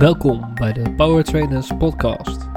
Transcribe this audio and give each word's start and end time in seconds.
Welkom 0.00 0.54
bij 0.54 0.72
de 0.72 0.94
Power 0.94 1.24
Trainers 1.24 1.70
Podcast. 1.78 2.48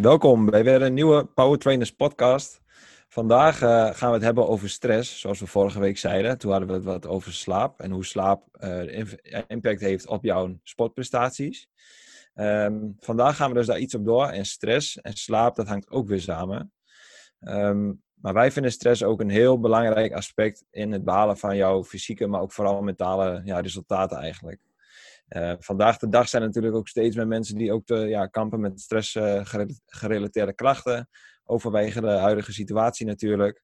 Welkom 0.00 0.46
bij 0.46 0.64
weer 0.64 0.82
een 0.82 0.94
nieuwe 0.94 1.24
Power 1.24 1.58
Trainers 1.58 1.90
Podcast. 1.90 2.60
Vandaag 3.08 3.62
uh, 3.62 3.94
gaan 3.94 4.08
we 4.08 4.14
het 4.14 4.24
hebben 4.24 4.48
over 4.48 4.68
stress, 4.68 5.20
zoals 5.20 5.40
we 5.40 5.46
vorige 5.46 5.80
week 5.80 5.98
zeiden. 5.98 6.38
Toen 6.38 6.50
hadden 6.50 6.68
we 6.68 6.74
het 6.74 6.84
wat 6.84 7.06
over 7.06 7.32
slaap 7.32 7.80
en 7.80 7.90
hoe 7.90 8.04
slaap 8.04 8.44
uh, 8.60 9.04
impact 9.46 9.80
heeft 9.80 10.06
op 10.06 10.24
jouw 10.24 10.58
sportprestaties. 10.62 11.68
Um, 12.34 12.96
vandaag 12.98 13.36
gaan 13.36 13.48
we 13.48 13.56
dus 13.56 13.66
daar 13.66 13.78
iets 13.78 13.94
op 13.94 14.04
door. 14.04 14.26
En 14.26 14.44
stress 14.44 15.00
en 15.00 15.12
slaap, 15.12 15.54
dat 15.54 15.68
hangt 15.68 15.90
ook 15.90 16.08
weer 16.08 16.20
samen. 16.20 16.72
Um, 17.40 18.03
maar 18.24 18.34
wij 18.34 18.50
vinden 18.50 18.72
stress 18.72 19.02
ook 19.02 19.20
een 19.20 19.30
heel 19.30 19.60
belangrijk 19.60 20.12
aspect 20.12 20.64
in 20.70 20.92
het 20.92 21.04
behalen 21.04 21.36
van 21.36 21.56
jouw 21.56 21.84
fysieke, 21.84 22.26
maar 22.26 22.40
ook 22.40 22.52
vooral 22.52 22.82
mentale 22.82 23.40
ja, 23.44 23.60
resultaten 23.60 24.16
eigenlijk. 24.16 24.60
Uh, 25.28 25.52
vandaag 25.58 25.98
de 25.98 26.08
dag 26.08 26.28
zijn 26.28 26.42
er 26.42 26.48
natuurlijk 26.48 26.74
ook 26.74 26.88
steeds 26.88 27.16
meer 27.16 27.26
mensen 27.26 27.56
die 27.56 27.72
ook 27.72 27.86
te, 27.86 27.94
ja, 27.94 28.26
kampen 28.26 28.60
met 28.60 28.80
stress 28.80 29.14
uh, 29.14 29.40
gerelateerde 29.86 30.54
klachten. 30.54 31.08
Overwege 31.44 32.00
de 32.00 32.06
huidige 32.06 32.52
situatie 32.52 33.06
natuurlijk. 33.06 33.62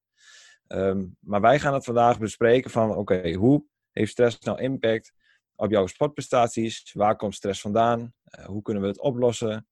Um, 0.69 1.17
maar 1.21 1.41
wij 1.41 1.59
gaan 1.59 1.75
het 1.75 1.85
vandaag 1.85 2.19
bespreken 2.19 2.71
van 2.71 2.97
oké, 2.97 3.33
hoe 3.33 3.65
heeft 3.91 4.11
stress 4.13 4.39
nou 4.39 4.61
impact 4.61 5.13
op 5.57 5.71
jouw 5.71 5.87
sportprestaties? 5.87 6.93
Waar 6.93 7.17
komt 7.17 7.35
stress 7.35 7.61
vandaan? 7.61 8.15
Uh, 8.39 8.45
hoe 8.45 8.63
kunnen 8.63 8.83
we 8.83 8.89
het 8.89 9.01
oplossen? 9.01 9.67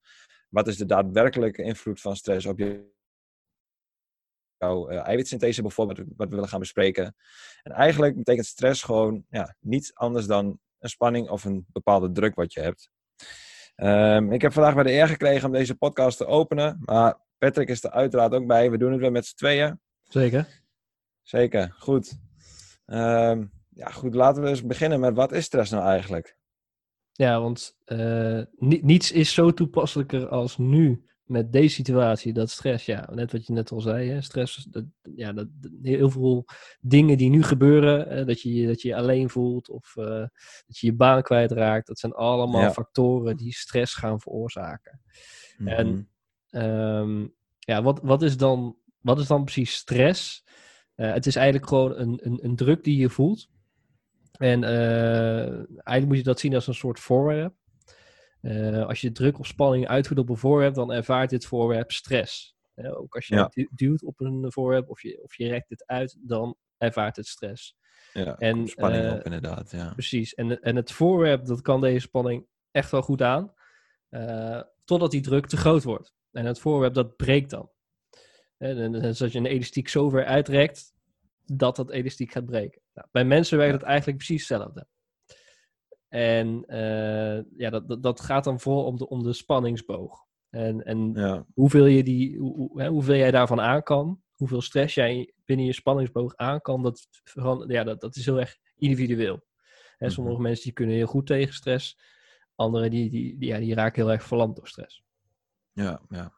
Wat 0.49 0.67
is 0.67 0.77
de 0.77 0.85
daadwerkelijke 0.85 1.63
invloed 1.63 2.01
van 2.01 2.15
stress 2.15 2.45
op 2.45 2.59
je 2.59 2.97
jouw 4.59 4.91
uh, 4.91 5.07
eiwitsynthese 5.07 5.61
bijvoorbeeld, 5.61 6.07
wat 6.17 6.29
we 6.29 6.35
willen 6.35 6.49
gaan 6.49 6.59
bespreken. 6.59 7.15
En 7.63 7.71
eigenlijk 7.71 8.15
betekent 8.15 8.45
stress 8.45 8.83
gewoon 8.83 9.25
ja, 9.29 9.55
niets 9.59 9.95
anders 9.95 10.25
dan 10.25 10.59
een 10.79 10.89
spanning 10.89 11.29
of 11.29 11.43
een 11.43 11.65
bepaalde 11.71 12.11
druk 12.11 12.35
wat 12.35 12.53
je 12.53 12.61
hebt. 12.61 12.89
Um, 13.75 14.31
ik 14.31 14.41
heb 14.41 14.53
vandaag 14.53 14.73
bij 14.73 14.83
de 14.83 14.91
eer 14.91 15.07
gekregen 15.07 15.45
om 15.45 15.53
deze 15.53 15.75
podcast 15.75 16.17
te 16.17 16.25
openen, 16.25 16.81
maar 16.85 17.19
Patrick 17.37 17.69
is 17.69 17.83
er 17.83 17.91
uiteraard 17.91 18.33
ook 18.33 18.47
bij. 18.47 18.71
We 18.71 18.77
doen 18.77 18.91
het 18.91 19.01
weer 19.01 19.11
met 19.11 19.25
z'n 19.25 19.35
tweeën. 19.35 19.79
Zeker. 20.03 20.47
Zeker, 21.21 21.75
goed. 21.77 22.19
Um, 22.85 23.51
ja, 23.69 23.89
goed, 23.89 24.15
laten 24.15 24.43
we 24.43 24.49
eens 24.49 24.65
beginnen 24.65 24.99
met 24.99 25.15
wat 25.15 25.31
is 25.31 25.45
stress 25.45 25.71
nou 25.71 25.83
eigenlijk? 25.83 26.37
Ja, 27.11 27.41
want 27.41 27.77
uh, 27.85 28.41
niets 28.59 29.11
is 29.11 29.33
zo 29.33 29.53
toepasselijker 29.53 30.27
als 30.27 30.57
nu 30.57 31.05
met 31.29 31.51
deze 31.51 31.73
situatie, 31.73 32.33
dat 32.33 32.49
stress, 32.49 32.85
ja, 32.85 33.09
net 33.11 33.31
wat 33.31 33.45
je 33.45 33.53
net 33.53 33.71
al 33.71 33.81
zei, 33.81 34.09
hè, 34.09 34.21
stress, 34.21 34.67
dat, 34.69 34.83
ja, 35.15 35.33
dat, 35.33 35.47
heel 35.81 36.09
veel 36.09 36.45
dingen 36.81 37.17
die 37.17 37.29
nu 37.29 37.43
gebeuren, 37.43 38.27
dat, 38.27 38.41
je, 38.41 38.67
dat 38.67 38.81
je 38.81 38.87
je 38.87 38.95
alleen 38.95 39.29
voelt 39.29 39.69
of 39.69 39.95
uh, 39.95 40.05
dat 40.67 40.77
je 40.77 40.87
je 40.87 40.93
baan 40.93 41.21
kwijtraakt, 41.21 41.87
dat 41.87 41.99
zijn 41.99 42.13
allemaal 42.13 42.61
ja. 42.61 42.71
factoren 42.71 43.37
die 43.37 43.53
stress 43.53 43.93
gaan 43.93 44.19
veroorzaken. 44.19 45.01
Mm 45.57 45.67
-hmm. 45.67 46.07
En 46.51 46.65
um, 46.65 47.35
ja, 47.59 47.81
wat, 47.81 47.99
wat, 48.03 48.21
is 48.21 48.37
dan, 48.37 48.77
wat 49.01 49.19
is 49.19 49.27
dan 49.27 49.43
precies 49.43 49.73
stress? 49.73 50.45
Uh, 50.95 51.13
het 51.13 51.25
is 51.25 51.35
eigenlijk 51.35 51.67
gewoon 51.67 51.97
een, 51.97 52.19
een, 52.23 52.39
een 52.41 52.55
druk 52.55 52.83
die 52.83 52.97
je 52.97 53.09
voelt. 53.09 53.49
En 54.31 54.61
uh, 54.63 55.51
eigenlijk 55.53 56.05
moet 56.05 56.17
je 56.17 56.23
dat 56.23 56.39
zien 56.39 56.55
als 56.55 56.67
een 56.67 56.73
soort 56.73 56.99
voorwerp. 56.99 57.53
Uh, 58.41 58.85
als 58.85 59.01
je 59.01 59.11
druk 59.11 59.39
of 59.39 59.47
spanning 59.47 59.87
uitvoert 59.87 60.19
op 60.19 60.29
een 60.29 60.37
voorwerp, 60.37 60.73
dan 60.73 60.91
ervaart 60.91 61.29
dit 61.29 61.45
voorwerp 61.45 61.91
stress. 61.91 62.55
Uh, 62.75 62.99
ook 62.99 63.15
als 63.15 63.27
je 63.27 63.35
ja. 63.35 63.51
duwt 63.71 64.03
op 64.03 64.19
een 64.19 64.51
voorwerp 64.51 64.89
of 64.89 65.01
je, 65.01 65.23
of 65.23 65.37
je 65.37 65.47
rekt 65.47 65.69
het 65.69 65.85
uit, 65.87 66.17
dan 66.21 66.55
ervaart 66.77 67.15
het 67.15 67.27
stress. 67.27 67.77
Ja, 68.13 68.37
en, 68.37 68.67
spanning 68.67 69.05
uh, 69.05 69.13
op 69.13 69.23
inderdaad. 69.23 69.71
Ja. 69.71 69.91
Precies. 69.93 70.33
En, 70.33 70.61
en 70.61 70.75
het 70.75 70.91
voorwerp, 70.91 71.45
dat 71.45 71.61
kan 71.61 71.81
deze 71.81 71.99
spanning 71.99 72.47
echt 72.71 72.91
wel 72.91 73.01
goed 73.01 73.21
aan, 73.21 73.53
totdat 74.83 75.11
die 75.11 75.21
druk 75.21 75.47
te 75.47 75.57
groot 75.57 75.83
wordt. 75.83 76.13
En 76.31 76.45
het 76.45 76.59
voorwerp, 76.59 76.93
dat 76.93 77.15
breekt 77.15 77.49
dan. 77.49 77.69
En, 78.57 78.77
en 78.95 79.03
als 79.03 79.17
je 79.17 79.37
een 79.37 79.45
elastiek 79.45 79.89
zo 79.89 80.09
ver 80.09 80.25
uitrekt, 80.25 80.93
dat 81.45 81.75
dat 81.75 81.89
elastiek 81.89 82.31
gaat 82.31 82.45
breken. 82.45 82.81
Nou, 82.93 83.07
bij 83.11 83.25
mensen 83.25 83.57
werkt 83.57 83.73
het 83.73 83.83
eigenlijk 83.83 84.17
precies 84.17 84.47
hetzelfde. 84.47 84.87
En 86.09 86.63
uh, 86.67 87.43
ja, 87.57 87.69
dat, 87.69 88.03
dat, 88.03 88.19
gaat 88.19 88.43
dan 88.43 88.59
vooral 88.59 88.85
om 88.85 88.97
de, 88.97 89.09
om 89.09 89.23
de 89.23 89.33
spanningsboog. 89.33 90.25
En, 90.49 90.83
en 90.85 91.13
ja. 91.13 91.45
hoeveel, 91.53 91.85
je 91.85 92.03
die, 92.03 92.37
hoe, 92.37 92.81
hè, 92.81 92.87
hoeveel 92.87 93.15
jij 93.15 93.31
daarvan 93.31 93.61
aan 93.61 93.83
kan, 93.83 94.21
hoeveel 94.31 94.61
stress 94.61 94.95
jij 94.95 95.33
binnen 95.45 95.65
je 95.65 95.73
spanningsboog 95.73 96.35
aan 96.35 96.61
kan, 96.61 96.83
dat, 96.83 97.07
ja, 97.67 97.83
dat, 97.83 98.01
dat 98.01 98.15
is 98.15 98.25
heel 98.25 98.39
erg 98.39 98.57
individueel. 98.75 99.43
Hè, 99.97 100.09
sommige 100.09 100.21
mm 100.21 100.33
-hmm. 100.33 100.41
mensen 100.41 100.63
die 100.63 100.73
kunnen 100.73 100.95
heel 100.95 101.07
goed 101.07 101.25
tegen 101.25 101.53
stress, 101.53 101.99
anderen 102.55 102.89
die, 102.91 103.09
die, 103.09 103.37
die, 103.37 103.49
ja, 103.49 103.57
die 103.57 103.73
raken 103.73 104.01
heel 104.03 104.11
erg 104.11 104.23
verlamd 104.23 104.55
door 104.55 104.67
stress. 104.67 105.03
Ja, 105.71 106.01
ja. 106.09 106.37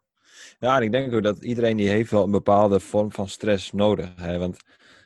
Ja, 0.59 0.75
en 0.77 0.83
ik 0.83 0.91
denk 0.91 1.13
ook 1.13 1.23
dat 1.23 1.43
iedereen 1.43 1.77
die 1.77 1.89
heeft 1.89 2.11
wel 2.11 2.23
een 2.23 2.31
bepaalde 2.31 2.79
vorm 2.79 3.11
van 3.11 3.27
stress 3.27 3.71
nodig. 3.71 4.15
Hè? 4.15 4.37
Want 4.37 4.57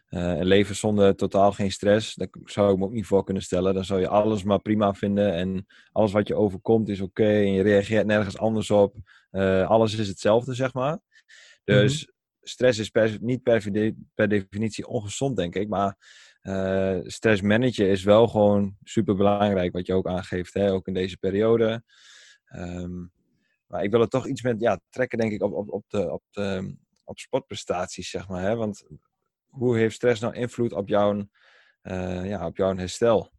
uh, 0.09 0.37
een 0.37 0.45
leven 0.45 0.75
zonder 0.75 1.15
totaal 1.15 1.51
geen 1.51 1.71
stress, 1.71 2.15
dat 2.15 2.29
zou 2.43 2.71
ik 2.73 2.77
me 2.77 2.85
ook 2.85 2.91
niet 2.91 3.05
voor 3.05 3.23
kunnen 3.23 3.43
stellen. 3.43 3.73
Dan 3.73 3.85
zou 3.85 3.99
je 3.99 4.07
alles 4.07 4.43
maar 4.43 4.61
prima 4.61 4.93
vinden 4.93 5.33
en 5.33 5.65
alles 5.91 6.11
wat 6.11 6.27
je 6.27 6.35
overkomt 6.35 6.89
is 6.89 7.01
oké 7.01 7.21
okay, 7.21 7.45
en 7.45 7.51
je 7.51 7.61
reageert 7.61 8.05
nergens 8.05 8.37
anders 8.37 8.71
op. 8.71 8.95
Uh, 9.31 9.69
alles 9.69 9.97
is 9.97 10.07
hetzelfde, 10.07 10.53
zeg 10.53 10.73
maar. 10.73 10.99
Dus 11.63 12.01
mm 12.01 12.07
-hmm. 12.07 12.47
stress 12.47 12.79
is 12.79 12.89
per, 12.89 13.17
niet 13.21 13.43
per, 13.43 13.71
per, 14.13 14.27
definitie 14.27 14.87
ongezond, 14.87 15.37
denk 15.37 15.55
ik. 15.55 15.67
Maar 15.67 15.97
uh, 16.41 16.99
stress 17.03 17.41
managen 17.41 17.89
is 17.89 18.03
wel 18.03 18.27
gewoon 18.27 18.75
super 18.83 19.15
belangrijk, 19.15 19.71
wat 19.73 19.85
je 19.85 19.93
ook 19.93 20.07
aangeeft, 20.07 20.53
hè? 20.53 20.71
ook 20.71 20.87
in 20.87 20.93
deze 20.93 21.17
periode. 21.17 21.83
Um, 22.55 23.11
maar 23.67 23.83
ik 23.83 23.91
wil 23.91 23.99
het 23.99 24.09
toch 24.09 24.27
iets 24.27 24.41
met 24.41 24.59
ja, 24.59 24.79
trekken, 24.89 25.19
denk 25.19 25.31
ik, 25.31 25.43
op, 25.43 25.53
op, 25.53 25.71
op, 25.71 25.83
de, 25.87 26.11
op, 26.11 26.23
de, 26.29 26.75
op 27.03 27.19
sportprestaties, 27.19 28.09
zeg 28.09 28.27
maar. 28.27 28.41
Hè? 28.41 28.55
Want 28.55 28.85
hoe 29.57 29.77
heeft 29.77 29.95
stress 29.95 30.21
nou 30.21 30.33
invloed 30.33 30.73
op 30.73 30.87
jouw, 30.87 31.13
uh, 31.83 32.29
ja, 32.29 32.45
op 32.45 32.57
jouw 32.57 32.75
herstel? 32.75 33.33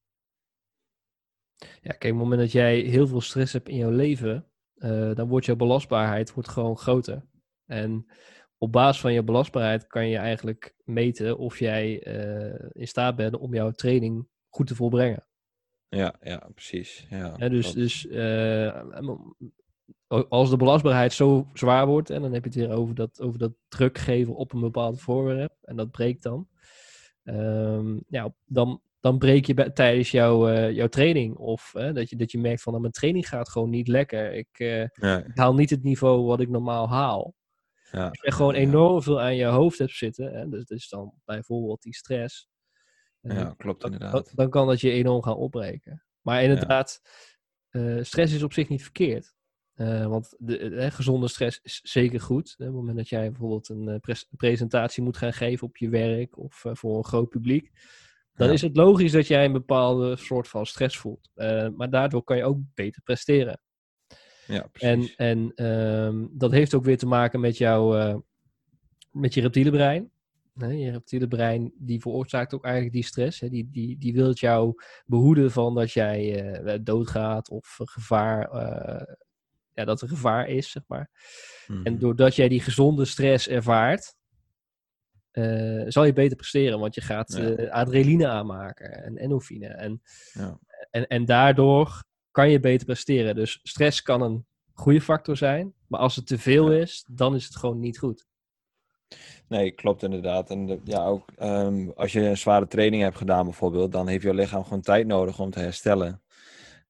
Ja, 1.57 1.93
kijk, 1.93 2.13
op 2.13 2.19
het 2.19 2.29
moment 2.29 2.41
dat 2.41 2.53
jij 2.53 2.79
heel 2.79 3.07
veel 3.07 3.21
stress 3.21 3.53
hebt 3.53 3.69
in 3.69 3.77
jouw 3.77 3.91
leven, 3.91 4.51
uh, 4.77 5.15
dan 5.15 5.29
wordt 5.29 5.47
jouw 5.47 5.57
belastbaarheid 5.57 6.33
wordt 6.33 6.49
gewoon 6.49 6.77
groter. 6.77 7.27
En 7.67 8.07
op 8.59 8.73
basis 8.73 9.01
van 9.01 9.13
je 9.13 9.23
belastbaarheid 9.23 9.87
kan 9.87 10.09
je 10.09 10.17
eigenlijk 10.17 10.75
meten 10.85 11.39
of 11.39 11.59
jij 11.59 12.07
uh, 12.07 12.69
in 12.73 12.89
staat 12.89 13.17
bent 13.17 13.37
om 13.37 13.55
jouw 13.55 13.71
training 13.71 14.29
goed 14.49 14.67
te 14.67 14.75
volbrengen. 14.75 15.27
Ja, 15.89 16.15
ja 16.21 16.49
precies. 16.55 17.07
Ja, 17.11 17.35
ja 17.37 17.49
dus 17.49 17.73
dus 17.73 18.07
als 20.09 20.51
de 20.51 20.57
belastbaarheid 20.57 21.13
zo 21.13 21.47
zwaar 21.53 21.87
wordt, 21.87 22.11
en 22.11 22.23
dan 22.23 22.33
heb 22.33 22.45
je 22.45 22.49
het 22.49 22.59
weer 22.59 22.77
over 22.77 22.95
dat, 22.95 23.21
over 23.21 23.39
dat 23.39 23.53
druk 23.69 23.99
geven 23.99 24.35
op 24.35 24.53
een 24.53 24.61
bepaald 24.61 25.01
voorwerp, 25.01 25.53
en 25.63 25.77
dat 25.77 25.91
breekt 25.91 26.23
dan, 26.23 26.49
um, 27.25 28.05
ja, 28.09 28.35
dan, 28.45 28.81
dan 29.01 29.19
breek 29.19 29.45
je 29.45 29.73
tijdens 29.73 30.11
jouw, 30.11 30.49
uh, 30.49 30.71
jouw 30.71 30.89
training. 30.89 31.37
Of 31.37 31.73
uh, 31.77 31.95
dat, 31.95 32.11
je, 32.11 32.17
dat 32.17 32.31
je 32.33 32.39
merkt 32.39 32.63
van, 32.63 32.71
nou, 32.71 32.85
mijn 32.85 32.95
training 32.95 33.29
gaat 33.29 33.49
gewoon 33.49 33.71
niet 33.71 33.89
lekker. 33.89 34.33
Ik, 34.33 34.59
uh, 34.59 34.89
ja. 34.89 35.25
ik 35.25 35.37
haal 35.37 35.55
niet 35.55 35.71
het 35.71 35.83
niveau 35.83 36.25
wat 36.25 36.41
ik 36.41 36.49
normaal 36.49 36.89
haal. 36.89 37.35
Ja. 37.91 38.09
Als 38.09 38.21
je 38.23 38.33
gewoon 38.33 38.55
enorm 38.55 39.03
veel 39.03 39.21
aan 39.21 39.37
je 39.37 39.45
hoofd 39.45 39.79
hebt 39.79 39.93
zitten, 39.97 40.33
hè, 40.33 40.49
dus 40.49 40.65
dat 40.65 40.79
is 40.79 40.89
dan 40.89 41.15
bijvoorbeeld 41.25 41.83
die 41.83 41.95
stress. 41.95 42.49
Ja, 43.21 43.55
klopt 43.57 43.85
inderdaad. 43.85 44.13
Dan, 44.13 44.25
dan, 44.35 44.51
kan 44.51 44.67
dat 44.67 44.81
je 44.81 44.91
enorm 44.91 45.23
gaan 45.23 45.37
opbreken. 45.37 46.05
Maar 46.21 46.43
inderdaad, 46.43 47.01
stress 48.01 48.35
is 48.35 48.43
op 48.43 48.53
zich 48.53 48.69
niet 48.69 48.83
verkeerd. 48.83 49.35
Uh, 49.77 50.07
want 50.07 50.35
de, 50.39 50.69
de, 50.69 50.91
gezonde 50.91 51.29
stress 51.29 51.61
is 51.63 51.81
zeker 51.83 52.21
goed. 52.21 52.55
Op 52.59 52.65
het 52.67 52.75
moment 52.75 52.97
dat 52.97 53.09
jij 53.09 53.31
bijvoorbeeld 53.31 53.69
een 53.69 54.01
pre 54.01 54.15
presentatie 54.37 55.03
moet 55.03 55.17
gaan 55.17 55.33
geven 55.33 55.67
op 55.67 55.77
je 55.77 55.89
werk 55.89 56.39
of 56.39 56.65
uh, 56.65 56.75
voor 56.75 56.97
een 56.97 57.05
groot 57.05 57.29
publiek, 57.29 57.71
dan 58.35 58.47
ja. 58.47 58.53
is 58.53 58.63
het 58.63 58.77
logisch 58.77 59.13
dat 59.13 59.27
jij 59.27 59.45
een 59.45 59.53
bepaalde 59.53 60.17
soort 60.17 60.49
van 60.49 60.67
stress 60.67 60.99
voelt. 60.99 61.31
maar 61.77 61.91
daardoor 61.91 62.23
kan 62.23 62.37
je 62.37 62.45
ook 62.45 62.59
beter 62.75 63.03
presteren. 63.03 63.61
Ja, 64.47 64.69
precies. 64.73 65.15
En, 65.15 65.53
en 65.57 65.67
um, 65.67 66.31
dat 66.33 66.51
heeft 66.51 66.75
ook 66.75 66.85
weer 66.85 66.99
te 66.99 67.07
maken 67.07 67.41
met, 67.41 67.59
jouw, 67.59 68.25
met 69.11 69.35
je 69.35 69.41
reptiele 69.41 69.71
brein. 69.71 70.11
Nee, 70.55 70.79
je 70.79 70.91
reptiele 70.91 71.29
brein 71.29 71.73
die 71.79 72.01
veroorzaakt 72.01 72.55
ook 72.55 72.65
eigenlijk 72.65 72.95
die 72.95 73.05
stress. 73.05 73.41
Hè? 73.41 73.49
Die, 73.49 73.69
die, 73.71 73.99
die 73.99 74.15
wil 74.15 74.33
jou 74.33 74.75
behoeden 75.07 75.51
van 75.51 75.75
dat 75.75 75.93
jij 75.93 76.81
doodgaat 76.83 77.51
of 77.51 77.79
gevaar 77.83 78.51
ja, 79.77 79.85
dat 79.85 80.03
er 80.03 80.09
gevaar 80.09 80.49
is, 80.49 80.71
zeg 80.71 80.83
maar. 80.87 81.11
Mm. 81.67 81.85
En 81.85 81.99
doordat 81.99 82.37
jij 82.37 82.49
die 82.49 82.61
gezonde 82.61 83.05
stress 83.05 83.49
ervaart, 83.49 84.15
uh, 85.33 85.85
zal 85.89 86.05
je 86.05 86.13
beter 86.13 86.37
presteren, 86.37 86.79
want 86.79 86.95
je 86.95 87.01
gaat 87.01 87.33
ja. 87.33 87.59
uh, 87.59 87.71
adrenaline 87.71 88.29
aanmaken 88.29 89.05
en 89.05 89.17
endorfine. 89.17 89.67
En, 89.67 90.03
ja. 90.33 90.59
en, 90.91 91.07
en 91.07 91.25
daardoor 91.25 92.05
kan 92.31 92.51
je 92.51 92.61
beter 92.61 92.87
presteren. 92.87 93.35
Dus 93.35 93.61
stress 93.63 94.03
kan 94.03 94.23
een 94.23 94.47
goede 94.73 95.01
factor 95.01 95.37
zijn, 95.37 95.75
maar 95.87 96.01
als 96.01 96.17
het 96.17 96.27
te 96.27 96.39
veel 96.39 96.73
ja. 96.73 96.81
is, 96.81 97.05
dan 97.09 97.35
is 97.35 97.45
het 97.45 97.57
gewoon 97.57 97.81
niet 97.81 97.99
goed. 97.99 98.27
Nee, 99.49 99.71
klopt 99.71 100.03
inderdaad. 100.03 100.51
En 100.51 100.67
de- 100.67 100.81
ja, 100.85 101.05
ook 101.07 101.31
ehm, 101.37 101.89
als 101.95 102.13
je 102.13 102.21
een 102.21 102.37
zware 102.37 102.67
training 102.67 103.03
hebt 103.03 103.17
gedaan 103.17 103.45
bijvoorbeeld, 103.45 103.93
dan 103.93 104.09
heeft 104.09 104.23
je 104.23 104.35
lichaam 104.35 104.65
gewoon 104.65 104.81
tijd 104.81 105.07
nodig 105.07 105.39
om 105.39 105.51
te 105.51 105.61
herstellen. 105.61 106.23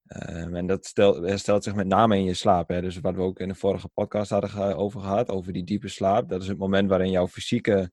Ehm, 0.07 0.55
en 0.55 0.67
dat 0.67 0.87
stel- 0.87 1.23
herstelt 1.23 1.65
zich 1.65 1.75
met 1.75 1.87
name 1.87 2.17
in 2.17 2.25
je 2.25 2.35
slaap. 2.35 2.69
Hè? 2.69 2.81
Dus 2.81 3.01
wat 3.01 3.15
we 3.15 3.21
ook 3.21 3.39
in 3.41 3.49
de 3.49 3.55
vorige 3.55 3.89
podcast 3.89 4.31
hadden 4.31 4.77
over 4.77 5.01
gehad, 5.01 5.29
over 5.29 5.53
die 5.53 5.65
diepe 5.65 5.89
slaap. 5.89 6.29
Dat 6.29 6.43
is 6.43 6.49
het 6.49 6.59
moment 6.59 6.89
waarin 6.89 7.11
jouw 7.11 7.29
fysieke, 7.29 7.91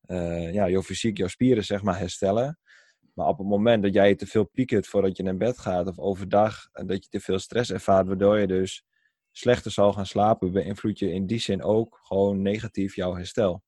eh, 0.00 0.52
ja, 0.52 0.68
jouw 0.68 0.82
fysiek, 0.82 1.18
jouw 1.18 1.28
spieren 1.28 1.64
zeg 1.64 1.82
maar 1.82 1.98
herstellen. 1.98 2.58
Maar 3.14 3.26
op 3.26 3.38
het 3.38 3.46
moment 3.46 3.82
dat 3.82 3.94
jij 3.94 4.14
te 4.14 4.26
veel 4.26 4.44
piekert 4.44 4.86
voordat 4.86 5.16
je 5.16 5.22
naar 5.22 5.36
bed 5.36 5.58
gaat 5.58 5.86
of 5.86 5.98
overdag, 5.98 6.68
en 6.72 6.86
dat 6.86 7.04
je 7.04 7.10
te 7.10 7.20
veel 7.20 7.38
stress 7.38 7.72
ervaart, 7.72 8.06
waardoor 8.06 8.38
je 8.38 8.46
dus 8.46 8.84
slechter 9.32 9.70
zal 9.70 9.92
gaan 9.92 10.06
slapen, 10.06 10.52
beïnvloed 10.52 10.98
je 10.98 11.12
in 11.12 11.26
die 11.26 11.38
zin 11.38 11.62
ook 11.62 12.00
gewoon 12.02 12.42
negatief 12.42 12.94
jouw 12.94 13.14
herstel. 13.14 13.62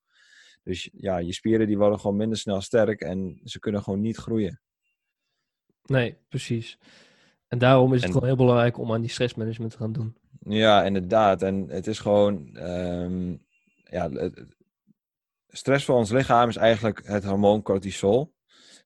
Dus 0.62 0.90
ja, 0.92 1.18
je 1.18 1.32
spieren 1.32 1.66
die 1.66 1.78
worden 1.78 2.00
gewoon 2.00 2.16
minder 2.16 2.38
snel 2.38 2.60
sterk 2.60 3.00
en 3.00 3.40
ze 3.44 3.58
kunnen 3.58 3.82
gewoon 3.82 4.00
niet 4.00 4.16
groeien. 4.16 4.60
Nee, 5.84 6.18
precies. 6.28 6.78
En 7.48 7.58
daarom 7.58 7.88
is 7.94 7.96
het 7.96 8.04
En- 8.06 8.12
gewoon 8.12 8.28
heel 8.28 8.36
belangrijk 8.36 8.78
om 8.78 8.92
aan 8.92 9.00
die 9.00 9.10
stressmanagement 9.10 9.70
te 9.72 9.78
gaan 9.78 9.92
doen. 9.92 10.16
Ja, 10.40 10.84
inderdaad. 10.84 11.42
En 11.42 11.68
het 11.68 11.86
is 11.86 11.98
gewoon, 11.98 12.56
ehm, 12.56 13.36
ja, 13.84 14.30
stress 15.48 15.84
voor 15.84 15.96
ons 15.96 16.10
lichaam 16.10 16.48
is 16.48 16.56
eigenlijk 16.56 17.00
het 17.04 17.24
hormoon 17.24 17.62
cortisol. 17.62 18.36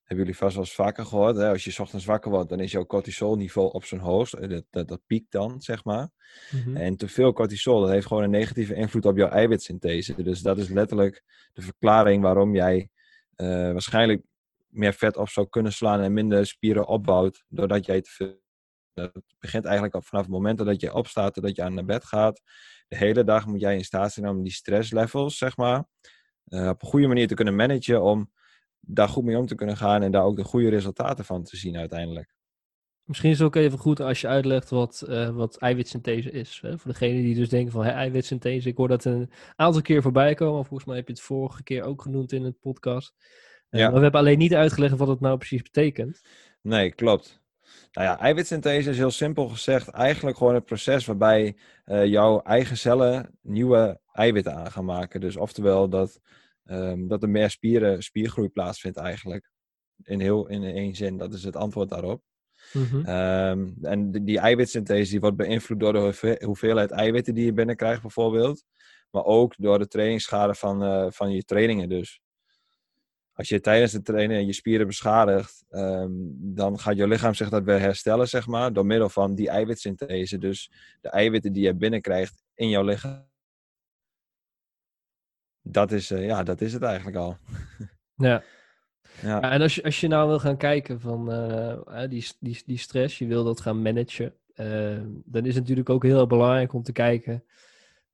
Hebben 0.03 0.25
jullie 0.25 0.39
vast 0.39 0.55
wel 0.55 0.63
eens 0.63 0.73
vaker 0.75 1.05
gehoord. 1.05 1.35
Hè? 1.35 1.49
Als 1.49 1.63
je 1.63 1.71
's 1.71 1.79
ochtends 1.79 2.05
wakker 2.05 2.31
wordt, 2.31 2.49
dan 2.49 2.59
is 2.59 2.71
jouw 2.71 2.85
cortisolniveau 2.85 3.71
op 3.71 3.83
zijn 3.85 4.01
hoogst. 4.01 4.33
Eh, 4.33 4.49
Dat, 4.49 4.63
dat, 4.69 4.87
dat 4.87 5.01
piekt 5.07 5.31
dan, 5.31 5.61
zeg 5.61 5.83
maar. 5.83 6.09
Mhm. 6.51 6.77
En 6.77 6.95
te 6.97 7.07
veel 7.07 7.33
cortisol, 7.33 7.79
dat 7.81 7.89
heeft 7.89 8.07
gewoon 8.07 8.23
een 8.23 8.29
negatieve 8.29 8.73
invloed 8.75 9.05
op 9.05 9.17
jouw 9.17 9.29
eiwitsynthese. 9.29 10.23
Dus 10.23 10.41
dat 10.41 10.57
is 10.57 10.69
letterlijk 10.69 11.23
de 11.53 11.61
verklaring 11.61 12.21
waarom 12.21 12.55
jij 12.55 12.89
eh, 13.35 13.47
waarschijnlijk 13.47 14.21
meer 14.67 14.93
vet 14.93 15.17
op 15.17 15.29
zou 15.29 15.47
kunnen 15.49 15.73
slaan 15.73 15.99
en 16.01 16.13
minder 16.13 16.45
spieren 16.45 16.87
opbouwt. 16.87 17.43
Doordat 17.47 17.85
jij 17.85 18.01
te 18.01 18.09
veel. 18.09 18.41
Dat 18.93 19.11
begint 19.39 19.65
eigenlijk 19.65 19.95
al 19.95 20.01
vanaf 20.01 20.23
het 20.23 20.33
moment 20.33 20.57
dat 20.57 20.81
je 20.81 20.93
opstaat, 20.93 21.41
dat 21.41 21.55
je 21.55 21.63
aan 21.63 21.73
naar 21.73 21.85
bed 21.85 22.05
gaat. 22.05 22.41
De 22.87 22.97
hele 22.97 23.23
dag 23.23 23.45
moet 23.45 23.61
jij 23.61 23.75
in 23.75 23.83
staat 23.83 24.11
zijn 24.13 24.27
om 24.27 24.43
die 24.43 24.51
stresslevels, 24.51 25.37
zeg 25.37 25.57
maar, 25.57 25.85
eh, 26.45 26.67
op 26.67 26.81
een 26.81 26.87
goede 26.87 27.07
manier 27.07 27.27
te 27.27 27.33
kunnen 27.33 27.55
managen. 27.55 28.01
Om 28.01 28.31
daar 28.79 29.09
goed 29.09 29.23
mee 29.23 29.37
om 29.37 29.45
te 29.45 29.55
kunnen 29.55 29.77
gaan 29.77 30.03
en 30.03 30.11
daar 30.11 30.23
ook 30.23 30.35
de 30.35 30.43
goede 30.43 30.69
resultaten 30.69 31.25
van 31.25 31.43
te 31.43 31.57
zien 31.57 31.77
uiteindelijk. 31.77 32.33
Misschien 33.03 33.29
is 33.29 33.37
het 33.37 33.47
ook 33.47 33.55
even 33.55 33.79
goed 33.79 33.99
als 33.99 34.21
je 34.21 34.27
uitlegt 34.27 34.69
wat, 34.69 35.01
eh, 35.01 35.29
wat 35.29 35.57
eiwitsynthese 35.57 36.31
is. 36.31 36.59
Hè? 36.61 36.77
Voor 36.77 36.91
degene 36.91 37.21
die 37.21 37.35
dus 37.35 37.49
denken 37.49 37.71
van 37.71 37.83
hè, 37.85 37.91
eiwitsynthese, 37.91 38.69
ik 38.69 38.77
hoor 38.77 38.87
dat 38.87 39.05
een 39.05 39.31
aantal 39.55 39.81
keer 39.81 40.01
voorbij 40.01 40.33
komen. 40.33 40.65
Volgens 40.65 40.85
mij 40.85 40.97
heb 40.97 41.07
je 41.07 41.13
het 41.13 41.21
vorige 41.21 41.63
keer 41.63 41.83
ook 41.83 42.01
genoemd 42.01 42.31
in 42.31 42.43
het 42.43 42.59
podcast. 42.59 43.13
Eh, 43.69 43.79
Ja. 43.79 43.85
Maar 43.85 43.95
we 43.95 44.01
hebben 44.01 44.19
alleen 44.19 44.37
niet 44.37 44.53
uitgelegd 44.53 44.97
wat 44.97 45.07
het 45.07 45.19
nou 45.19 45.37
precies 45.37 45.61
betekent. 45.61 46.21
Nee, 46.61 46.93
klopt. 46.93 47.42
Nou 47.91 48.07
ja, 48.07 48.19
eiwitsynthese 48.19 48.89
is 48.89 48.97
heel 48.97 49.11
simpel 49.11 49.47
gezegd 49.47 49.87
eigenlijk 49.87 50.37
gewoon 50.37 50.53
het 50.53 50.65
proces 50.65 51.05
waarbij 51.05 51.57
eh, 51.83 52.05
jouw 52.05 52.41
eigen 52.41 52.77
cellen 52.77 53.37
nieuwe 53.41 53.99
eiwitten 54.11 54.55
aan 54.55 54.71
gaan 54.71 54.85
maken. 54.85 55.21
Dus 55.21 55.37
oftewel 55.37 55.89
dat, 55.89 56.19
ehm, 56.65 57.07
dat 57.07 57.23
er 57.23 57.29
meer 57.29 57.49
spieren, 57.49 58.03
spiergroei 58.03 58.49
plaatsvindt 58.49 58.97
eigenlijk. 58.97 59.51
In 60.03 60.19
heel 60.19 60.47
in 60.47 60.63
één 60.63 60.95
zin, 60.95 61.17
dat 61.17 61.33
is 61.33 61.43
het 61.43 61.55
antwoord 61.55 61.89
daarop. 61.89 62.21
Mhm. 62.73 63.05
Ehm, 63.05 63.71
en 63.81 64.11
die, 64.11 64.23
die 64.23 64.39
eiwitsynthese 64.39 65.11
die 65.11 65.19
wordt 65.19 65.37
beïnvloed 65.37 65.79
door 65.79 65.93
de 65.93 65.99
hoeve- 65.99 66.41
hoeveelheid 66.45 66.91
eiwitten 66.91 67.33
die 67.33 67.45
je 67.45 67.53
binnenkrijgt 67.53 68.01
bijvoorbeeld. 68.01 68.63
Maar 69.11 69.25
ook 69.25 69.53
door 69.57 69.79
de 69.79 69.87
trainingsschade 69.87 70.55
van, 70.55 70.83
eh, 70.83 71.05
van 71.09 71.31
je 71.31 71.43
trainingen 71.43 71.89
dus. 71.89 72.21
Als 73.33 73.49
je 73.49 73.59
tijdens 73.59 73.91
het 73.93 74.05
trainen 74.05 74.45
je 74.45 74.53
spieren 74.53 74.87
beschadigt, 74.87 75.65
ehm, 75.69 76.11
dan 76.35 76.79
gaat 76.79 76.97
je 76.97 77.07
lichaam 77.07 77.33
zich 77.33 77.49
dat 77.49 77.63
weer 77.63 77.79
herstellen, 77.79 78.27
zeg 78.27 78.47
maar, 78.47 78.73
door 78.73 78.85
middel 78.85 79.09
van 79.09 79.35
die 79.35 79.49
eiwitsynthese. 79.49 80.37
Dus 80.37 80.71
de 81.01 81.09
eiwitten 81.09 81.53
die 81.53 81.63
je 81.63 81.75
binnenkrijgt 81.75 82.43
in 82.55 82.69
jouw 82.69 82.83
lichaam. 82.83 83.31
Dat 85.61 85.91
is, 85.91 86.11
eh, 86.11 86.25
ja, 86.25 86.43
dat 86.43 86.61
is 86.61 86.73
het 86.73 86.83
eigenlijk 86.83 87.17
al. 87.17 87.37
Ja. 88.15 88.43
Ja, 89.21 89.51
en 89.51 89.61
als 89.61 89.75
je, 89.75 89.83
als 89.83 89.99
je 89.99 90.07
nou 90.07 90.27
wil 90.27 90.39
gaan 90.39 90.57
kijken 90.57 90.99
van 90.99 91.31
eh, 91.31 92.03
eh, 92.03 92.09
die, 92.09 92.27
die, 92.39 92.61
die 92.65 92.77
stress, 92.77 93.17
je 93.17 93.27
wil 93.27 93.43
dat 93.43 93.61
gaan 93.61 93.81
managen, 93.81 94.35
eh, 94.53 95.01
dan 95.25 95.45
is 95.45 95.53
het 95.53 95.61
natuurlijk 95.63 95.89
ook 95.89 96.03
heel 96.03 96.27
belangrijk 96.27 96.73
om 96.73 96.83
te 96.83 96.91
kijken 96.91 97.43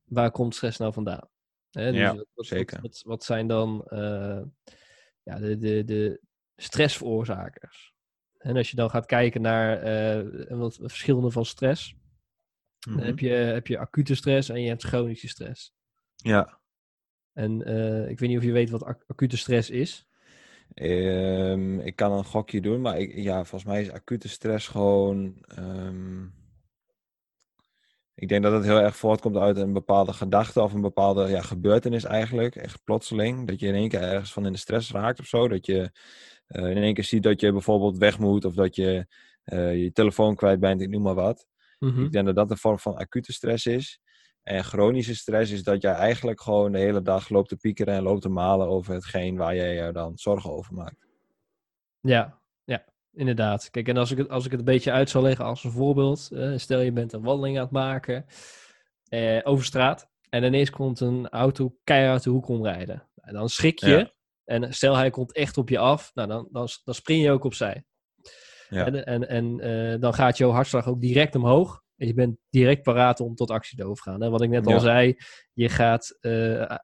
waar 0.04 0.32
komt 0.32 0.56
stress 0.56 0.78
nou 0.78 0.94
vandaan. 0.94 1.30
Hè, 1.72 1.92
dus 1.92 2.00
Ja, 2.00 2.16
wat, 2.34 2.46
zeker. 2.46 2.82
Wat, 2.82 3.02
wat 3.06 3.24
zijn 3.24 3.48
dan 3.48 3.84
ja, 5.30 5.40
de, 5.40 5.58
de, 5.58 5.84
de 5.84 6.22
stressveroorzakers? 6.56 7.94
En 8.38 8.58
als 8.58 8.70
je 8.70 8.76
dan 8.76 8.90
gaat 8.90 9.06
kijken 9.06 9.42
naar 9.42 9.82
eh, 9.82 10.58
wat 10.58 10.80
verschillende 10.82 11.32
van 11.32 11.46
stress, 11.46 11.96
dan 12.80 12.94
Mhm. 12.94 13.06
heb 13.06 13.20
je, 13.20 13.30
heb 13.30 13.68
je 13.68 13.78
acute 13.78 14.16
stress 14.16 14.50
en 14.50 14.62
je 14.62 14.68
hebt 14.68 14.84
chronische 14.84 15.28
stress. 15.28 15.74
ja. 16.16 16.58
En 17.34 17.64
eh, 17.66 18.10
ik 18.10 18.20
weet 18.20 18.30
niet 18.30 18.38
of 18.38 18.44
je 18.44 18.52
weet 18.52 18.70
wat 18.70 18.84
ac- 18.84 19.04
acute 19.08 19.38
stress 19.38 19.70
is. 19.70 20.08
Ehm, 20.74 21.80
ik 21.80 21.96
kan 21.96 22.12
een 22.12 22.26
gokje 22.26 22.62
doen, 22.62 22.82
maar 22.82 23.00
ik, 23.00 23.16
ja, 23.16 23.36
volgens 23.36 23.72
mij 23.72 23.82
is 23.82 23.92
acute 23.92 24.30
stress 24.30 24.68
gewoon. 24.68 25.44
ehm, 25.48 26.26
ik 28.20 28.28
denk 28.28 28.44
dat 28.44 28.54
het 28.54 28.64
heel 28.64 28.80
erg 28.80 28.96
voortkomt 28.96 29.38
uit 29.38 29.58
een 29.58 29.74
bepaalde 29.74 30.14
gedachte 30.14 30.62
of 30.62 30.74
een 30.74 30.82
bepaalde 30.82 31.28
ja, 31.28 31.42
gebeurtenis 31.42 32.04
eigenlijk. 32.04 32.56
Echt 32.56 32.84
plotseling. 32.84 33.48
Dat 33.48 33.60
je 33.60 33.68
in 33.68 33.74
één 33.74 33.90
keer 33.90 34.02
ergens 34.02 34.34
van 34.34 34.46
in 34.46 34.52
de 34.52 34.58
stress 34.58 34.92
raakt 34.92 35.20
of 35.20 35.26
zo. 35.26 35.48
Dat 35.48 35.66
je 35.66 35.92
eh, 36.48 36.70
in 36.70 36.78
één 36.78 36.94
keer 36.94 37.04
ziet 37.04 37.24
dat 37.24 37.42
je 37.42 37.52
bijvoorbeeld 37.52 37.98
weg 37.98 38.20
moet 38.20 38.46
of 38.46 38.54
dat 38.54 38.76
je 38.76 39.08
eh, 39.44 39.84
je 39.84 39.92
telefoon 39.92 40.36
kwijt 40.36 40.60
bent, 40.60 40.82
ik 40.82 40.90
noem 40.90 41.02
maar 41.02 41.16
wat. 41.16 41.46
Mhm. 41.80 42.04
Ik 42.04 42.12
denk 42.12 42.26
dat 42.26 42.36
dat 42.36 42.52
een 42.52 42.58
vorm 42.58 42.80
van 42.80 42.96
acute 42.96 43.34
stress 43.34 43.66
is. 43.66 44.00
En 44.44 44.64
chronische 44.64 45.16
stress 45.16 45.52
is 45.52 45.64
dat 45.64 45.82
jij 45.82 45.94
eigenlijk 45.94 46.42
gewoon 46.42 46.72
de 46.72 46.80
hele 46.80 47.02
dag 47.02 47.30
loopt 47.30 47.50
te 47.50 47.58
piekeren 47.58 47.94
en 47.94 48.04
loopt 48.04 48.22
te 48.22 48.30
malen 48.30 48.68
over 48.68 48.94
hetgeen 48.94 49.38
waar 49.38 49.56
jij 49.56 49.74
je 49.74 49.92
dan 49.92 50.18
zorgen 50.18 50.52
over 50.52 50.74
maakt. 50.74 51.08
Ja, 52.00 52.40
ja, 52.40 52.40
inderdaad. 53.20 53.70
Kijk, 53.70 53.88
en 53.88 53.98
als 53.98 54.12
ik 54.12 54.18
het, 54.18 54.30
als 54.30 54.46
ik 54.46 54.52
het 54.52 54.60
een 54.60 54.66
beetje 54.66 54.92
uit 54.92 55.10
zal 55.10 55.22
leggen 55.22 55.46
als 55.46 55.64
een 55.64 55.72
voorbeeld. 55.72 56.30
eh, 56.32 56.54
stel 56.58 56.80
je 56.80 56.92
bent 56.92 57.14
een 57.14 57.22
wandeling 57.22 57.58
aan 57.58 57.64
het 57.64 57.72
maken 57.72 58.26
eh, 59.10 59.40
over 59.44 59.66
straat. 59.66 60.10
En 60.30 60.44
ineens 60.44 60.70
komt 60.70 61.00
een 61.00 61.30
auto 61.30 61.76
keihard 61.84 62.24
de 62.24 62.30
hoek 62.30 62.48
omrijden. 62.48 63.10
En 63.22 63.34
dan 63.34 63.50
schrik 63.50 63.80
je. 63.80 63.90
Ja. 63.90 64.12
En 64.46 64.74
stel 64.74 64.96
hij 64.96 65.10
komt 65.10 65.34
echt 65.34 65.58
op 65.58 65.70
je 65.70 65.78
af. 65.80 66.12
Nou, 66.14 66.28
dan, 66.28 66.48
dan, 66.52 66.68
dan 66.84 66.94
spring 66.94 67.24
je 67.24 67.32
ook 67.32 67.44
opzij. 67.44 67.84
Ja. 68.70 68.86
En, 68.86 69.06
en, 69.06 69.28
en 69.30 69.60
eh, 69.60 70.00
dan 70.00 70.14
gaat 70.14 70.38
jouw 70.38 70.52
hartslag 70.52 70.88
ook 70.88 71.02
direct 71.02 71.36
omhoog. 71.36 71.82
En 71.98 72.08
je 72.08 72.14
bent 72.14 72.38
direct 72.50 72.82
paraat 72.84 73.20
om 73.20 73.36
tot 73.36 73.50
actie 73.52 73.78
te 73.78 73.86
overgaan. 73.86 74.22
Hè? 74.22 74.30
Wat 74.30 74.42
ik 74.42 74.50
net 74.50 74.66
al 74.68 74.74
Ja. 74.74 74.80
zei, 74.80 75.16
je 75.54 75.70
gaat 75.70 76.18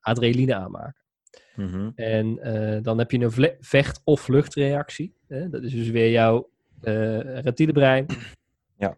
adrenaline 0.01 0.55
aanmaken. 0.55 1.04
Mhm. 1.55 1.89
En 1.95 2.39
eh, 2.39 2.83
dan 2.83 2.97
heb 2.97 3.11
je 3.11 3.19
een 3.19 3.55
vecht- 3.59 4.01
of 4.03 4.21
vluchtreactie. 4.21 5.13
Hè? 5.27 5.49
Dat 5.49 5.63
is 5.63 5.71
dus 5.71 5.89
weer 5.89 6.11
jouw 6.11 6.49
eh 6.81 7.39
reptiele 7.39 7.71
brein. 7.71 8.05
Ja. 8.77 8.97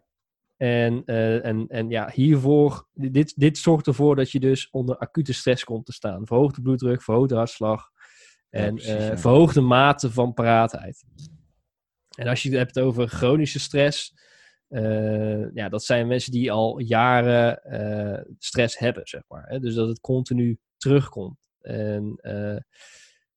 En, 0.56 1.02
eh, 1.06 1.44
en, 1.44 1.66
en 1.68 1.90
ja, 1.90 2.10
hiervoor, 2.14 2.86
dit, 2.94 3.32
dit 3.40 3.58
zorgt 3.58 3.86
ervoor 3.86 4.16
dat 4.16 4.30
je 4.30 4.40
dus 4.40 4.70
onder 4.70 4.96
acute 4.96 5.32
stress 5.32 5.64
komt 5.64 5.86
te 5.86 5.92
staan. 5.92 6.26
Verhoogde 6.26 6.62
bloeddruk, 6.62 7.02
verhoogde 7.02 7.34
hartslag 7.34 7.90
Ja, 8.50 8.58
en 8.58 8.74
precies, 8.74 8.92
ja. 8.92 9.18
verhoogde 9.18 9.60
mate 9.60 10.10
van 10.12 10.34
paraatheid. 10.34 11.04
En 12.16 12.26
als 12.28 12.42
je 12.42 12.48
het 12.48 12.58
hebt 12.58 12.78
over 12.78 13.08
chronische 13.08 13.60
stress, 13.60 14.14
ja, 15.54 15.68
dat 15.68 15.84
zijn 15.84 16.06
mensen 16.06 16.32
die 16.32 16.52
al 16.52 16.78
jaren 16.78 17.60
stress 18.38 18.78
hebben, 18.78 19.06
zeg 19.06 19.22
maar. 19.28 19.44
Hè? 19.48 19.60
Dus 19.60 19.74
dat 19.74 19.88
het 19.88 20.00
continu 20.00 20.58
terugkomt. 20.76 21.36
En 21.68 22.18
eh, 22.20 22.56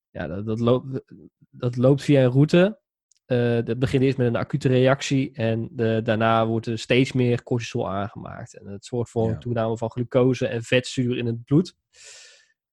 ja, 0.09 0.27
dat, 0.27 0.45
dat, 0.45 0.59
loopt, 0.59 1.01
dat 1.49 1.77
loopt 1.77 2.03
via 2.03 2.23
een 2.23 2.31
route. 2.31 2.79
Eh, 3.25 3.57
dat 3.63 3.79
begint 3.79 4.03
eerst 4.03 4.17
met 4.17 4.27
een 4.27 4.35
acute 4.35 4.67
reactie 4.67 5.31
en 5.33 5.69
de, 5.71 6.01
daarna 6.03 6.47
wordt 6.47 6.65
er 6.65 6.79
steeds 6.79 7.11
meer 7.11 7.43
cortisol 7.43 7.89
aangemaakt. 7.89 8.57
En 8.57 8.67
het 8.67 8.85
zorgt 8.85 9.11
voor 9.11 9.27
Ja. 9.27 9.33
een 9.33 9.39
toename 9.39 9.77
van 9.77 9.91
glucose 9.91 10.47
en 10.47 10.63
vetzuur 10.63 11.17
in 11.17 11.25
het 11.25 11.43
bloed. 11.43 11.75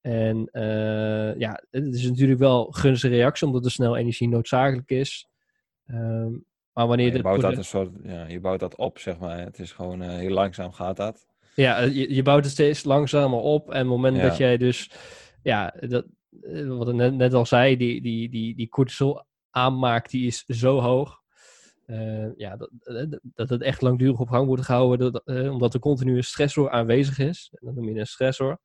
En 0.01 0.49
eh, 0.51 1.39
ja, 1.39 1.63
het 1.71 1.95
is 1.95 2.09
natuurlijk 2.09 2.39
wel 2.39 2.67
een 2.67 2.75
gunstige 2.75 3.13
reactie, 3.13 3.47
omdat 3.47 3.65
er 3.65 3.71
snel 3.71 3.97
energie 3.97 4.29
noodzakelijk 4.29 4.89
is. 4.89 5.27
Ehm, 5.85 6.31
maar 6.73 6.87
wanneer 6.87 7.15
Je 7.15 7.21
bouwt, 7.21 7.41
dat 7.41 7.57
een 7.57 7.63
soort, 7.63 7.89
ja, 8.03 8.25
je 8.27 8.39
bouwt 8.39 8.59
dat 8.59 8.75
op, 8.75 8.99
zeg 8.99 9.17
maar. 9.17 9.39
Het 9.39 9.59
is 9.59 9.71
gewoon 9.71 10.01
heel 10.01 10.29
langzaam 10.33 10.71
gaat 10.71 10.97
dat. 10.97 11.27
Ja, 11.55 11.79
je, 11.81 12.13
je 12.13 12.21
bouwt 12.23 12.43
het 12.43 12.53
steeds 12.53 12.83
langzamer 12.83 13.39
op. 13.39 13.63
En 13.63 13.69
op 13.69 13.77
het 13.77 13.87
moment 13.87 14.21
dat 14.21 14.37
jij 14.37 14.57
dus, 14.57 14.91
ja, 15.43 15.73
dat, 15.79 16.05
eh, 16.41 16.67
wat 16.77 16.87
ik 16.89 16.95
net, 16.95 17.13
net 17.13 17.33
al 17.33 17.45
zei, 17.45 17.77
die, 17.77 18.01
die, 18.01 18.29
die, 18.29 18.55
die 18.55 18.69
cortisol 18.69 19.23
aanmaak, 19.49 20.09
die 20.09 20.27
is 20.27 20.43
zo 20.45 20.79
hoog. 20.79 21.17
eh, 21.85 22.35
ja, 22.37 22.55
dat, 22.55 22.69
eh, 22.83 23.03
dat 23.21 23.49
het 23.49 23.61
echt 23.61 23.81
langdurig 23.81 24.19
op 24.19 24.29
gang 24.29 24.47
wordt 24.47 24.65
gehouden, 24.65 25.11
dat, 25.13 25.21
eh, 25.25 25.51
omdat 25.51 25.73
er 25.73 25.79
continu 25.79 26.15
een 26.17 26.23
stressor 26.23 26.69
aanwezig 26.69 27.19
is. 27.19 27.49
En 27.53 27.65
dat 27.65 27.75
noem 27.75 27.89
je 27.93 27.99
een 27.99 28.07
stressor. 28.07 28.59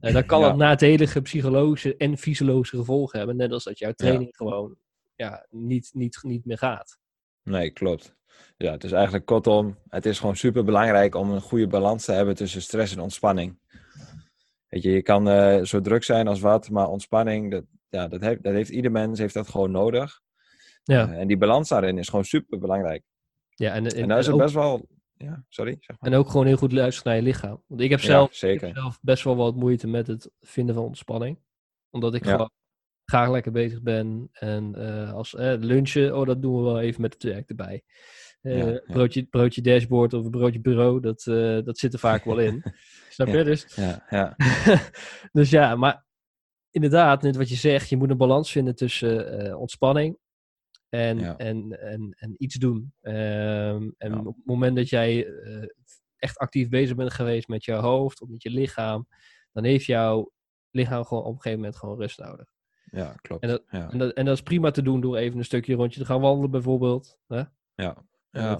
Uh, 0.00 0.12
dan 0.12 0.26
kan 0.26 0.40
Ja. 0.40 0.46
het 0.48 0.56
nadelige 0.56 1.20
psychologische 1.22 1.96
en 1.96 2.18
fysiologische 2.18 2.76
gevolgen 2.76 3.18
hebben. 3.18 3.36
Net 3.36 3.52
als 3.52 3.64
dat 3.64 3.78
jouw 3.78 3.92
training 3.92 4.36
gewoon 4.36 4.76
ja, 5.16 5.46
niet, 5.50 5.90
niet, 5.92 6.18
niet 6.22 6.44
meer 6.44 6.58
gaat. 6.58 6.98
Nee, 7.42 7.70
klopt. 7.70 8.16
Ja, 8.56 8.72
het 8.72 8.84
is 8.84 8.92
eigenlijk 8.92 9.26
kortom, 9.26 9.78
het 9.88 10.06
is 10.06 10.18
gewoon 10.18 10.36
super 10.36 10.64
belangrijk 10.64 11.14
om 11.14 11.30
een 11.30 11.40
goede 11.40 11.66
balans 11.66 12.04
te 12.04 12.12
hebben 12.12 12.34
tussen 12.34 12.62
stress 12.62 12.94
en 12.94 13.00
ontspanning. 13.02 13.58
Weet 14.68 14.82
je, 14.82 14.90
je 14.90 15.02
kan 15.02 15.28
eh, 15.28 15.62
zo 15.64 15.80
druk 15.80 16.04
zijn 16.04 16.28
als 16.28 16.40
wat, 16.40 16.70
maar 16.70 16.88
ontspanning, 16.88 17.50
dat, 17.50 17.64
ja, 17.88 18.08
dat, 18.08 18.20
heeft, 18.20 18.42
dat 18.42 18.52
heeft 18.52 18.70
ieder 18.70 18.90
mens 18.90 19.18
heeft 19.18 19.34
dat 19.34 19.48
gewoon 19.48 19.70
nodig. 19.70 20.20
Ja, 20.84 21.08
Eh, 21.12 21.20
en 21.20 21.26
die 21.28 21.36
balans 21.36 21.68
daarin 21.68 21.98
is 21.98 22.08
gewoon 22.08 22.24
super 22.24 22.58
belangrijk. 22.58 23.02
ja 23.54 23.72
en, 23.74 23.86
en, 23.86 23.94
En 23.96 24.08
daar 24.08 24.18
is 24.18 24.26
het 24.26 24.34
ook, 24.34 24.40
best 24.40 24.54
wel, 24.54 24.86
ja, 25.16 25.44
sorry, 25.48 25.76
zeg 25.80 25.96
maar. 26.00 26.12
en 26.12 26.18
ook 26.18 26.28
gewoon 26.30 26.46
heel 26.46 26.56
goed 26.56 26.72
luisteren 26.72 27.12
naar 27.12 27.20
je 27.22 27.26
lichaam. 27.28 27.62
Want 27.66 27.80
ik 27.80 27.90
heb 27.90 28.00
Ja, 28.00 28.06
zelf, 28.06 28.42
ik 28.42 28.60
heb 28.60 28.74
zelf 28.76 28.98
best 29.02 29.24
wel 29.24 29.36
wat 29.36 29.54
moeite 29.56 29.86
met 29.86 30.06
het 30.06 30.30
vinden 30.40 30.74
van 30.74 30.84
ontspanning. 30.84 31.38
Omdat 31.90 32.14
ik 32.14 32.24
Ja. 32.24 32.30
gewoon 32.30 32.50
graag 33.04 33.30
lekker 33.30 33.52
bezig 33.52 33.82
ben. 33.82 34.28
En 34.32 34.74
eh, 34.74 35.12
als 35.12 35.34
eh, 35.34 35.54
lunchen, 35.58 36.16
oh, 36.18 36.26
dat 36.26 36.42
doen 36.42 36.56
we 36.56 36.62
wel 36.62 36.80
even 36.80 37.00
met 37.00 37.12
het 37.14 37.22
werk 37.22 37.48
erbij. 37.48 37.82
Ja. 38.40 38.80
Broodje, 38.86 39.24
broodje 39.24 39.60
dashboard 39.62 40.12
of 40.14 40.24
een 40.24 40.30
broodje 40.30 40.60
bureau, 40.60 41.00
dat, 41.00 41.22
dat 41.64 41.78
zit 41.78 41.92
er 41.92 41.98
vaak 41.98 42.24
wel 42.24 42.38
in. 42.38 42.62
Snap 43.18 43.34
je? 43.34 43.44
Dus, 43.44 43.74
Ja, 43.74 44.04
ja, 44.10 44.36
dus 45.32 45.50
ja, 45.50 45.76
maar 45.76 46.04
inderdaad, 46.70 47.22
net 47.22 47.36
wat 47.36 47.48
je 47.48 47.54
zegt, 47.54 47.88
je 47.88 47.96
moet 47.96 48.10
een 48.10 48.16
balans 48.16 48.50
vinden 48.52 48.74
tussen 48.74 49.40
eh, 49.46 49.58
ontspanning 49.60 50.18
en, 50.88 51.18
Ja. 51.18 51.36
en, 51.36 51.80
en, 51.80 52.14
en 52.18 52.34
iets 52.36 52.54
doen. 52.54 52.92
Ehm, 53.00 53.90
en 53.98 54.10
Ja. 54.12 54.18
op 54.18 54.36
het 54.36 54.44
moment 54.46 54.76
dat 54.76 54.88
jij 54.88 55.26
eh, 55.26 55.62
echt 56.16 56.38
actief 56.38 56.68
bezig 56.68 56.96
bent 56.96 57.12
geweest 57.12 57.48
met 57.48 57.64
je 57.64 57.72
hoofd 57.72 58.20
of 58.20 58.28
met 58.28 58.42
je 58.42 58.50
lichaam, 58.50 59.08
dan 59.52 59.64
heeft 59.64 59.84
jouw 59.84 60.32
lichaam 60.70 61.04
gewoon 61.04 61.22
op 61.24 61.28
een 61.34 61.40
gegeven 61.40 61.58
moment 61.58 61.76
gewoon 61.78 61.98
rust 61.98 62.18
nodig. 62.18 62.52
ja, 62.90 63.14
klopt. 63.20 63.42
En 63.42 63.48
dat- 63.48 63.62
ja, 63.70 63.90
En 63.90 63.98
dat, 63.98 64.12
en 64.12 64.24
dat 64.24 64.34
is 64.34 64.42
prima 64.42 64.70
te 64.70 64.82
doen 64.82 65.00
door 65.00 65.16
even 65.16 65.38
een 65.38 65.44
stukje 65.44 65.74
rondje 65.74 66.00
te 66.00 66.06
gaan 66.06 66.20
wandelen 66.20 66.50
bijvoorbeeld. 66.50 67.18
Hè? 67.26 67.42
ja, 67.74 67.96
ja. 68.30 68.58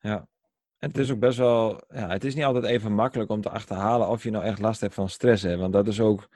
Ja. 0.00 0.28
Het 0.78 0.98
is 0.98 1.10
ook 1.10 1.18
best 1.18 1.38
wel, 1.38 1.80
ja, 1.88 2.08
het 2.08 2.24
is 2.24 2.34
niet 2.34 2.44
altijd 2.44 2.64
even 2.64 2.92
makkelijk 2.92 3.30
om 3.30 3.40
te 3.40 3.50
achterhalen 3.50 4.08
of 4.08 4.22
je 4.22 4.30
nou 4.30 4.44
echt 4.44 4.58
last 4.58 4.80
hebt 4.80 4.94
van 4.94 5.08
stress. 5.08 5.42
Hè? 5.42 5.56
Want 5.56 5.72
dat 5.72 5.86
is 5.86 6.00
ook 6.00 6.28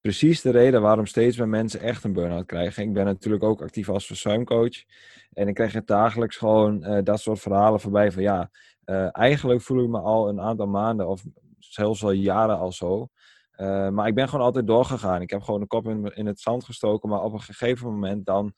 precies 0.00 0.40
de 0.40 0.50
reden 0.50 0.82
waarom 0.82 1.06
steeds 1.06 1.36
meer 1.36 1.48
mensen 1.48 1.80
echt 1.80 2.04
een 2.04 2.12
burn-out 2.12 2.46
krijgen. 2.46 2.82
Ik 2.82 2.92
ben 2.92 3.04
natuurlijk 3.04 3.42
ook 3.42 3.62
actief 3.62 3.88
als 3.88 4.06
verzuimcoach. 4.06 4.84
En 5.32 5.48
ik 5.48 5.54
krijg 5.54 5.84
dagelijks 5.84 6.36
gewoon 6.36 6.84
eh, 6.84 7.04
dat 7.04 7.20
soort 7.20 7.40
verhalen 7.40 7.80
voorbij 7.80 8.12
van 8.12 8.22
ja, 8.22 8.50
eh, 8.84 9.08
eigenlijk 9.16 9.62
voel 9.62 9.82
ik 9.82 9.88
me 9.88 9.98
al 9.98 10.28
een 10.28 10.40
aantal 10.40 10.66
maanden 10.66 11.08
of 11.08 11.24
zelfs 11.58 12.04
al 12.04 12.10
jaren 12.10 12.58
al 12.58 12.72
zo. 12.72 13.08
Eh, 13.52 13.88
maar 13.88 14.06
ik 14.06 14.14
ben 14.14 14.28
gewoon 14.28 14.44
altijd 14.44 14.66
doorgegaan. 14.66 15.22
Ik 15.22 15.30
heb 15.30 15.42
gewoon 15.42 15.60
de 15.60 15.66
kop 15.66 15.88
in, 15.88 16.04
in 16.14 16.26
het 16.26 16.40
zand 16.40 16.64
gestoken. 16.64 17.08
Maar 17.08 17.22
op 17.22 17.32
een 17.32 17.40
gegeven 17.40 17.86
moment 17.86 18.26
dan, 18.26 18.54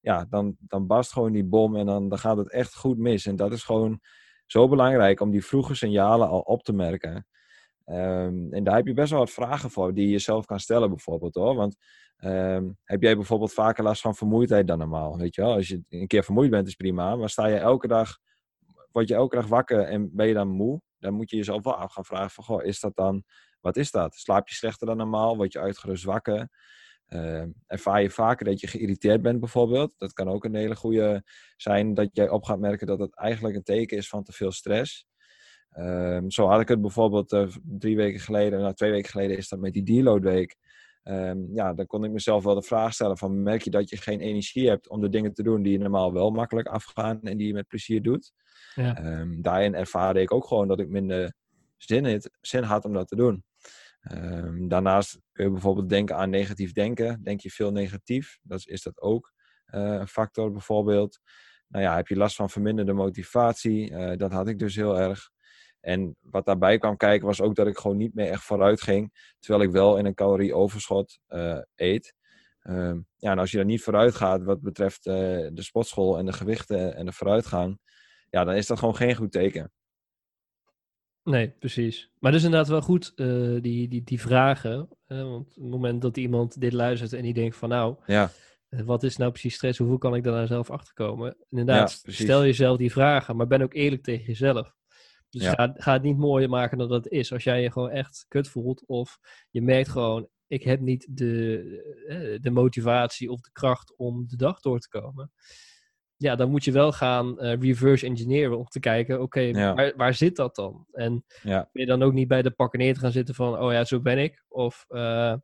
ja, 0.00 0.26
dan, 0.30 0.56
dan 0.60 0.86
barst 0.86 1.12
gewoon 1.12 1.32
die 1.32 1.44
bom 1.44 1.76
en 1.76 1.86
dan, 1.86 2.08
dan 2.08 2.18
gaat 2.18 2.36
het 2.36 2.50
echt 2.50 2.76
goed 2.76 2.98
mis. 2.98 3.26
En 3.26 3.36
dat 3.36 3.52
is 3.52 3.62
gewoon 3.62 4.00
zo 4.46 4.68
belangrijk 4.68 5.20
om 5.20 5.30
die 5.30 5.44
vroege 5.44 5.74
signalen 5.74 6.28
al 6.28 6.40
op 6.40 6.62
te 6.62 6.72
merken. 6.72 7.26
Ehm, 7.84 8.52
en 8.52 8.64
daar 8.64 8.76
heb 8.76 8.86
je 8.86 8.94
best 8.94 9.10
wel 9.10 9.18
wat 9.18 9.30
vragen 9.30 9.70
voor 9.70 9.94
die 9.94 10.04
je 10.04 10.10
jezelf 10.10 10.46
kan 10.46 10.60
stellen 10.60 10.88
bijvoorbeeld 10.88 11.34
hoor. 11.34 11.54
Want 11.54 11.76
ehm, 12.16 12.70
heb 12.84 13.02
jij 13.02 13.16
bijvoorbeeld 13.16 13.52
vaker 13.52 13.84
last 13.84 14.00
van 14.00 14.14
vermoeidheid 14.14 14.66
dan 14.66 14.78
normaal? 14.78 15.18
Weet 15.18 15.34
je 15.34 15.42
wel, 15.42 15.52
als 15.52 15.68
je 15.68 15.82
een 15.88 16.06
keer 16.06 16.24
vermoeid 16.24 16.50
bent 16.50 16.66
is 16.66 16.74
prima. 16.74 17.16
Maar 17.16 17.30
sta 17.30 17.46
je 17.46 17.56
elke 17.56 17.86
dag, 17.86 18.18
word 18.92 19.08
je 19.08 19.14
elke 19.14 19.36
dag 19.36 19.46
wakker 19.46 19.80
en 19.80 20.10
ben 20.12 20.26
je 20.26 20.34
dan 20.34 20.48
moe? 20.48 20.80
Dan 20.98 21.14
moet 21.14 21.30
je 21.30 21.36
jezelf 21.36 21.64
wel 21.64 21.76
af 21.76 21.92
gaan 21.92 22.04
vragen 22.04 22.30
van, 22.30 22.44
goh, 22.44 22.64
is 22.64 22.80
dat 22.80 22.96
dan, 22.96 23.24
wat 23.60 23.76
is 23.76 23.90
dat? 23.90 24.14
Slaap 24.14 24.48
je 24.48 24.54
slechter 24.54 24.86
dan 24.86 24.96
normaal? 24.96 25.36
Word 25.36 25.52
je 25.52 25.60
uitgerust 25.60 26.04
wakker? 26.04 26.48
Ehm, 27.06 27.50
ervaar 27.66 28.02
je 28.02 28.10
vaker 28.10 28.44
dat 28.44 28.60
je 28.60 28.66
geïrriteerd 28.66 29.22
bent 29.22 29.40
bijvoorbeeld? 29.40 29.94
Dat 29.98 30.12
kan 30.12 30.28
ook 30.28 30.44
een 30.44 30.54
hele 30.54 30.76
goede 30.76 31.22
zijn 31.56 31.94
dat 31.94 32.08
jij 32.12 32.28
op 32.28 32.44
gaat 32.44 32.58
merken 32.58 32.86
dat 32.86 32.98
het 32.98 33.16
eigenlijk 33.16 33.56
een 33.56 33.62
teken 33.62 33.96
is 33.96 34.08
van 34.08 34.22
te 34.22 34.32
veel 34.32 34.52
stress. 34.52 35.06
Ehm, 35.70 36.28
zo 36.28 36.46
had 36.48 36.60
ik 36.60 36.68
het 36.68 36.80
bijvoorbeeld 36.80 37.32
eh, 37.32 37.46
drie 37.62 37.96
weken 37.96 38.20
geleden, 38.20 38.60
nou 38.60 38.74
twee 38.74 38.90
weken 38.90 39.10
geleden 39.10 39.36
is 39.36 39.48
dat 39.48 39.58
met 39.58 39.72
die 39.72 39.82
deload 39.82 40.22
week. 40.22 40.56
Ehm, 41.02 41.38
ja, 41.54 41.74
dan 41.74 41.86
kon 41.86 42.04
ik 42.04 42.10
mezelf 42.10 42.44
wel 42.44 42.54
de 42.54 42.62
vraag 42.62 42.92
stellen 42.92 43.18
van 43.18 43.42
merk 43.42 43.62
je 43.62 43.70
dat 43.70 43.90
je 43.90 43.96
geen 43.96 44.20
energie 44.20 44.68
hebt 44.68 44.88
om 44.88 45.00
de 45.00 45.08
dingen 45.08 45.34
te 45.34 45.42
doen 45.42 45.62
die 45.62 45.72
je 45.72 45.78
normaal 45.78 46.12
wel 46.12 46.30
makkelijk 46.30 46.68
afgaan 46.68 47.22
en 47.22 47.36
die 47.36 47.46
je 47.46 47.52
met 47.52 47.68
plezier 47.68 48.02
doet. 48.02 48.32
Ja. 48.74 48.96
Ehm, 48.96 49.40
daarin 49.40 49.74
ervaarde 49.74 50.20
ik 50.20 50.32
ook 50.32 50.46
gewoon 50.46 50.68
dat 50.68 50.80
ik 50.80 50.88
minder 50.88 51.34
zin, 51.76 52.04
het, 52.04 52.30
zin 52.40 52.62
had 52.62 52.84
om 52.84 52.92
dat 52.92 53.08
te 53.08 53.16
doen. 53.16 53.44
Ehm, 54.06 54.68
daarnaast 54.68 55.20
kun 55.32 55.44
je 55.44 55.50
bijvoorbeeld 55.50 55.88
denken 55.88 56.16
aan 56.16 56.30
negatief 56.30 56.72
denken. 56.72 57.22
Denk 57.22 57.40
je 57.40 57.50
veel 57.50 57.72
negatief, 57.72 58.38
dat 58.42 58.62
is, 58.66 58.82
dat 58.82 59.00
ook 59.00 59.32
eh, 59.66 59.80
een 59.80 60.08
factor 60.08 60.52
bijvoorbeeld. 60.52 61.18
Nou 61.68 61.84
ja, 61.84 61.96
heb 61.96 62.08
je 62.08 62.16
last 62.16 62.36
van 62.36 62.50
verminderde 62.50 62.92
motivatie? 62.92 63.94
Eh, 63.94 64.16
dat 64.16 64.32
had 64.32 64.48
ik 64.48 64.58
dus 64.58 64.76
heel 64.76 64.98
erg. 64.98 65.30
En 65.80 66.16
wat 66.20 66.46
daarbij 66.46 66.78
kwam 66.78 66.96
kijken 66.96 67.26
was 67.26 67.40
ook 67.40 67.54
dat 67.54 67.66
ik 67.66 67.78
gewoon 67.78 67.96
niet 67.96 68.14
meer 68.14 68.30
echt 68.30 68.42
vooruit 68.42 68.82
ging. 68.82 69.34
Terwijl 69.38 69.64
ik 69.64 69.70
wel 69.70 69.96
in 69.96 70.06
een 70.06 70.14
calorieoverschot 70.14 71.18
eh 71.26 71.58
eet. 71.74 72.14
Ehm, 72.60 73.00
ja, 73.16 73.30
en 73.30 73.38
als 73.38 73.50
je 73.50 73.58
er 73.58 73.64
niet 73.64 73.82
vooruit 73.82 74.14
gaat 74.14 74.42
wat 74.42 74.60
betreft 74.60 75.04
de 75.04 75.62
sportschool 75.62 76.18
en 76.18 76.26
de 76.26 76.32
gewichten 76.32 76.96
en 76.96 77.06
de 77.06 77.12
vooruitgang. 77.12 77.78
Ja, 78.30 78.44
dan 78.44 78.54
is 78.54 78.66
dat 78.66 78.78
gewoon 78.78 78.96
geen 78.96 79.14
goed 79.14 79.32
teken. 79.32 79.72
Nee, 81.26 81.48
precies. 81.58 82.10
Maar 82.18 82.34
is 82.34 82.44
inderdaad 82.44 82.68
wel 82.68 82.82
goed, 82.82 83.12
eh, 83.16 83.26
die, 83.60 83.88
die, 83.88 84.02
die 84.04 84.20
vragen. 84.20 84.88
want 85.06 85.46
op 85.46 85.54
het 85.54 85.70
moment 85.70 86.02
dat 86.02 86.16
iemand 86.16 86.60
dit 86.60 86.72
luistert 86.72 87.12
en 87.12 87.22
die 87.22 87.34
denkt 87.34 87.56
van 87.56 87.68
nou, 87.68 87.96
Ja, 88.06 88.30
eh, 88.68 88.80
wat 88.80 89.02
is 89.02 89.16
nou 89.16 89.30
precies 89.30 89.54
stress? 89.54 89.78
Hoeveel 89.78 89.98
kan 89.98 90.14
ik 90.14 90.24
daar 90.24 90.34
nou 90.34 90.46
zelf 90.46 90.70
achter 90.70 90.94
komen? 90.94 91.36
Inderdaad, 91.50 92.00
Ja, 92.02 92.12
stel 92.12 92.44
jezelf 92.44 92.76
die 92.76 92.92
vragen, 92.92 93.36
maar 93.36 93.46
ben 93.46 93.62
ook 93.62 93.74
eerlijk 93.74 94.02
tegen 94.02 94.24
jezelf. 94.24 94.74
Dus 95.30 95.42
Ja. 95.42 95.50
ga, 95.52 95.72
ga 95.76 95.92
het 95.92 96.02
niet 96.02 96.16
mooier 96.16 96.48
maken 96.48 96.78
dan 96.78 96.88
dat 96.88 97.04
het 97.04 97.12
is. 97.12 97.32
Als 97.32 97.44
jij 97.44 97.62
je 97.62 97.72
gewoon 97.72 97.90
echt 97.90 98.24
kut 98.28 98.48
voelt 98.48 98.86
of 98.86 99.18
je 99.50 99.62
merkt 99.62 99.88
gewoon, 99.88 100.28
ik 100.46 100.62
heb 100.62 100.80
niet 100.80 101.06
de, 101.10 101.62
eh, 102.08 102.42
de 102.42 102.50
motivatie 102.50 103.30
of 103.30 103.40
de 103.40 103.50
kracht 103.52 103.96
om 103.96 104.26
de 104.28 104.36
dag 104.36 104.60
door 104.60 104.78
te 104.78 104.88
komen. 104.88 105.32
Ja, 106.16 106.36
dan 106.36 106.50
moet 106.50 106.64
je 106.64 106.72
wel 106.72 106.92
gaan 106.92 107.38
eh, 107.40 107.60
reverse 107.60 108.06
engineeren 108.06 108.58
om 108.58 108.64
te 108.64 108.80
kijken, 108.80 109.22
oké, 109.22 109.40
Ja. 109.40 109.74
waar, 109.74 109.92
waar 109.96 110.14
zit 110.14 110.36
dat 110.36 110.54
dan? 110.54 110.86
En 110.92 111.24
ja, 111.42 111.68
ben 111.72 111.82
je 111.82 111.88
dan 111.88 112.02
ook 112.02 112.12
niet 112.12 112.28
bij 112.28 112.42
de 112.42 112.50
pakken 112.50 112.78
neer 112.78 112.94
te 112.94 113.00
gaan 113.00 113.12
zitten 113.12 113.34
van, 113.34 113.58
oh 113.58 113.72
ja, 113.72 113.84
zo 113.84 114.00
ben 114.00 114.18
ik. 114.18 114.44
Of, 114.48 114.84
eh, 114.88 115.34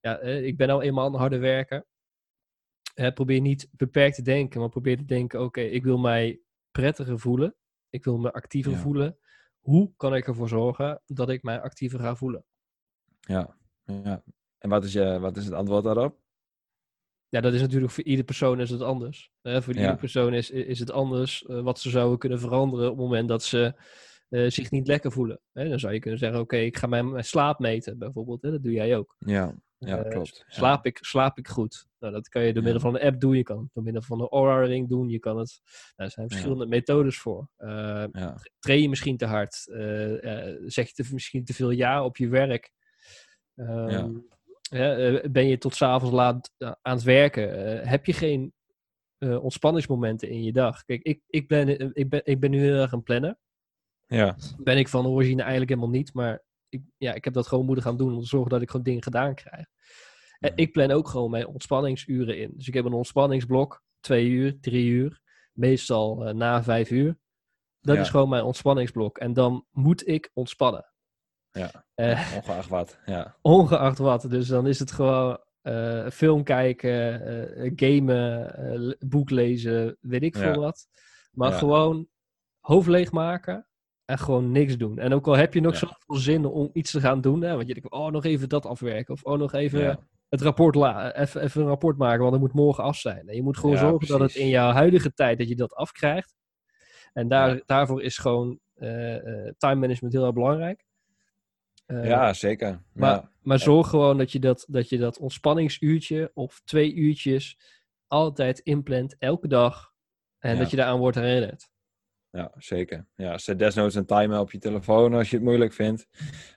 ja, 0.00 0.18
eh, 0.18 0.44
ik 0.46 0.56
ben 0.56 0.70
al 0.70 0.82
eenmaal 0.82 1.06
een 1.06 1.20
harde 1.20 1.38
werker. 1.38 1.86
Probeer 3.14 3.40
niet 3.40 3.68
beperkt 3.72 4.16
te 4.16 4.22
denken, 4.22 4.60
maar 4.60 4.68
probeer 4.68 4.96
te 4.96 5.04
denken, 5.04 5.40
oké, 5.40 5.60
ik 5.60 5.84
wil 5.84 5.98
mij 5.98 6.40
prettiger 6.70 7.18
voelen. 7.18 7.56
Ik 7.90 8.04
wil 8.04 8.18
me 8.18 8.32
actiever 8.32 8.72
Ja. 8.72 8.78
voelen. 8.78 9.18
Hoe 9.60 9.92
kan 9.96 10.14
ik 10.14 10.26
ervoor 10.26 10.48
zorgen 10.48 11.02
dat 11.06 11.28
ik 11.28 11.42
mij 11.42 11.60
actiever 11.60 11.98
ga 12.00 12.14
voelen? 12.16 12.44
ja, 13.20 13.56
ja. 13.84 14.22
En 14.58 14.68
wat 14.70 14.84
is, 14.84 14.92
je, 14.92 15.18
wat 15.20 15.36
is 15.36 15.44
het 15.44 15.54
antwoord 15.54 15.84
daarop? 15.84 16.20
Ja, 17.32 17.40
dat 17.40 17.52
is 17.52 17.60
natuurlijk 17.60 17.92
voor 17.92 18.04
iedere 18.04 18.24
persoon 18.26 18.60
is 18.60 18.70
het 18.70 18.80
anders. 18.80 19.30
Eh, 19.42 19.60
voor 19.60 19.74
Ja. 19.74 19.80
iedere 19.80 19.98
persoon 19.98 20.34
is, 20.34 20.50
is 20.50 20.78
het 20.78 20.90
anders 20.90 21.44
eh, 21.46 21.60
wat 21.60 21.80
ze 21.80 21.90
zouden 21.90 22.18
kunnen 22.18 22.40
veranderen 22.40 22.90
op 22.90 22.96
het 22.96 23.04
moment 23.04 23.28
dat 23.28 23.42
ze 23.42 23.74
eh, 24.28 24.50
zich 24.50 24.70
niet 24.70 24.86
lekker 24.86 25.12
voelen. 25.12 25.40
Hè, 25.52 25.68
dan 25.68 25.78
zou 25.78 25.92
je 25.92 25.98
kunnen 25.98 26.18
zeggen, 26.18 26.40
oké, 26.40 26.56
ik 26.56 26.76
ga 26.76 26.86
mijn, 26.86 27.10
mijn 27.10 27.24
slaap 27.24 27.58
meten 27.58 27.98
bijvoorbeeld. 27.98 28.42
Hè, 28.42 28.50
dat 28.50 28.62
doe 28.62 28.72
jij 28.72 28.96
ook. 28.96 29.14
Ja, 29.18 29.54
ja 29.78 30.04
Eh, 30.04 30.10
klopt. 30.10 30.44
Slaap, 30.48 30.86
ik, 30.86 30.98
slaap 31.00 31.38
ik 31.38 31.48
goed? 31.48 31.86
Nou, 31.98 32.12
dat 32.12 32.28
kan 32.28 32.42
je 32.42 32.52
door 32.52 32.62
middel 32.62 32.80
van 32.80 32.94
een 32.94 33.00
app 33.06 33.20
doen. 33.20 33.36
Je 33.36 33.42
kan 33.42 33.58
het 33.58 33.68
door 33.72 33.82
middel 33.82 34.02
van 34.02 34.20
een 34.20 34.28
Aura 34.28 34.64
Ring 34.64 34.88
doen. 34.88 35.08
Je 35.08 35.18
kan 35.18 35.38
het... 35.38 35.60
Nou, 35.96 36.08
er 36.08 36.10
zijn 36.10 36.28
verschillende 36.28 36.66
methodes 36.66 37.18
voor. 37.18 37.48
Train 38.58 38.82
je 38.82 38.88
misschien 38.88 39.16
te 39.16 39.26
hard? 39.26 39.54
Zeg 40.66 40.86
je 40.88 40.92
te, 40.92 41.04
misschien 41.12 41.44
te 41.44 41.54
veel 41.54 41.70
ja 41.70 42.04
op 42.04 42.16
je 42.16 42.28
werk? 42.28 42.72
Ehm, 43.56 44.14
hè, 44.72 45.18
eh, 45.18 45.30
ben 45.30 45.46
je 45.46 45.58
tot 45.58 45.74
s'avonds 45.74 46.14
laat 46.14 46.52
eh, 46.58 46.72
aan 46.82 46.94
het 46.94 47.02
werken? 47.04 47.80
Eh, 47.80 47.88
heb 47.90 48.06
je 48.06 48.12
geen 48.12 48.52
ontspanningsmomenten 49.40 50.28
in 50.28 50.42
je 50.42 50.52
dag? 50.52 50.84
Kijk, 50.84 51.02
ik, 51.02 51.20
ik, 51.26 51.48
ben, 51.48 51.94
ik, 51.94 52.08
ben, 52.08 52.20
ik 52.24 52.40
ben 52.40 52.50
nu 52.50 52.60
heel 52.60 52.80
erg 52.80 52.92
een 52.92 53.02
planner. 53.02 53.38
ja, 54.06 54.36
Ben 54.58 54.78
ik 54.78 54.88
van 54.88 55.06
origine 55.06 55.40
eigenlijk 55.40 55.70
helemaal 55.70 55.90
niet. 55.90 56.14
Maar 56.14 56.42
ik, 56.68 56.82
ja, 56.96 57.14
ik 57.14 57.24
heb 57.24 57.32
dat 57.34 57.46
gewoon 57.46 57.64
moeten 57.64 57.84
gaan 57.84 57.96
doen 57.96 58.14
om 58.14 58.20
te 58.20 58.26
zorgen 58.26 58.50
dat 58.50 58.62
ik 58.62 58.70
gewoon 58.70 58.84
dingen 58.84 59.02
gedaan 59.02 59.34
krijg. 59.34 59.66
En 60.38 60.52
ik 60.54 60.72
plan 60.72 60.90
ook 60.90 61.08
gewoon 61.08 61.30
mijn 61.30 61.46
ontspanningsuren 61.46 62.38
in. 62.38 62.52
Dus 62.54 62.68
ik 62.68 62.74
heb 62.74 62.84
een 62.84 62.92
ontspanningsblok, 62.92 63.82
twee 64.00 64.28
uur, 64.28 64.60
drie 64.60 64.90
uur. 64.90 65.20
Meestal 65.52 66.16
na 66.34 66.62
vijf 66.62 66.90
uur. 66.90 67.18
Dat 67.80 67.94
Ja. 67.94 68.00
is 68.00 68.08
gewoon 68.10 68.28
mijn 68.28 68.44
ontspanningsblok. 68.44 69.18
En 69.18 69.32
dan 69.32 69.66
moet 69.70 70.08
ik 70.08 70.30
ontspannen. 70.34 70.91
Ja. 71.52 71.84
Eh, 71.94 72.32
Ongeacht 72.36 72.68
wat. 72.68 72.98
Ja, 73.06 73.36
ongeacht 73.42 73.98
wat. 73.98 74.26
Dus 74.30 74.48
dan 74.48 74.66
is 74.66 74.78
het 74.78 74.92
gewoon 74.92 75.38
eh, 75.62 76.08
film 76.08 76.42
kijken, 76.42 77.26
eh, 77.56 77.72
gamen, 77.76 78.96
boek 78.98 79.30
lezen, 79.30 79.96
weet 80.00 80.22
ik 80.22 80.36
veel 80.36 80.52
Ja. 80.52 80.58
wat. 80.58 80.86
Maar 81.32 81.50
Ja. 81.50 81.56
gewoon 81.58 82.08
hoofd 82.60 82.88
leegmaken. 82.88 83.66
en 84.04 84.18
gewoon 84.18 84.50
niks 84.52 84.76
doen. 84.76 84.98
En 84.98 85.12
ook 85.14 85.26
al 85.26 85.36
heb 85.36 85.54
je 85.54 85.60
nog 85.60 85.76
zoveel 85.76 86.16
zin 86.16 86.44
om 86.44 86.70
iets 86.72 86.90
te 86.90 87.00
gaan 87.00 87.20
doen, 87.20 87.42
hè, 87.42 87.54
want 87.56 87.66
je 87.68 87.74
denkt, 87.74 87.90
oh, 87.90 88.10
nog 88.10 88.24
even 88.24 88.48
dat 88.48 88.66
afwerken, 88.66 89.14
of 89.14 89.22
oh, 89.22 89.38
nog 89.38 89.52
even 89.52 90.08
het 90.28 90.40
rapport 90.42 90.74
la 90.74 91.14
even, 91.14 91.40
even 91.42 91.60
een 91.60 91.66
rapport 91.66 91.96
maken, 91.98 92.20
want 92.20 92.32
het 92.32 92.40
moet 92.42 92.52
morgen 92.52 92.84
af 92.84 92.96
zijn. 92.96 93.28
En 93.28 93.34
je 93.34 93.42
moet 93.42 93.56
gewoon 93.58 93.76
zorgen 93.78 94.08
dat 94.08 94.20
het 94.20 94.34
in 94.34 94.48
jouw 94.48 94.70
huidige 94.70 95.12
tijd, 95.12 95.38
dat 95.38 95.48
je 95.48 95.56
dat 95.56 95.74
afkrijgt. 95.74 96.34
En 97.12 97.28
daar, 97.28 97.62
daarvoor 97.66 98.02
is 98.02 98.18
gewoon 98.18 98.58
time 99.58 99.74
management 99.74 100.12
heel 100.12 100.24
erg 100.24 100.32
belangrijk. 100.34 100.84
Eh, 102.00 102.08
ja, 102.08 102.32
zeker. 102.32 102.82
maar, 102.92 103.14
ja. 103.14 103.30
maar 103.42 103.58
zorg 103.58 103.88
gewoon 103.88 104.18
dat 104.18 104.32
je 104.32 104.38
dat, 104.38 104.64
dat 104.68 104.88
je 104.88 104.98
dat 104.98 105.18
ontspanningsuurtje 105.18 106.30
of 106.34 106.60
twee 106.64 106.94
uurtjes 106.94 107.58
altijd 108.06 108.58
inplant, 108.58 109.16
elke 109.18 109.48
dag. 109.48 109.92
En 110.38 110.52
Ja. 110.52 110.58
dat 110.58 110.70
je 110.70 110.76
daaraan 110.76 110.98
wordt 110.98 111.16
herinnerd. 111.16 111.70
Ja, 112.30 112.52
zeker. 112.56 113.06
Ja, 113.14 113.38
zet 113.38 113.58
desnoods 113.58 113.94
een 113.94 114.06
timer 114.06 114.38
op 114.38 114.52
je 114.52 114.58
telefoon 114.58 115.14
als 115.14 115.30
je 115.30 115.36
het 115.36 115.44
moeilijk 115.44 115.72
vindt. 115.72 116.06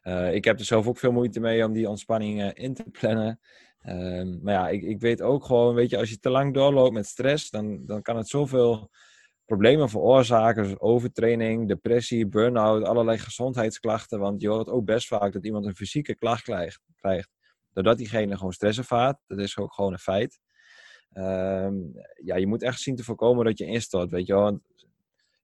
Eh, 0.02 0.34
ik 0.34 0.46
heb 0.46 0.60
er 0.60 0.66
zelf 0.66 0.88
ook 0.88 0.98
veel 0.98 1.12
moeite 1.12 1.40
mee 1.40 1.66
om 1.66 1.74
die 1.74 1.90
ontspanning 1.90 2.54
in 2.54 2.74
te 2.74 2.84
plannen. 2.84 3.40
Ehm, 3.80 4.38
maar 4.42 4.54
ja, 4.54 4.70
ik, 4.70 4.82
ik 4.82 5.00
weet 5.00 5.22
ook 5.22 5.46
gewoon, 5.46 5.76
weet 5.76 5.90
je, 5.90 5.98
als 5.98 6.10
je 6.10 6.20
te 6.20 6.30
lang 6.30 6.54
doorloopt 6.54 6.94
met 6.94 7.06
stress, 7.06 7.50
dan, 7.50 7.86
dan 7.86 8.02
kan 8.02 8.18
het 8.18 8.28
zoveel 8.28 8.90
problemen 9.46 9.90
veroorzaken. 9.90 10.82
Overtraining, 10.82 11.68
depressie, 11.68 12.28
burn-out, 12.28 12.84
allerlei 12.84 13.18
gezondheidsklachten. 13.18 14.20
Want 14.20 14.42
je 14.42 14.50
hoort 14.50 14.70
ook 14.70 14.86
best 14.86 15.08
vaak 15.08 15.34
dat 15.34 15.46
iemand 15.46 15.66
een 15.66 15.76
fysieke 15.76 16.16
klacht 16.16 16.44
krijgt, 16.96 17.30
doordat 17.74 17.98
diegene 17.98 18.38
gewoon 18.38 18.54
stress 18.54 18.78
ervaart. 18.78 19.18
Dat 19.28 19.40
is 19.40 19.58
ook 19.58 19.74
gewoon 19.74 19.92
een 19.92 20.00
feit. 20.00 20.40
Ehm, 21.12 21.76
ja, 22.24 22.36
je 22.36 22.48
moet 22.48 22.64
echt 22.64 22.80
zien 22.80 22.96
te 22.96 23.04
voorkomen 23.04 23.46
dat 23.46 23.58
je 23.58 23.66
instort, 23.66 24.10
weet 24.10 24.28
je 24.28 24.34
wel. 24.34 24.42
Want 24.42 24.62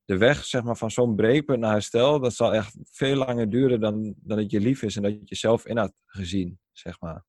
de 0.06 0.18
weg 0.18 0.46
zeg 0.46 0.64
maar, 0.64 0.78
van 0.78 0.92
zo'n 0.92 1.16
breekpunt 1.16 1.60
naar 1.60 1.72
herstel, 1.72 2.20
dat 2.20 2.34
zal 2.34 2.54
echt 2.54 2.78
veel 2.84 3.16
langer 3.16 3.50
duren 3.50 3.80
dan, 3.80 4.14
dan 4.18 4.38
het 4.38 4.52
je 4.52 4.60
lief 4.60 4.82
is 4.82 4.96
en 4.96 5.02
dat 5.02 5.12
je 5.12 5.20
het 5.26 5.38
zelf 5.38 5.66
in 5.66 5.78
had 5.78 5.94
gezien, 6.06 6.60
zeg 6.72 7.00
maar. 7.00 7.26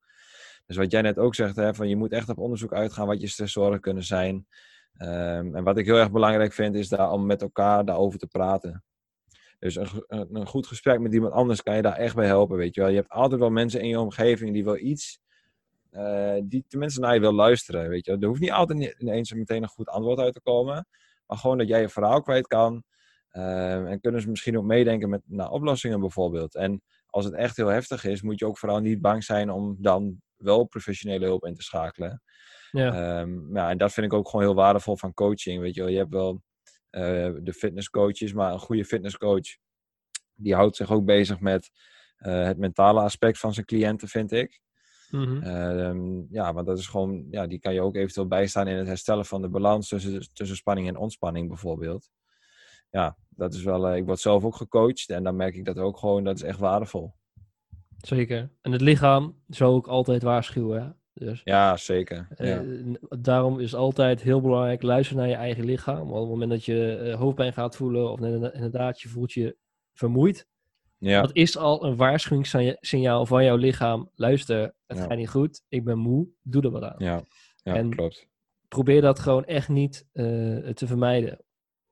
Dus 0.67 0.76
wat 0.76 0.91
jij 0.91 1.02
net 1.02 1.19
ook 1.19 1.35
zegt, 1.35 1.57
hè, 1.57 1.75
van 1.75 1.88
je 1.88 1.97
moet 1.97 2.12
echt 2.12 2.29
op 2.29 2.38
onderzoek 2.38 2.73
uitgaan 2.73 3.07
wat 3.07 3.21
je 3.21 3.26
stressoren 3.26 3.81
kunnen 3.81 4.05
zijn. 4.05 4.47
Ehm, 4.97 5.57
en 5.57 5.65
wat 5.65 5.79
ik 5.79 5.87
heel 5.87 5.97
erg 5.97 6.11
belangrijk 6.11 6.53
vind, 6.53 6.75
is 6.75 6.89
daar 6.89 7.11
om 7.11 7.27
met 7.27 7.43
elkaar 7.43 7.85
daarover 7.85 8.19
te 8.19 8.27
praten. 8.27 8.85
Dus 9.59 9.77
een, 9.77 10.05
een, 10.09 10.47
goed 10.47 10.67
gesprek 10.67 11.01
met 11.01 11.15
iemand 11.15 11.33
anders 11.33 11.63
kan 11.63 11.77
je 11.77 11.83
daar 11.83 11.97
echt 11.97 12.15
bij 12.15 12.27
helpen, 12.27 12.57
weet 12.57 12.75
je 12.75 12.81
wel. 12.81 12.91
Je 12.91 12.97
hebt 12.97 13.11
altijd 13.11 13.41
wel 13.41 13.51
mensen 13.51 13.81
in 13.81 13.89
je 13.89 14.01
omgeving 14.01 14.53
die 14.53 14.65
wel 14.65 14.79
iets, 14.79 15.19
eh, 15.91 16.37
die 16.45 16.65
tenminste 16.69 17.01
naar 17.01 17.15
je 17.15 17.21
wil 17.21 17.33
luisteren, 17.33 17.89
weet 17.89 18.07
je. 18.07 18.17
Er 18.19 18.27
hoeft 18.27 18.41
niet 18.41 18.51
altijd 18.51 18.95
ineens 18.99 19.33
meteen 19.33 19.63
een 19.63 19.69
goed 19.69 19.89
antwoord 19.89 20.19
uit 20.19 20.35
te 20.35 20.41
komen. 20.41 20.87
Maar 21.27 21.39
gewoon 21.39 21.59
dat 21.59 21.69
jij 21.69 21.81
je 21.81 21.89
verhaal 21.89 22.23
kwijt 22.23 22.47
kan. 22.47 22.85
Ehm, 23.31 23.87
en 23.87 24.01
kunnen 24.01 24.21
ze 24.21 24.29
misschien 24.29 24.59
ook 24.59 24.65
meedenken 24.65 25.09
met 25.09 25.23
naar 25.25 25.51
oplossingen 25.51 26.01
bijvoorbeeld. 26.01 26.55
En 26.55 26.83
als 27.07 27.25
het 27.25 27.35
echt 27.35 27.57
heel 27.57 27.69
heftig 27.69 28.05
is, 28.05 28.23
moet 28.23 28.39
je 28.39 28.47
ook 28.47 28.59
vooral 28.59 28.81
niet 28.81 29.01
bang 29.01 29.25
zijn 29.25 29.51
om 29.51 29.77
dan 29.79 30.21
wel 30.37 30.65
professionele 30.65 31.25
hulp 31.25 31.47
in 31.47 31.55
te 31.55 31.63
schakelen. 31.63 32.23
Ja. 32.73 33.21
Ehm, 33.21 33.57
ja, 33.57 33.71
en 33.71 33.79
dat 33.79 33.93
vind 33.93 34.07
ik 34.07 34.12
ook 34.12 34.29
gewoon 34.29 34.45
heel 34.45 34.55
waardevol 34.55 34.97
van 34.97 35.14
coaching. 35.14 35.61
Weet 35.61 35.75
je, 35.75 35.81
wel. 35.81 35.91
je 35.91 35.99
hebt 35.99 36.12
wel 36.12 36.43
eh, 36.91 37.31
de 37.43 37.52
fitnesscoaches, 37.52 38.33
maar 38.33 38.52
een 38.52 38.59
goede 38.59 38.85
fitnesscoach 38.85 39.57
die 40.35 40.55
houdt 40.55 40.76
zich 40.76 40.91
ook 40.91 41.05
bezig 41.05 41.41
met 41.41 41.71
eh, 42.17 42.45
het 42.45 42.59
mentale 42.59 43.00
aspect 43.00 43.38
van 43.38 43.55
zijn 43.55 43.67
cliënten, 43.67 44.09
vind 44.09 44.33
ik. 44.33 44.61
Mhm. 45.11 45.43
Ehm, 45.43 46.23
ja, 46.31 46.52
want 46.52 46.67
dat 46.67 46.79
is 46.79 46.87
gewoon, 46.87 47.26
ja, 47.31 47.47
die 47.47 47.59
kan 47.59 47.75
je 47.75 47.81
ook 47.81 47.97
eventueel 47.97 48.26
bijstaan 48.26 48.69
in 48.69 48.76
het 48.76 48.87
herstellen 48.87 49.26
van 49.26 49.43
de 49.43 49.49
balans 49.49 49.88
tussen, 49.88 50.33
tussen 50.33 50.57
spanning 50.57 50.88
en 50.88 50.97
ontspanning 50.97 51.49
bijvoorbeeld. 51.49 52.11
Ja, 52.91 53.17
dat 53.29 53.55
is 53.55 53.62
wel, 53.62 53.88
eh, 53.88 53.97
ik 53.97 54.05
word 54.05 54.21
zelf 54.21 54.45
ook 54.45 54.57
gecoacht 54.57 55.09
en 55.09 55.23
dan 55.25 55.37
merk 55.37 55.55
ik 55.55 55.64
dat 55.64 55.79
ook 55.79 55.99
gewoon, 55.99 56.25
dat 56.25 56.37
is 56.37 56.43
echt 56.43 56.59
waardevol. 56.59 57.14
Zeker. 57.97 58.50
En 58.61 58.73
het 58.73 58.81
lichaam 58.81 59.43
zou 59.49 59.75
ook 59.75 59.87
altijd 59.87 60.23
waarschuwen. 60.23 61.01
Dus 61.14 61.40
Ja, 61.45 61.76
zeker. 61.76 62.26
eh, 62.37 62.49
Ja, 62.49 62.62
daarom 63.19 63.61
is 63.61 63.75
altijd 63.75 64.23
heel 64.23 64.40
belangrijk 64.40 64.83
luister 64.83 65.16
naar 65.16 65.28
je 65.28 65.35
eigen 65.35 65.64
lichaam. 65.64 65.97
Want 65.99 66.11
op 66.11 66.21
het 66.21 66.28
moment 66.28 66.50
dat 66.50 66.64
je 66.64 66.97
eh, 66.97 67.14
hoofdpijn 67.19 67.52
gaat 67.52 67.76
voelen 67.76 68.11
of 68.12 68.21
inderdaad 68.21 69.00
je 69.00 69.09
voelt 69.09 69.33
je 69.33 69.57
vermoeid, 69.93 70.47
ja, 70.99 71.21
dat 71.21 71.30
is 71.37 71.56
al 71.56 71.84
een 71.84 71.97
waarschuwingssignaal 71.97 73.26
van 73.26 73.45
jouw 73.45 73.56
lichaam. 73.56 74.10
Luister, 74.15 74.75
het 74.87 74.99
Ja. 74.99 75.04
gaat 75.04 75.17
niet 75.17 75.28
goed, 75.28 75.63
ik 75.69 75.84
ben 75.84 75.99
moe, 75.99 76.26
doe 76.43 76.63
er 76.63 76.71
wat 76.71 76.82
aan. 76.82 76.95
ja, 76.99 77.23
ja 77.63 77.75
En- 77.75 77.91
klopt. 77.91 78.30
Probeer 78.69 79.00
dat 79.00 79.19
gewoon 79.19 79.45
echt 79.45 79.69
niet 79.69 80.06
eh, 80.13 80.25
te 80.69 80.87
vermijden. 80.87 81.39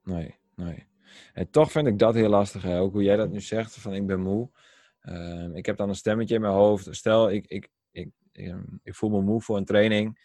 Nee, 0.03 0.35
nee. 0.57 0.87
En 1.35 1.51
toch 1.51 1.71
vind 1.71 1.87
ik 1.87 1.99
dat 1.99 2.15
heel 2.15 2.29
lastig. 2.29 2.63
Hè? 2.63 2.79
Ook 2.81 2.93
hoe 2.93 3.03
jij 3.03 3.17
dat 3.17 3.31
nu 3.31 3.41
zegt, 3.41 3.77
van 3.77 3.95
ik 3.95 4.07
ben 4.07 4.21
moe. 4.21 4.49
Ehm, 5.01 5.55
ik 5.55 5.67
heb 5.67 5.77
dan 5.77 5.89
een 5.89 5.95
stemmetje 5.95 6.35
in 6.35 6.41
mijn 6.41 6.53
hoofd. 6.53 6.89
Stel, 6.91 7.31
ik, 7.31 7.47
ik, 7.47 7.69
ik, 7.91 8.09
ik 8.83 8.95
voel 8.95 9.11
me 9.11 9.21
moe 9.21 9.43
voor 9.43 9.57
een 9.57 9.65
training. 9.65 10.19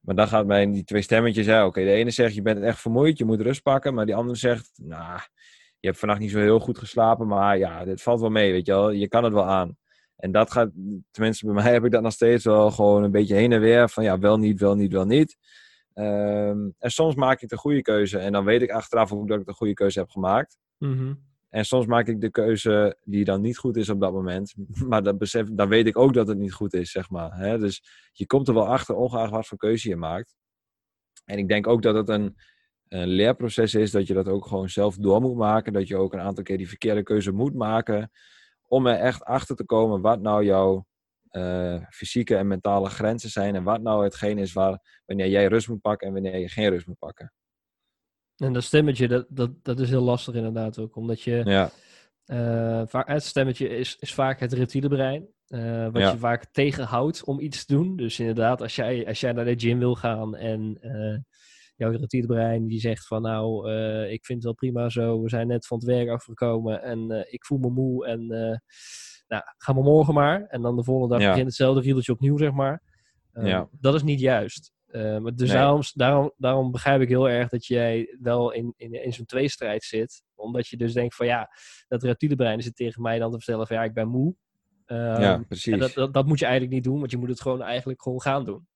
Maar 0.00 0.14
dan 0.14 0.28
gaat 0.28 0.46
mij 0.46 0.70
die 0.70 0.84
twee 0.84 1.02
stemmetjes. 1.02 1.48
Oké, 1.48 1.84
de 1.84 1.92
ene 1.92 2.10
zegt 2.10 2.34
je 2.34 2.42
bent 2.42 2.62
echt 2.62 2.80
vermoeid, 2.80 3.18
je 3.18 3.24
moet 3.24 3.40
rust 3.40 3.62
pakken. 3.62 3.94
Maar 3.94 4.06
die 4.06 4.14
andere 4.14 4.38
zegt, 4.38 4.70
nou, 4.76 5.20
je 5.80 5.86
hebt 5.86 5.98
vannacht 5.98 6.20
niet 6.20 6.30
zo 6.30 6.38
heel 6.38 6.60
goed 6.60 6.78
geslapen. 6.78 7.26
Maar 7.26 7.58
ja, 7.58 7.84
dit 7.84 8.02
valt 8.02 8.20
wel 8.20 8.30
mee, 8.30 8.52
weet 8.52 8.66
je 8.66 8.72
wel. 8.72 8.90
Je 8.90 9.08
kan 9.08 9.24
het 9.24 9.32
wel 9.32 9.46
aan. 9.46 9.76
En 10.16 10.32
dat 10.32 10.50
gaat, 10.50 10.70
tenminste 11.10 11.46
bij 11.46 11.54
mij 11.54 11.72
heb 11.72 11.84
ik 11.84 11.90
dat 11.90 12.02
nog 12.02 12.12
steeds 12.12 12.44
wel 12.44 12.70
gewoon 12.70 13.02
een 13.02 13.10
beetje 13.10 13.34
heen 13.34 13.52
en 13.52 13.60
weer. 13.60 13.88
Van 13.88 14.04
ja, 14.04 14.18
wel 14.18 14.38
niet, 14.38 14.60
wel 14.60 14.74
niet, 14.74 14.92
wel 14.92 15.06
niet. 15.06 15.36
Ehm, 15.94 16.68
en 16.78 16.90
soms 16.90 17.14
maak 17.14 17.40
ik 17.40 17.48
de 17.48 17.56
goede 17.56 17.82
keuze. 17.82 18.18
En 18.18 18.32
dan 18.32 18.44
weet 18.44 18.62
ik 18.62 18.70
achteraf 18.70 19.12
ook 19.12 19.28
dat 19.28 19.40
ik 19.40 19.46
de 19.46 19.52
goede 19.52 19.74
keuze 19.74 19.98
heb 19.98 20.10
gemaakt. 20.10 20.58
Mhm. 20.78 21.14
En 21.48 21.64
soms 21.64 21.86
maak 21.86 22.06
ik 22.06 22.20
de 22.20 22.30
keuze 22.30 22.98
die 23.04 23.24
dan 23.24 23.40
niet 23.40 23.58
goed 23.58 23.76
is 23.76 23.88
op 23.88 24.00
dat 24.00 24.12
moment. 24.12 24.54
Maar 24.88 25.02
dat 25.02 25.18
besef, 25.18 25.48
dan 25.52 25.68
weet 25.68 25.86
ik 25.86 25.98
ook 25.98 26.14
dat 26.14 26.28
het 26.28 26.38
niet 26.38 26.52
goed 26.52 26.74
is, 26.74 26.90
zeg 26.90 27.10
maar. 27.10 27.58
Dus 27.58 27.82
je 28.12 28.26
komt 28.26 28.48
er 28.48 28.54
wel 28.54 28.66
achter, 28.66 28.94
ongeacht 28.94 29.30
wat 29.30 29.46
voor 29.46 29.58
keuze 29.58 29.88
je 29.88 29.96
maakt. 29.96 30.36
En 31.24 31.38
ik 31.38 31.48
denk 31.48 31.66
ook 31.66 31.82
dat 31.82 31.94
het 31.94 32.08
een, 32.08 32.36
een 32.88 33.08
leerproces 33.08 33.74
is, 33.74 33.90
dat 33.90 34.06
je 34.06 34.14
dat 34.14 34.28
ook 34.28 34.46
gewoon 34.46 34.68
zelf 34.68 34.96
door 34.96 35.20
moet 35.20 35.36
maken. 35.36 35.72
Dat 35.72 35.88
je 35.88 35.96
ook 35.96 36.12
een 36.12 36.20
aantal 36.20 36.44
keer 36.44 36.56
die 36.56 36.68
verkeerde 36.68 37.02
keuze 37.02 37.32
moet 37.32 37.54
maken. 37.54 38.10
Om 38.66 38.86
er 38.86 38.98
echt 38.98 39.24
achter 39.24 39.56
te 39.56 39.64
komen 39.64 40.00
wat 40.00 40.20
nou 40.20 40.44
jouw 40.44 40.86
eh, 41.28 41.82
fysieke 41.90 42.36
en 42.36 42.46
mentale 42.46 42.88
grenzen 42.88 43.30
zijn. 43.30 43.54
En 43.54 43.62
wat 43.62 43.82
nou 43.82 44.04
hetgeen 44.04 44.38
is 44.38 44.52
waar, 44.52 45.02
wanneer 45.06 45.28
jij 45.28 45.46
rust 45.46 45.68
moet 45.68 45.80
pakken 45.80 46.06
en 46.06 46.12
wanneer 46.12 46.38
je 46.38 46.48
geen 46.48 46.70
rust 46.70 46.86
moet 46.86 46.98
pakken. 46.98 47.32
En 48.38 48.52
dat 48.52 48.62
stemmetje, 48.62 49.08
dat, 49.08 49.26
dat, 49.28 49.50
dat 49.62 49.80
is 49.80 49.88
heel 49.88 50.02
lastig 50.02 50.34
inderdaad 50.34 50.78
ook. 50.78 50.96
Omdat 50.96 51.20
je, 51.22 51.42
Ja, 51.44 51.70
eh, 52.24 52.82
vaak, 52.86 53.08
het 53.08 53.22
stemmetje 53.24 53.68
is, 53.68 53.96
is 53.98 54.14
vaak 54.14 54.40
het 54.40 54.52
reptiele 54.52 54.88
brein. 54.88 55.26
eh, 55.48 55.84
wat 55.84 56.02
Ja. 56.02 56.10
je 56.10 56.18
vaak 56.18 56.44
tegenhoudt 56.52 57.24
om 57.24 57.40
iets 57.40 57.64
te 57.64 57.74
doen. 57.74 57.96
Dus 57.96 58.18
inderdaad, 58.20 58.62
als 58.62 58.74
jij, 58.76 59.06
als 59.06 59.20
jij 59.20 59.32
naar 59.32 59.44
de 59.44 59.58
gym 59.58 59.78
wil 59.78 59.94
gaan 59.94 60.36
en 60.36 60.78
eh, 60.80 61.18
jouw 61.76 61.90
reptiele 61.90 62.26
brein 62.26 62.66
die 62.66 62.80
zegt 62.80 63.06
van 63.06 63.22
nou, 63.22 63.70
ik 64.10 64.24
vind 64.24 64.38
het 64.38 64.44
wel 64.44 64.54
prima 64.54 64.88
zo. 64.88 65.22
We 65.22 65.28
zijn 65.28 65.46
net 65.46 65.66
van 65.66 65.78
het 65.78 65.86
werk 65.86 66.08
afgekomen 66.08 66.82
en 66.82 67.26
ik 67.30 67.44
voel 67.44 67.58
me 67.58 67.70
moe 67.70 68.06
en 68.06 68.26
nou, 69.28 69.42
ga 69.58 69.72
maar 69.72 69.82
morgen 69.82 70.14
maar. 70.14 70.46
En 70.46 70.62
dan 70.62 70.76
de 70.76 70.84
volgende 70.84 71.14
dag 71.14 71.22
Ja. 71.22 71.28
begint 71.28 71.46
hetzelfde 71.46 71.80
riedeltje 71.80 72.12
opnieuw, 72.12 72.36
zeg 72.38 72.52
maar. 72.52 72.82
Ja. 73.32 73.68
Dat 73.80 73.94
is 73.94 74.02
niet 74.02 74.20
juist. 74.20 74.72
Eh, 74.88 75.18
maar 75.18 75.34
dus 75.34 75.48
Nee. 75.48 75.56
daarom, 75.58 75.80
daarom, 75.94 76.32
daarom 76.36 76.70
begrijp 76.70 77.00
ik 77.00 77.08
heel 77.08 77.28
erg 77.28 77.48
dat 77.48 77.66
jij 77.66 78.16
wel 78.20 78.52
in, 78.52 78.74
in, 78.76 79.04
in 79.04 79.12
zo'n 79.12 79.24
tweestrijd 79.24 79.84
zit. 79.84 80.22
Omdat 80.34 80.68
je 80.68 80.76
dus 80.76 80.92
denkt 80.92 81.14
van 81.14 81.26
ja, 81.26 81.50
dat 81.88 82.02
reptiele 82.02 82.36
brein 82.36 82.62
zit 82.62 82.76
tegen 82.76 83.02
mij 83.02 83.18
dan 83.18 83.30
te 83.30 83.36
vertellen 83.36 83.66
van 83.66 83.76
ja, 83.76 83.84
ik 83.84 83.94
ben 83.94 84.08
moe. 84.08 84.34
Ehm, 84.86 85.20
ja 85.22 85.44
precies. 85.48 85.72
en 85.72 85.78
dat, 85.78 85.92
dat, 85.92 86.14
dat 86.14 86.26
moet 86.26 86.38
je 86.38 86.44
eigenlijk 86.44 86.74
niet 86.74 86.84
doen, 86.84 86.98
want 86.98 87.10
je 87.10 87.16
moet 87.16 87.28
het 87.28 87.40
gewoon 87.40 87.62
eigenlijk 87.62 88.02
gewoon 88.02 88.20
gaan 88.20 88.44
doen. 88.44 88.66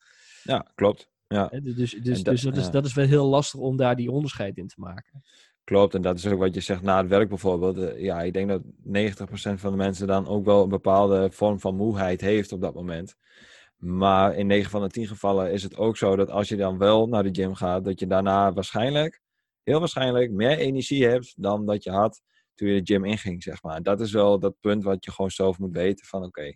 Ja, 0.43 0.67
klopt. 0.75 1.11
Ja. 1.29 1.49
Dus, 1.49 1.75
dus, 1.75 1.93
En 1.95 2.03
dat- 2.03 2.05
dus 2.05 2.23
dat, 2.43 2.57
is, 2.57 2.65
ja. 2.65 2.71
dat 2.71 2.85
is 2.87 2.95
wel 2.95 3.07
heel 3.07 3.27
lastig 3.27 3.61
om 3.61 3.77
daar 3.77 3.97
die 3.97 4.11
onderscheid 4.11 4.57
in 4.57 4.67
te 4.67 4.75
maken. 4.81 5.23
Klopt, 5.65 5.95
en 5.95 6.03
dat 6.03 6.17
is 6.19 6.27
ook 6.27 6.39
wat 6.39 6.55
je 6.55 6.61
zegt 6.61 6.83
na 6.83 6.99
het 6.99 7.09
werk 7.09 7.29
bijvoorbeeld. 7.29 7.79
Eh, 7.79 8.03
Ja, 8.03 8.23
ik 8.23 8.33
denk 8.33 8.49
dat 8.49 8.63
90% 8.83 9.61
van 9.61 9.71
de 9.71 9.77
mensen 9.77 10.07
dan 10.07 10.27
ook 10.29 10.45
wel 10.45 10.63
een 10.63 10.69
bepaalde 10.69 11.31
vorm 11.31 11.61
van 11.61 11.77
moeheid 11.77 12.21
heeft 12.21 12.53
op 12.53 12.61
dat 12.61 12.75
moment. 12.75 13.17
Maar 13.85 14.37
in 14.37 14.47
9 14.47 14.71
van 14.71 14.83
de 14.83 14.89
10 14.89 15.07
gevallen 15.07 15.53
is 15.53 15.63
het 15.63 15.77
ook 15.77 15.97
zo 15.97 16.17
dat 16.17 16.31
als 16.31 16.49
je 16.49 16.57
dan 16.57 16.79
wel 16.79 17.07
naar 17.07 17.23
de 17.23 17.43
gym 17.43 17.55
gaat, 17.55 17.85
dat 17.85 18.01
je 18.01 18.07
daarna 18.07 18.53
waarschijnlijk, 18.53 19.21
heel 19.63 19.79
waarschijnlijk, 19.79 20.31
meer 20.31 20.59
energie 20.59 21.07
hebt 21.07 21.43
dan 21.43 21.67
dat 21.67 21.85
je 21.85 21.91
had 21.91 22.23
toen 22.55 22.69
je 22.69 22.83
de 22.83 22.93
gym 22.93 23.05
inging, 23.05 23.43
zeg 23.43 23.63
maar. 23.63 23.83
Dat 23.83 24.01
is 24.01 24.13
wel 24.13 24.39
dat 24.39 24.61
punt 24.61 24.85
wat 24.85 25.05
je 25.05 25.11
gewoon 25.11 25.31
zelf 25.31 25.59
moet 25.59 25.73
weten 25.73 26.07
van 26.07 26.25
oké, 26.25 26.55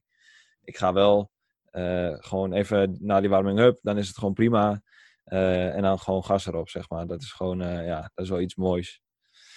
ik 0.62 0.76
ga 0.76 0.92
wel 0.92 1.30
eh, 1.64 2.14
gewoon 2.18 2.52
even 2.52 2.96
naar 3.00 3.20
die 3.20 3.30
warming-up, 3.30 3.78
dan 3.82 3.98
is 3.98 4.08
het 4.08 4.18
gewoon 4.18 4.34
prima. 4.34 4.82
Eh, 5.24 5.74
en 5.74 5.82
dan 5.82 5.98
gewoon 5.98 6.24
gas 6.24 6.46
erop, 6.46 6.68
zeg 6.68 6.88
maar. 6.88 7.06
Dat 7.06 7.22
is 7.22 7.32
gewoon, 7.32 7.60
eh, 7.60 7.86
ja, 7.86 8.10
dat 8.14 8.24
is 8.24 8.30
wel 8.30 8.40
iets 8.40 8.54
moois. 8.54 9.00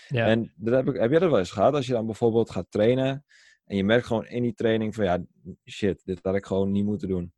Ja, 0.08 0.26
En 0.26 0.54
dat 0.56 0.74
heb, 0.74 0.88
ik, 0.96 1.02
heb 1.02 1.10
jij 1.10 1.20
dat 1.20 1.30
wel 1.30 1.40
eens 1.40 1.52
gehad? 1.52 1.74
Als 1.74 1.86
je 1.86 1.94
dan 1.94 2.06
bijvoorbeeld 2.06 2.50
gaat 2.50 2.72
trainen 2.72 3.26
en 3.66 3.78
je 3.78 3.84
merkt 3.84 4.06
gewoon 4.06 4.28
in 4.28 4.44
die 4.44 4.54
training 4.54 4.96
van 4.96 5.04
ja, 5.04 5.24
shit, 5.66 6.02
dit 6.06 6.20
had 6.22 6.36
ik 6.36 6.46
gewoon 6.46 6.72
niet 6.72 6.86
moeten 6.86 7.08
doen. 7.08 7.34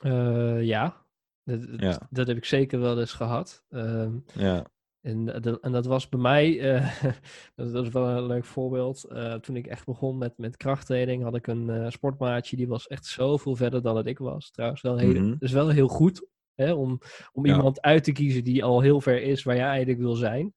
Eh, 0.00 0.62
ja. 0.62 1.04
Dat, 1.44 1.60
dat- 1.66 1.80
Ja. 1.80 2.06
dat 2.10 2.26
heb 2.26 2.36
ik 2.36 2.44
zeker 2.44 2.80
wel 2.80 2.98
eens 3.00 3.12
gehad. 3.12 3.64
Ehm, 3.68 4.18
Ja, 4.34 4.66
En, 5.00 5.24
dat, 5.24 5.60
en 5.60 5.72
dat 5.72 5.86
was 5.86 6.08
bij 6.08 6.20
mij, 6.20 6.74
uh, 6.74 7.02
dat, 7.56 7.72
dat, 7.72 7.84
is 7.84 7.90
wel 7.92 8.08
een 8.08 8.26
leuk 8.26 8.44
voorbeeld. 8.44 9.06
Uh, 9.12 9.34
toen 9.34 9.56
ik 9.56 9.66
echt 9.66 9.84
begon 9.86 10.18
met, 10.18 10.38
met 10.38 10.56
krachttraining, 10.56 11.22
had 11.22 11.34
ik 11.36 11.46
een 11.46 11.68
uh, 11.68 11.90
sportmaatje 11.90 12.56
die 12.56 12.68
was 12.68 12.86
echt 12.86 13.04
zoveel 13.06 13.56
verder 13.56 13.82
dan 13.82 13.94
dat 13.94 14.06
ik 14.06 14.18
was. 14.18 14.50
Trouwens, 14.50 14.82
wel 14.82 14.96
heel, 14.98 15.20
Mhm. 15.22 15.34
dus 15.38 15.52
wel 15.52 15.68
heel 15.68 15.88
goed 15.88 16.26
hè, 16.54 16.72
om, 16.72 17.00
om 17.32 17.46
Ja. 17.46 17.56
iemand 17.56 17.80
uit 17.82 18.04
te 18.04 18.12
kiezen 18.12 18.44
die 18.44 18.64
al 18.64 18.80
heel 18.80 19.00
ver 19.00 19.22
is 19.22 19.42
waar 19.42 19.56
jij 19.56 19.66
eigenlijk 19.66 19.98
wil 19.98 20.14
zijn. 20.14 20.54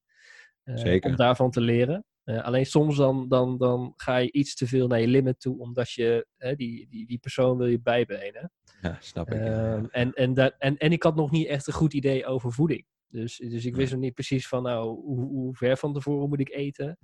Eh, 0.64 0.76
Zeker. 0.78 1.10
Om 1.10 1.16
daarvan 1.16 1.52
te 1.52 1.62
leren. 1.62 2.06
Eh, 2.30 2.44
alleen 2.44 2.66
soms 2.66 2.98
dan, 2.98 3.28
dan, 3.28 3.58
dan 3.58 3.94
ga 3.96 4.18
je 4.18 4.32
iets 4.32 4.56
te 4.56 4.68
veel 4.68 4.88
naar 4.88 5.00
je 5.00 5.08
limit 5.08 5.40
toe, 5.40 5.60
omdat 5.60 5.92
je 5.92 6.28
hè, 6.38 6.56
die, 6.56 6.88
die, 6.90 7.08
die 7.08 7.18
persoon 7.18 7.58
wil 7.58 7.68
je 7.68 7.82
bijbenen. 7.82 8.52
Ja, 8.82 8.98
snap 9.00 9.32
ik. 9.32 9.40
ja. 9.40 9.76
Ehm, 9.76 9.86
en, 9.86 10.14
en, 10.14 10.34
dat, 10.34 10.56
en, 10.58 10.78
en 10.78 10.92
ik 10.92 11.04
had 11.04 11.16
nog 11.16 11.32
niet 11.32 11.48
echt 11.48 11.68
een 11.68 11.74
goed 11.74 11.94
idee 11.94 12.26
over 12.26 12.52
voeding. 12.52 12.86
Dus, 13.08 13.38
dus 13.38 13.66
ik 13.66 13.76
wist 13.76 13.92
nog 13.92 14.02
niet 14.02 14.14
precies 14.14 14.48
van, 14.48 14.64
nou, 14.64 14.88
hoe, 14.88 15.20
hoe 15.20 15.56
ver 15.56 15.78
van 15.78 15.94
tevoren 15.94 16.30
moet 16.30 16.40
ik 16.40 16.50
eten? 16.50 16.98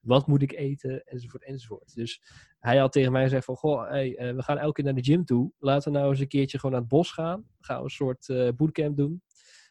Wat 0.00 0.26
moet 0.26 0.42
ik 0.42 0.52
eten? 0.52 1.04
Enzovoort, 1.04 1.44
enzovoort. 1.44 1.94
Dus 1.94 2.22
hij 2.58 2.76
had 2.76 2.92
tegen 2.92 3.12
mij 3.12 3.22
gezegd 3.22 3.44
van, 3.44 3.56
goh, 3.56 3.88
hey, 3.88 4.16
eh, 4.16 4.34
we 4.34 4.42
gaan 4.42 4.58
elke 4.58 4.72
keer 4.72 4.84
naar 4.84 5.02
de 5.02 5.04
gym 5.04 5.24
toe. 5.24 5.52
Laten 5.58 5.92
we 5.92 5.98
nou 5.98 6.10
eens 6.10 6.20
een 6.20 6.28
keertje 6.28 6.58
gewoon 6.58 6.72
naar 6.72 6.80
het 6.80 6.90
bos 6.90 7.12
gaan. 7.12 7.40
Dan 7.40 7.46
gaan 7.60 7.76
we 7.76 7.84
een 7.84 7.90
soort 7.90 8.28
eh, 8.28 8.48
bootcamp 8.56 8.96
doen. 8.96 9.22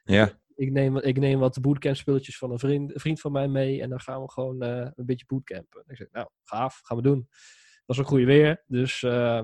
ja, 0.04 0.41
Ik 0.56 0.72
neem, 0.72 0.98
ik 0.98 1.20
neem 1.20 1.40
wat 1.40 1.62
bootcamp 1.62 1.96
spulletjes 1.96 2.38
van 2.38 2.52
een 2.52 2.60
vriend, 2.60 2.92
vriend 2.96 3.20
van 3.20 3.32
mij 3.32 3.48
mee. 3.48 3.82
En 3.82 3.90
dan 3.90 4.00
gaan 4.00 4.22
we 4.22 4.32
gewoon 4.32 4.62
eh, 4.62 4.92
een 4.96 5.06
beetje 5.06 5.26
bootcampen. 5.26 5.84
Ik 5.88 5.96
zeg, 5.98 6.08
nou, 6.12 6.28
gaaf, 6.44 6.80
gaan 6.84 6.98
we 6.98 7.04
doen. 7.04 7.28
Het 7.30 7.84
was 7.86 7.98
een 7.98 8.06
goede 8.06 8.26
weer, 8.26 8.64
dus... 8.68 9.04
eh, 9.04 9.44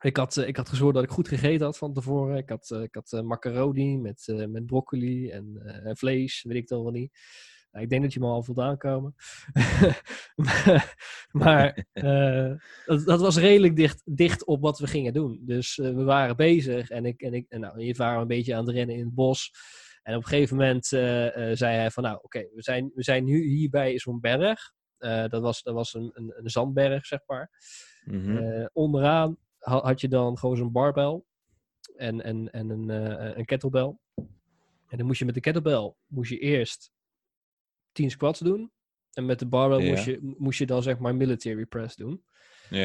ik 0.00 0.16
had, 0.16 0.36
eh, 0.36 0.48
ik 0.48 0.56
had 0.56 0.68
gezorgd 0.68 0.94
dat 0.94 1.04
ik 1.04 1.10
goed 1.10 1.28
gegeten 1.28 1.66
had 1.66 1.78
van 1.78 1.92
tevoren. 1.92 2.36
Ik 2.36 2.48
had, 2.48 2.70
ik 2.82 2.94
had 2.94 3.22
macaroni 3.24 3.98
met, 3.98 4.46
met 4.48 4.66
broccoli 4.66 5.30
en 5.30 5.90
vlees, 5.96 6.42
weet 6.42 6.56
ik 6.56 6.68
dan 6.68 6.82
wel 6.82 6.92
niet. 6.92 7.18
Nou, 7.70 7.84
ik 7.84 7.90
denk 7.90 8.02
dat 8.02 8.12
je 8.12 8.20
me 8.20 8.26
al 8.26 8.42
voldaan 8.42 8.78
komen. 8.78 9.14
maar 10.34 10.96
maar 11.30 11.86
dat, 12.86 13.04
dat 13.04 13.20
was 13.20 13.36
redelijk 13.36 13.76
dicht, 13.76 14.02
dicht 14.04 14.44
op 14.44 14.60
wat 14.60 14.78
we 14.78 14.86
gingen 14.86 15.12
doen. 15.12 15.40
Dus 15.42 15.76
we 15.76 16.04
waren 16.04 16.36
bezig 16.36 16.90
en 16.90 17.04
ik, 17.04 17.22
en 17.22 17.34
ik 17.34 17.46
en 17.48 17.60
nou, 17.60 17.82
hier 17.82 17.96
waren 17.96 18.14
we 18.14 18.20
een 18.20 18.26
beetje 18.28 18.54
aan 18.54 18.66
het 18.66 18.74
rennen 18.74 18.96
in 18.96 19.04
het 19.04 19.14
bos. 19.14 19.52
En 20.08 20.14
op 20.16 20.22
een 20.22 20.28
gegeven 20.28 20.56
moment 20.56 20.92
eh, 20.92 21.50
eh, 21.50 21.56
zei 21.56 21.76
hij 21.76 21.90
van 21.90 22.02
nou 22.02 22.18
oké, 22.22 22.38
we, 22.54 22.62
zijn, 22.62 22.90
we 22.94 23.02
zijn 23.02 23.24
nu 23.24 23.42
hier 23.42 23.70
bij 23.70 23.98
zo'n 23.98 24.20
berg. 24.20 24.72
Eh, 24.98 25.24
dat 25.28 25.42
was, 25.42 25.62
dat 25.62 25.74
was 25.74 25.94
een, 25.94 26.10
een, 26.14 26.32
een 26.36 26.50
zandberg, 26.50 27.06
zeg 27.06 27.20
maar. 27.26 27.50
mhm. 28.04 28.66
Onderaan 28.72 29.36
ha- 29.58 29.82
had 29.82 30.00
je 30.00 30.08
dan 30.08 30.38
gewoon 30.38 30.56
zo'n 30.56 30.72
barbel 30.72 31.26
en, 31.96 32.20
en, 32.22 32.50
en 32.50 32.70
een, 32.70 32.88
een 33.38 33.44
kettlebell. 33.44 33.96
En 34.88 34.96
dan 34.98 35.06
moest 35.06 35.18
je 35.18 35.24
met 35.24 35.34
de 35.34 35.40
kettlebell 35.40 35.94
moest 36.06 36.30
je 36.30 36.38
eerst 36.38 36.90
10 37.92 38.10
squats 38.10 38.40
doen. 38.40 38.72
En 39.12 39.26
met 39.26 39.38
de 39.38 39.46
barbell 39.46 39.82
Ja. 39.84 39.90
moest, 39.90 40.04
je, 40.04 40.34
moest 40.38 40.58
je 40.58 40.66
dan 40.66 40.82
zeg 40.82 40.98
maar 40.98 41.14
military 41.14 41.66
press 41.66 41.96
doen. 41.96 42.24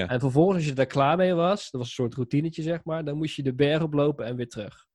En 0.07 0.19
vervolgens, 0.19 0.55
als 0.57 0.65
je 0.65 0.73
daar 0.73 0.85
klaar 0.85 1.17
mee 1.17 1.33
was, 1.33 1.61
dat 1.71 1.81
was 1.81 1.89
een 1.89 1.95
soort 1.95 2.15
routinetje 2.15 2.61
zeg 2.61 2.83
maar, 2.83 3.05
dan 3.05 3.17
moest 3.17 3.35
je 3.35 3.43
de 3.43 3.53
berg 3.53 3.81
oplopen 3.81 4.25
en 4.25 4.35
weer 4.35 4.49
terug. 4.49 4.85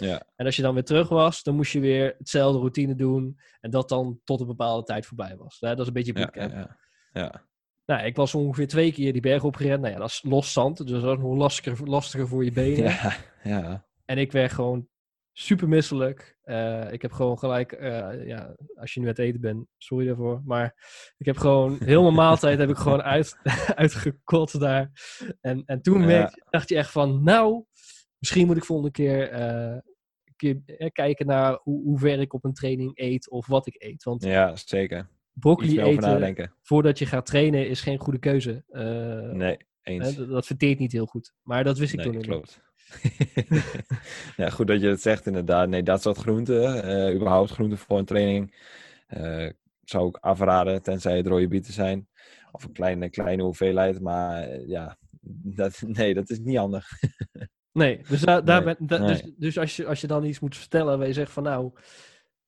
Ja, 0.00 0.22
En 0.36 0.46
als 0.46 0.56
je 0.56 0.62
dan 0.62 0.74
weer 0.74 0.84
terug 0.84 1.08
was, 1.08 1.42
dan 1.42 1.54
moest 1.54 1.72
je 1.72 1.80
weer 1.80 2.14
hetzelfde 2.18 2.58
routine 2.58 2.94
doen. 2.94 3.38
En 3.60 3.70
dat 3.70 3.88
dan 3.88 4.20
tot 4.24 4.40
een 4.40 4.46
bepaalde 4.46 4.84
tijd 4.84 5.06
voorbij 5.06 5.36
was. 5.36 5.58
Dat 5.58 5.80
is 5.80 5.86
een 5.86 5.92
beetje 5.92 6.12
ja, 6.14 6.20
bootcamp. 6.24 6.52
ja, 6.52 6.76
ja. 7.12 7.46
Nou, 7.86 8.02
ik 8.06 8.16
was 8.16 8.34
ongeveer 8.34 8.68
twee 8.68 8.92
keer 8.92 9.12
die 9.12 9.22
berg 9.22 9.44
opgerend. 9.44 9.80
Nou 9.80 9.92
ja, 9.92 9.98
dat 9.98 10.08
is 10.08 10.22
los 10.26 10.52
zand, 10.52 10.76
dus 10.86 11.00
dat 11.02 11.16
is 11.18 11.22
nog 11.24 11.36
lastiger, 11.36 11.88
lastiger 11.88 12.28
voor 12.28 12.44
je 12.44 12.52
benen. 12.52 12.84
Ja, 12.84 13.12
ja. 13.42 13.86
En 14.04 14.18
ik 14.18 14.32
werd 14.32 14.52
gewoon 14.52 14.88
super 15.32 15.68
misselijk. 15.68 16.36
Eh, 16.42 16.92
ik 16.92 17.02
heb 17.02 17.12
gewoon 17.12 17.38
gelijk, 17.38 17.72
eh, 17.72 18.26
ja, 18.26 18.54
als 18.74 18.94
je 18.94 19.00
nu 19.00 19.06
aan 19.06 19.12
het 19.12 19.20
eten 19.20 19.40
bent, 19.40 19.66
sorry 19.76 20.06
daarvoor. 20.06 20.42
Maar 20.44 20.74
ik 21.16 21.26
heb 21.26 21.36
gewoon, 21.36 21.76
heel 21.84 22.02
mijn 22.02 22.14
maaltijd 22.14 22.58
heb 22.58 22.68
ik 22.70 22.76
gewoon 22.76 23.02
uit, 23.02 23.38
uitgekotst 23.74 24.60
daar. 24.60 24.90
En, 25.40 25.62
en 25.66 25.82
toen 25.82 26.08
Ja. 26.08 26.32
dacht 26.50 26.68
je 26.68 26.76
echt 26.76 26.90
van, 26.90 27.22
nou, 27.22 27.64
misschien 28.18 28.46
moet 28.46 28.56
ik 28.56 28.64
volgende 28.64 28.90
keer, 28.90 29.30
eh, 29.30 29.76
keer 30.38 30.60
eh, 30.66 30.90
kijken 30.92 31.26
naar 31.26 31.58
hoe, 31.62 31.82
hoe 31.82 31.98
ver 31.98 32.20
ik 32.20 32.32
op 32.32 32.44
een 32.44 32.52
training 32.52 32.98
eet 32.98 33.30
of 33.30 33.46
wat 33.46 33.66
ik 33.66 33.82
eet. 33.82 34.04
Want 34.04 34.24
ja, 34.24 34.56
zeker. 34.56 35.08
Broccoli 35.32 35.80
eten 35.80 36.52
voordat 36.62 36.98
je 36.98 37.06
gaat 37.06 37.26
trainen 37.26 37.68
is 37.68 37.80
geen 37.80 37.98
goede 37.98 38.18
keuze. 38.18 38.64
Eh, 38.68 38.82
Nee, 39.32 39.56
hè, 39.82 39.92
eens. 39.92 40.14
dat, 40.14 40.28
dat 40.28 40.46
verteert 40.46 40.78
niet 40.78 40.92
heel 40.92 41.06
goed. 41.06 41.32
Maar 41.42 41.64
dat 41.64 41.78
wist 41.78 41.92
ik 41.92 41.98
Nee, 41.98 42.06
toen 42.06 42.14
nog 42.14 42.22
niet. 42.26 42.32
klopt. 42.34 42.66
ja, 44.36 44.50
goed 44.50 44.66
dat 44.66 44.80
je 44.80 44.88
het 44.88 45.02
zegt 45.02 45.26
inderdaad. 45.26 45.68
Nee, 45.68 45.82
dat 45.82 46.02
soort 46.02 46.16
groenten, 46.18 46.82
eh, 46.82 47.14
überhaupt 47.14 47.50
groenten 47.50 47.78
voor 47.78 47.98
een 47.98 48.04
training, 48.04 48.54
eh, 49.06 49.48
zou 49.84 50.08
ik 50.08 50.16
afraden, 50.16 50.82
tenzij 50.82 51.16
het 51.16 51.26
rode 51.26 51.48
bieten 51.48 51.72
zijn. 51.72 52.08
Of 52.52 52.64
een 52.64 52.72
kleine, 52.72 53.10
kleine 53.10 53.42
hoeveelheid, 53.42 54.00
maar 54.00 54.60
ja, 54.66 54.98
dat, 55.60 55.82
nee, 55.86 56.14
dat 56.14 56.30
is 56.30 56.38
niet 56.38 56.56
handig. 56.56 56.88
Nee, 57.78 58.00
dus, 58.08 58.20
daar, 58.20 58.44
daar 58.44 58.64
Nee, 58.64 58.74
ben, 58.78 58.86
da- 58.86 58.98
nee. 58.98 59.08
dus, 59.08 59.22
dus 59.36 59.58
als, 59.58 59.76
je, 59.76 59.86
als 59.86 60.00
je 60.00 60.06
dan 60.06 60.24
iets 60.24 60.40
moet 60.40 60.56
vertellen 60.56 60.98
waar 60.98 61.06
je 61.06 61.12
zegt 61.12 61.32
van 61.32 61.42
nou, 61.42 61.70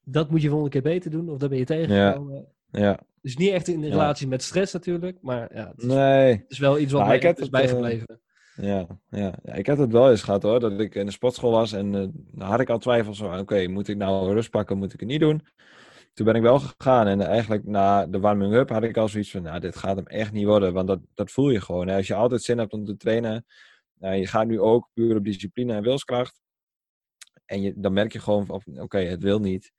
dat 0.04 0.30
moet 0.30 0.42
je 0.42 0.48
volgende 0.48 0.72
keer 0.72 0.82
beter 0.82 1.10
doen, 1.10 1.28
of 1.28 1.38
daar 1.38 1.48
ben 1.48 1.58
je 1.58 1.64
tegengekomen. 1.64 2.46
Ja, 2.70 2.98
Dus 3.22 3.36
niet 3.36 3.50
echt 3.50 3.68
in 3.68 3.82
Ja. 3.82 3.88
relatie 3.88 4.28
met 4.28 4.42
stress 4.42 4.72
natuurlijk, 4.72 5.18
maar 5.22 5.50
ja, 5.54 5.68
het 5.68 5.78
is, 5.78 5.84
nee. 5.84 6.32
het 6.32 6.44
is 6.48 6.58
wel 6.58 6.78
iets 6.78 6.92
wat 6.92 7.06
Nou, 7.06 7.18
mij 7.20 7.30
is 7.32 7.38
eh, 7.44 7.48
bijgebleven. 7.50 8.20
Ja, 8.56 8.86
ja. 9.10 9.34
ja, 9.42 9.54
ik 9.54 9.66
heb 9.66 9.78
het 9.78 9.92
wel 9.92 10.10
eens 10.10 10.22
gehad 10.22 10.42
hoor, 10.42 10.60
dat 10.60 10.80
ik 10.80 10.94
in 10.94 11.06
de 11.06 11.12
sportschool 11.12 11.50
was 11.50 11.72
en 11.72 11.92
dan 11.92 12.48
had 12.48 12.60
ik 12.60 12.70
al 12.70 12.78
twijfels 12.78 13.18
van, 13.18 13.38
oké, 13.38 13.66
moet 13.66 13.88
ik 13.88 13.96
nou 13.96 14.32
rust 14.32 14.50
pakken, 14.50 14.78
moet 14.78 14.92
ik 14.92 15.00
het 15.00 15.08
niet 15.08 15.20
doen? 15.20 15.42
Toen 16.14 16.26
ben 16.26 16.34
ik 16.34 16.42
wel 16.42 16.58
gegaan 16.58 17.06
en 17.06 17.20
eigenlijk 17.20 17.66
na 17.66 18.06
de 18.06 18.20
warming-up 18.20 18.68
had 18.68 18.82
ik 18.82 18.96
al 18.96 19.08
zoiets 19.08 19.30
van, 19.30 19.42
nou, 19.42 19.60
dit 19.60 19.76
gaat 19.76 19.96
hem 19.96 20.06
echt 20.06 20.32
niet 20.32 20.44
worden, 20.46 20.72
want 20.72 20.86
dat, 20.88 20.98
dat 21.14 21.30
voel 21.30 21.50
je 21.50 21.60
gewoon. 21.60 21.88
Hè. 21.88 21.96
Als 21.96 22.06
je 22.06 22.14
altijd 22.14 22.42
zin 22.42 22.58
hebt 22.58 22.72
om 22.72 22.84
te 22.84 22.96
trainen, 22.96 23.44
nou, 24.00 24.14
je 24.14 24.26
gaat 24.26 24.46
nu 24.46 24.60
ook 24.60 24.88
puur 24.92 25.16
op 25.16 25.24
discipline 25.24 25.74
en 25.74 25.82
wilskracht, 25.82 26.40
en 27.44 27.62
je, 27.62 27.72
dan 27.76 27.92
merk 27.92 28.12
je 28.12 28.18
gewoon 28.20 28.46
van, 28.46 28.62
oké, 28.80 28.98
het 28.98 29.22
wil 29.22 29.38
niet. 29.40 29.72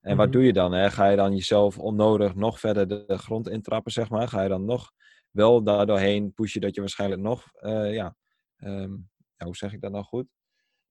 En 0.00 0.16
wat 0.16 0.26
Mhm. 0.26 0.34
doe 0.36 0.44
je 0.44 0.52
dan? 0.52 0.72
Hè? 0.72 0.90
Ga 0.90 1.08
je 1.08 1.16
dan 1.16 1.34
jezelf 1.34 1.78
onnodig 1.78 2.34
nog 2.34 2.60
verder 2.60 2.88
de, 2.88 3.04
grond 3.18 3.48
intrappen, 3.48 3.92
zeg 3.92 4.10
maar? 4.10 4.28
Ga 4.28 4.42
je 4.42 4.48
dan 4.48 4.64
nog 4.64 4.92
wel 5.30 5.62
daardoorheen 5.62 6.32
pushen 6.34 6.60
dat 6.60 6.74
je 6.74 6.80
waarschijnlijk 6.80 7.20
nog, 7.22 7.48
eh, 7.52 7.94
ja, 7.94 8.16
ehm, 8.56 8.92
ja, 9.36 9.44
hoe 9.44 9.56
zeg 9.56 9.72
ik 9.72 9.80
dat 9.80 9.92
nou 9.92 10.04
goed? 10.04 10.26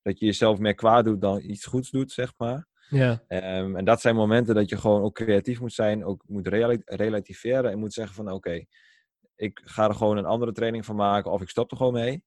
Dat 0.01 0.19
je 0.19 0.25
jezelf 0.25 0.59
meer 0.59 0.75
kwaad 0.75 1.05
doet 1.05 1.21
dan 1.21 1.41
iets 1.41 1.65
goeds 1.65 1.89
doet, 1.91 2.11
zeg 2.11 2.33
maar. 2.37 2.67
Ja, 2.89 3.23
Ehm, 3.27 3.75
en 3.75 3.85
dat 3.85 4.01
zijn 4.01 4.15
momenten 4.15 4.55
dat 4.55 4.69
je 4.69 4.77
gewoon 4.77 5.01
ook 5.01 5.15
creatief 5.15 5.59
moet 5.59 5.73
zijn, 5.73 6.05
ook 6.05 6.23
moet 6.27 6.47
rela- 6.47 6.81
relativeren 6.85 7.71
en 7.71 7.79
moet 7.79 7.93
zeggen 7.93 8.15
van 8.15 8.31
oké, 8.31 8.65
ik 9.35 9.61
ga 9.65 9.87
er 9.87 9.95
gewoon 9.95 10.17
een 10.17 10.25
andere 10.25 10.51
training 10.51 10.85
van 10.85 10.95
maken 10.95 11.31
of 11.31 11.41
ik 11.41 11.49
stop 11.49 11.71
er 11.71 11.77
gewoon 11.77 11.93
mee. 11.93 12.23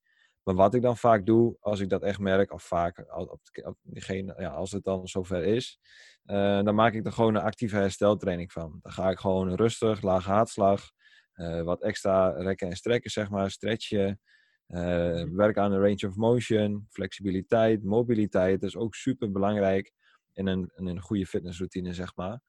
Maar 0.48 0.56
wat 0.56 0.74
ik 0.74 0.82
dan 0.82 0.96
vaak 0.96 1.26
doe, 1.26 1.56
als 1.60 1.80
ik 1.80 1.88
dat 1.88 2.02
echt 2.02 2.18
merk, 2.18 2.52
of 2.52 2.62
vaak 2.62 3.04
op, 3.16 3.40
op 3.64 3.76
diegene, 3.82 4.34
ja, 4.38 4.48
als 4.48 4.72
het 4.72 4.84
dan 4.84 5.08
zover 5.08 5.44
is, 5.44 5.78
eh, 6.24 6.62
dan 6.62 6.74
maak 6.74 6.92
ik 6.92 7.06
er 7.06 7.12
gewoon 7.12 7.34
een 7.34 7.42
actieve 7.42 7.76
hersteltraining 7.76 8.52
van. 8.52 8.78
Dan 8.82 8.92
ga 8.92 9.10
ik 9.10 9.18
gewoon 9.18 9.54
rustig, 9.54 10.02
lage 10.02 10.30
hartslag, 10.30 10.90
eh, 11.32 11.62
wat 11.62 11.82
extra 11.82 12.28
rekken 12.30 12.68
en 12.68 12.76
strekken, 12.76 13.10
zeg 13.10 13.30
maar, 13.30 13.50
stretchen. 13.50 14.20
eh 14.66 15.24
werk 15.32 15.58
aan 15.58 15.72
een 15.72 15.80
range 15.80 16.06
of 16.08 16.16
motion, 16.16 16.86
flexibiliteit, 16.90 17.84
mobiliteit. 17.84 18.60
Dat 18.60 18.68
is 18.68 18.76
ook 18.76 18.94
super 18.94 19.30
belangrijk 19.32 19.92
in 20.32 20.46
een, 20.46 20.70
in 20.76 20.86
een 20.86 21.00
goede 21.00 21.26
fitnessroutine, 21.26 21.92
zeg 21.94 22.16
maar. 22.16 22.40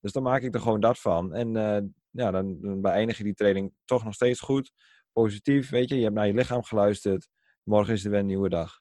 Dus 0.00 0.12
dan 0.12 0.22
maak 0.22 0.42
ik 0.42 0.54
er 0.54 0.60
gewoon 0.60 0.80
dat 0.80 0.98
van. 1.00 1.34
En 1.34 1.52
ja, 2.10 2.30
dan, 2.30 2.60
dan 2.60 2.80
beëindig 2.80 3.18
je 3.18 3.24
die 3.24 3.34
training 3.34 3.72
toch 3.84 4.04
nog 4.04 4.14
steeds 4.14 4.40
goed. 4.40 4.72
Positief, 5.12 5.70
weet 5.70 5.88
je. 5.88 5.96
Je 5.96 6.02
hebt 6.02 6.14
naar 6.14 6.26
je 6.26 6.34
lichaam 6.34 6.62
geluisterd. 6.62 7.28
Morgen 7.68 7.94
is 7.94 8.04
er 8.04 8.10
weer 8.10 8.20
een 8.20 8.26
nieuwe 8.26 8.48
dag. 8.48 8.80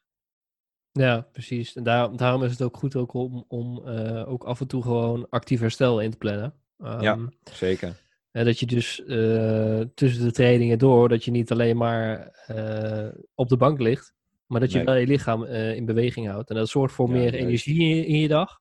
ja, 0.92 1.22
precies. 1.32 1.76
En 1.76 1.84
daar, 1.84 2.16
daarom 2.16 2.44
is 2.44 2.52
het 2.52 2.62
ook 2.62 2.78
goed 2.78 2.96
ook 2.96 3.14
om, 3.14 3.46
om 3.48 3.88
eh, 3.88 4.30
ook 4.30 4.44
af 4.44 4.60
en 4.62 4.68
toe 4.68 4.82
gewoon 4.84 5.30
actief 5.30 5.60
herstel 5.60 6.02
in 6.02 6.12
te 6.12 6.18
plannen. 6.18 6.54
Ja. 6.78 7.00
Ehm, 7.00 7.28
Zeker. 7.44 7.96
hè, 8.32 8.44
dat 8.44 8.60
je 8.60 8.66
dus 8.66 9.06
eh, 9.06 9.82
tussen 9.96 10.24
de 10.26 10.32
trainingen 10.32 10.80
door, 10.80 11.10
dat 11.10 11.24
je 11.26 11.32
niet 11.32 11.52
alleen 11.52 11.78
maar 11.78 12.28
eh, 12.28 13.10
op 13.36 13.48
de 13.50 13.58
bank 13.58 13.80
ligt, 13.80 14.14
maar 14.46 14.60
dat 14.60 14.70
je 14.72 14.76
Nee. 14.78 14.86
wel 14.86 14.96
je 14.96 15.08
lichaam 15.08 15.44
in 15.46 15.86
beweging 15.86 16.28
houdt. 16.28 16.50
En 16.50 16.56
dat 16.56 16.70
zorgt 16.70 16.94
voor 16.94 17.08
Ja, 17.08 17.14
meer 17.14 17.34
energie 17.34 17.80
in 17.82 17.96
je, 17.96 18.06
in 18.06 18.20
je 18.20 18.28
dag. 18.28 18.60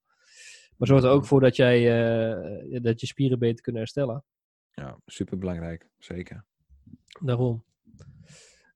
Maar 0.77 0.89
zorgt 0.89 1.05
er 1.05 1.11
ook 1.11 1.27
voor 1.27 1.41
dat, 1.41 1.57
jij, 1.57 1.81
dat 2.81 3.01
je 3.01 3.07
spieren 3.07 3.39
beter 3.39 3.61
kunnen 3.63 3.81
herstellen. 3.83 4.25
Ja, 4.71 4.99
super 5.07 5.39
belangrijk. 5.39 5.89
Zeker. 5.99 6.45
Daarom. 7.21 7.65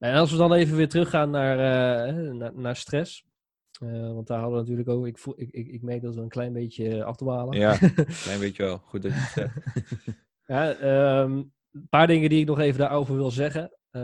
En 0.01 0.15
als 0.15 0.31
we 0.31 0.37
dan 0.37 0.53
even 0.53 0.77
weer 0.77 0.89
teruggaan 0.89 1.31
naar, 1.31 1.59
eh, 2.09 2.33
naar, 2.33 2.55
naar 2.55 2.77
stress. 2.77 3.25
Eh, 3.81 4.13
want 4.13 4.27
daar 4.27 4.39
hadden 4.39 4.55
we 4.57 4.61
natuurlijk 4.63 4.89
ook. 4.89 5.07
Ik, 5.07 5.19
voel, 5.19 5.35
ik, 5.41 5.51
ik, 5.51 5.69
ik 5.69 5.83
merk 5.83 6.03
dat 6.03 6.15
we 6.15 6.21
een 6.21 6.29
klein 6.29 6.53
beetje 6.53 7.05
afdwalen. 7.05 7.59
Ja, 7.59 7.77
klein 8.25 8.41
beetje 8.41 8.63
wel. 8.63 8.79
Goed 8.79 9.03
dat 9.03 9.13
je 9.13 9.19
het 9.19 9.31
zegt. 9.31 9.55
Ja, 10.47 10.73
ehm, 10.73 11.33
een 11.73 11.89
paar 11.89 12.07
dingen 12.07 12.29
die 12.31 12.41
ik 12.41 12.47
nog 12.47 12.59
even 12.59 12.79
daarover 12.79 13.17
wil 13.17 13.31
zeggen. 13.31 13.63
Eh, 13.91 14.01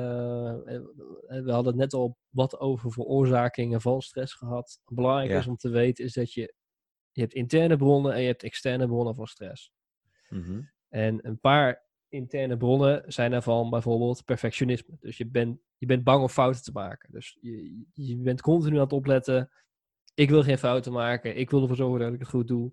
we 1.26 1.44
hadden 1.46 1.66
het 1.66 1.76
net 1.76 1.92
al 1.92 2.18
wat 2.28 2.59
over 2.61 2.92
veroorzakingen 2.92 3.80
van 3.80 4.02
stress 4.02 4.35
gehad. 4.35 4.80
Belangrijk 4.85 5.30
Ja. 5.30 5.38
is 5.38 5.46
om 5.46 5.56
te 5.56 5.68
weten 5.68 6.04
is 6.04 6.12
dat 6.12 6.32
je 6.32 6.54
je 7.12 7.20
hebt 7.20 7.35
interne 7.35 7.76
bronnen 7.76 8.12
en 8.12 8.20
je 8.20 8.26
hebt 8.26 8.42
externe 8.42 8.87
bronnen 8.87 9.14
van 9.14 9.26
stress. 9.26 9.72
Mhm. 10.28 10.61
En 10.88 11.26
een 11.26 11.40
paar 11.40 11.86
interne 12.09 12.57
bronnen 12.57 13.03
zijn 13.12 13.31
daarvan 13.31 13.71
bijvoorbeeld 13.71 14.25
perfectionisme. 14.25 14.97
Dus 15.01 15.16
je 15.16 15.27
bent, 15.27 15.59
je 15.79 15.87
bent 15.87 16.05
bang 16.05 16.23
om 16.23 16.29
fouten 16.29 16.62
te 16.62 16.73
maken. 16.73 17.12
Dus 17.12 17.37
je, 17.40 17.85
je 17.92 18.16
bent 18.16 18.40
continu 18.40 18.75
aan 18.75 18.81
het 18.83 18.92
opletten. 18.92 19.51
Ik 20.14 20.31
wil 20.31 20.42
geen 20.42 20.59
fouten 20.59 20.92
maken. 20.92 21.37
Ik 21.37 21.51
wil 21.51 21.61
ervoor 21.61 21.77
zorgen 21.77 22.01
dat 22.01 22.12
ik 22.12 22.19
het 22.19 22.29
goed 22.29 22.49
doe. 22.49 22.71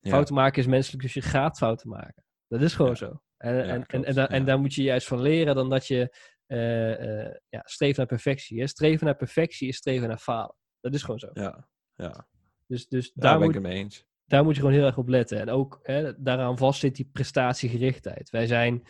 Ja. 0.00 0.10
Fouten 0.10 0.34
maken 0.34 0.58
is 0.62 0.66
menselijk, 0.68 1.02
dus 1.02 1.14
je 1.14 1.22
gaat 1.22 1.58
fouten 1.58 1.88
maken. 1.88 2.24
Dat 2.48 2.62
is 2.62 2.74
gewoon 2.74 2.90
Ja. 2.90 2.96
zo. 2.96 3.20
En, 3.36 3.54
Ja, 3.54 3.62
en, 3.62 3.86
en, 3.86 4.04
en, 4.04 4.14
da- 4.14 4.28
en 4.28 4.38
ja. 4.40 4.44
daar 4.46 4.58
moet 4.60 4.74
je 4.74 4.82
juist 4.82 5.06
van 5.06 5.20
leren 5.20 5.54
dan 5.54 5.70
dat 5.70 5.86
je 5.86 6.16
eh, 6.46 7.24
eh, 7.26 7.34
ja, 7.48 7.60
streeft 7.64 7.96
naar 7.96 8.06
perfectie. 8.06 8.60
Hè? 8.60 8.66
Streven 8.66 9.06
naar 9.06 9.16
perfectie 9.16 9.68
is 9.68 9.76
streven 9.76 10.08
naar 10.08 10.18
falen. 10.18 10.54
Dat 10.80 10.94
is 10.94 11.02
gewoon 11.02 11.18
zo. 11.18 11.30
Ja, 11.32 11.68
ja. 11.94 12.28
Dus, 12.66 12.88
dus 12.88 13.12
daar 13.12 13.30
daar, 13.30 13.38
ben 13.38 13.46
moet, 13.46 13.56
ik 13.56 13.62
het 13.62 13.72
mee 13.72 13.82
eens. 13.82 14.06
Daar 14.26 14.44
moet 14.44 14.54
je 14.54 14.60
gewoon 14.60 14.74
heel 14.76 14.86
erg 14.86 14.98
op 14.98 15.08
letten. 15.08 15.40
En 15.40 15.48
ook 15.48 15.78
hè, 15.82 16.22
daaraan 16.22 16.58
vast 16.58 16.80
zit 16.80 16.96
die 16.96 17.08
prestatiegerichtheid. 17.12 18.30
Wij 18.30 18.46
zijn 18.46 18.82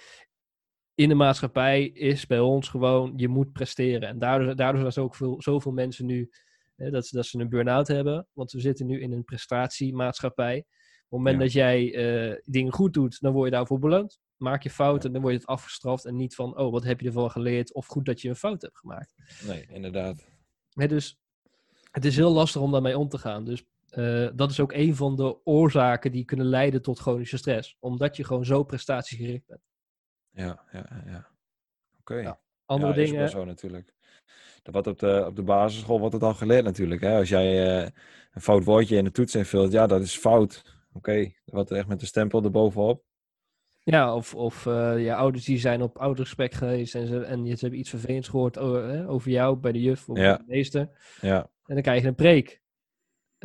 in 0.95 1.09
de 1.09 1.15
maatschappij, 1.15 1.85
is 1.85 2.27
bij 2.27 2.41
ons 2.41 2.69
gewoon, 2.69 3.13
je 3.17 3.29
moet 3.29 3.53
presteren. 3.53 4.09
En 4.09 4.19
daardoor, 4.19 4.57
daardoor 4.57 4.81
zijn 4.81 4.95
er 4.95 5.11
ook 5.11 5.17
veel, 5.17 5.43
zoveel 5.43 5.73
mensen 5.73 6.07
nu 6.07 6.31
hè, 6.77 6.91
dat, 6.91 7.07
ze, 7.07 7.17
dat 7.17 7.27
ze 7.27 7.39
een 7.39 7.49
burn-out 7.49 7.89
hebben. 7.89 8.27
Want 8.33 8.53
we 8.53 8.61
zitten 8.61 8.87
nu 8.87 9.01
in 9.01 9.13
een 9.13 9.25
prestatiemaatschappij. 9.25 10.59
Op 10.59 10.65
het 11.03 11.11
moment 11.11 11.37
Ja. 11.37 11.43
dat 11.43 11.53
jij 11.53 11.95
eh, 11.95 12.41
dingen 12.45 12.73
goed 12.73 12.95
doet, 12.95 13.21
dan 13.21 13.33
word 13.33 13.45
je 13.51 13.57
daarvoor 13.57 13.79
beloond. 13.79 14.19
Maak 14.37 14.63
je 14.63 14.71
fouten, 14.71 15.13
dan 15.13 15.21
word 15.23 15.33
je 15.35 15.39
het 15.41 15.49
afgestraft. 15.49 16.05
En 16.05 16.17
niet 16.17 16.35
van, 16.35 16.59
oh, 16.59 16.73
wat 16.73 16.85
heb 16.85 17.01
je 17.01 17.07
ervan 17.07 17.31
geleerd? 17.31 17.75
Of 17.75 17.87
goed 17.87 18.05
dat 18.05 18.21
je 18.21 18.29
een 18.29 18.37
fout 18.37 18.63
hebt 18.63 18.79
gemaakt. 18.79 19.15
Nee, 19.47 19.67
inderdaad. 19.71 20.29
Hè, 20.73 20.87
dus 20.87 21.19
het 21.91 22.05
is 22.05 22.17
heel 22.17 22.33
lastig 22.33 22.61
om 22.61 22.73
daarmee 22.73 22.99
om 22.99 23.09
te 23.09 23.19
gaan. 23.19 23.45
Dus 23.45 23.65
eh, 23.97 24.29
dat 24.35 24.51
is 24.51 24.61
ook 24.61 24.73
een 24.73 24.95
van 24.97 25.17
de 25.17 25.45
oorzaken 25.45 26.13
die 26.13 26.25
kunnen 26.25 26.47
leiden 26.47 26.83
tot 26.83 26.99
chronische 26.99 27.37
stress. 27.37 27.77
Omdat 27.81 28.17
je 28.17 28.25
gewoon 28.25 28.45
zo 28.45 28.63
prestatiegericht 28.63 29.47
bent. 29.47 29.61
Ja, 30.31 30.65
ja, 30.73 31.03
ja. 31.07 31.27
Oké. 32.01 32.15
Ja, 32.15 32.41
Andere 32.65 32.95
ja, 32.95 32.99
is 33.01 33.05
dingen, 33.07 33.21
wel 33.21 33.31
zo 33.31 33.45
natuurlijk. 33.45 33.95
Dat 34.63 34.75
wat 34.75 34.87
op 34.87 34.99
de, 34.99 35.25
op 35.27 35.37
de 35.37 35.43
basisschool 35.43 35.99
wordt 35.99 36.15
het 36.15 36.23
al 36.23 36.35
geleerd 36.35 36.65
natuurlijk. 36.65 37.01
Hè? 37.01 37.17
Als 37.19 37.29
jij 37.29 37.79
eh, 37.85 37.91
een 38.33 38.41
fout 38.41 38.65
woordje 38.65 38.97
in 38.97 39.05
de 39.05 39.11
toets 39.11 39.35
invult, 39.35 39.73
ja, 39.73 39.87
dat 39.87 40.01
is 40.01 40.17
fout. 40.17 40.63
Oké, 40.93 41.21
dat 41.23 41.55
wordt 41.55 41.71
echt 41.71 41.87
met 41.87 42.01
de 42.01 42.07
stempel 42.07 42.43
erbovenop. 42.45 43.05
ja, 43.83 44.15
of, 44.15 44.35
of 44.35 44.65
je 44.65 45.15
ouders 45.15 45.45
die 45.45 45.59
zijn 45.59 45.83
op 45.83 45.99
oudergesprek 45.99 46.53
geweest 46.53 46.95
en 46.95 47.07
ze, 47.07 47.21
en 47.21 47.47
ze 47.47 47.57
hebben 47.61 47.79
iets 47.79 47.91
vervelends 47.91 48.29
gehoord 48.29 48.59
over, 48.59 48.83
hè, 48.89 49.09
over 49.09 49.31
jou 49.31 49.57
bij 49.57 49.73
de 49.73 49.81
juf 49.81 50.09
of 50.09 50.17
Ja. 50.19 50.37
bij 50.37 50.47
de 50.47 50.53
meester. 50.53 50.89
Ja, 51.21 51.39
En 51.65 51.75
dan 51.75 51.83
krijg 51.83 52.03
je 52.03 52.09
een 52.09 52.15
preek. 52.15 52.65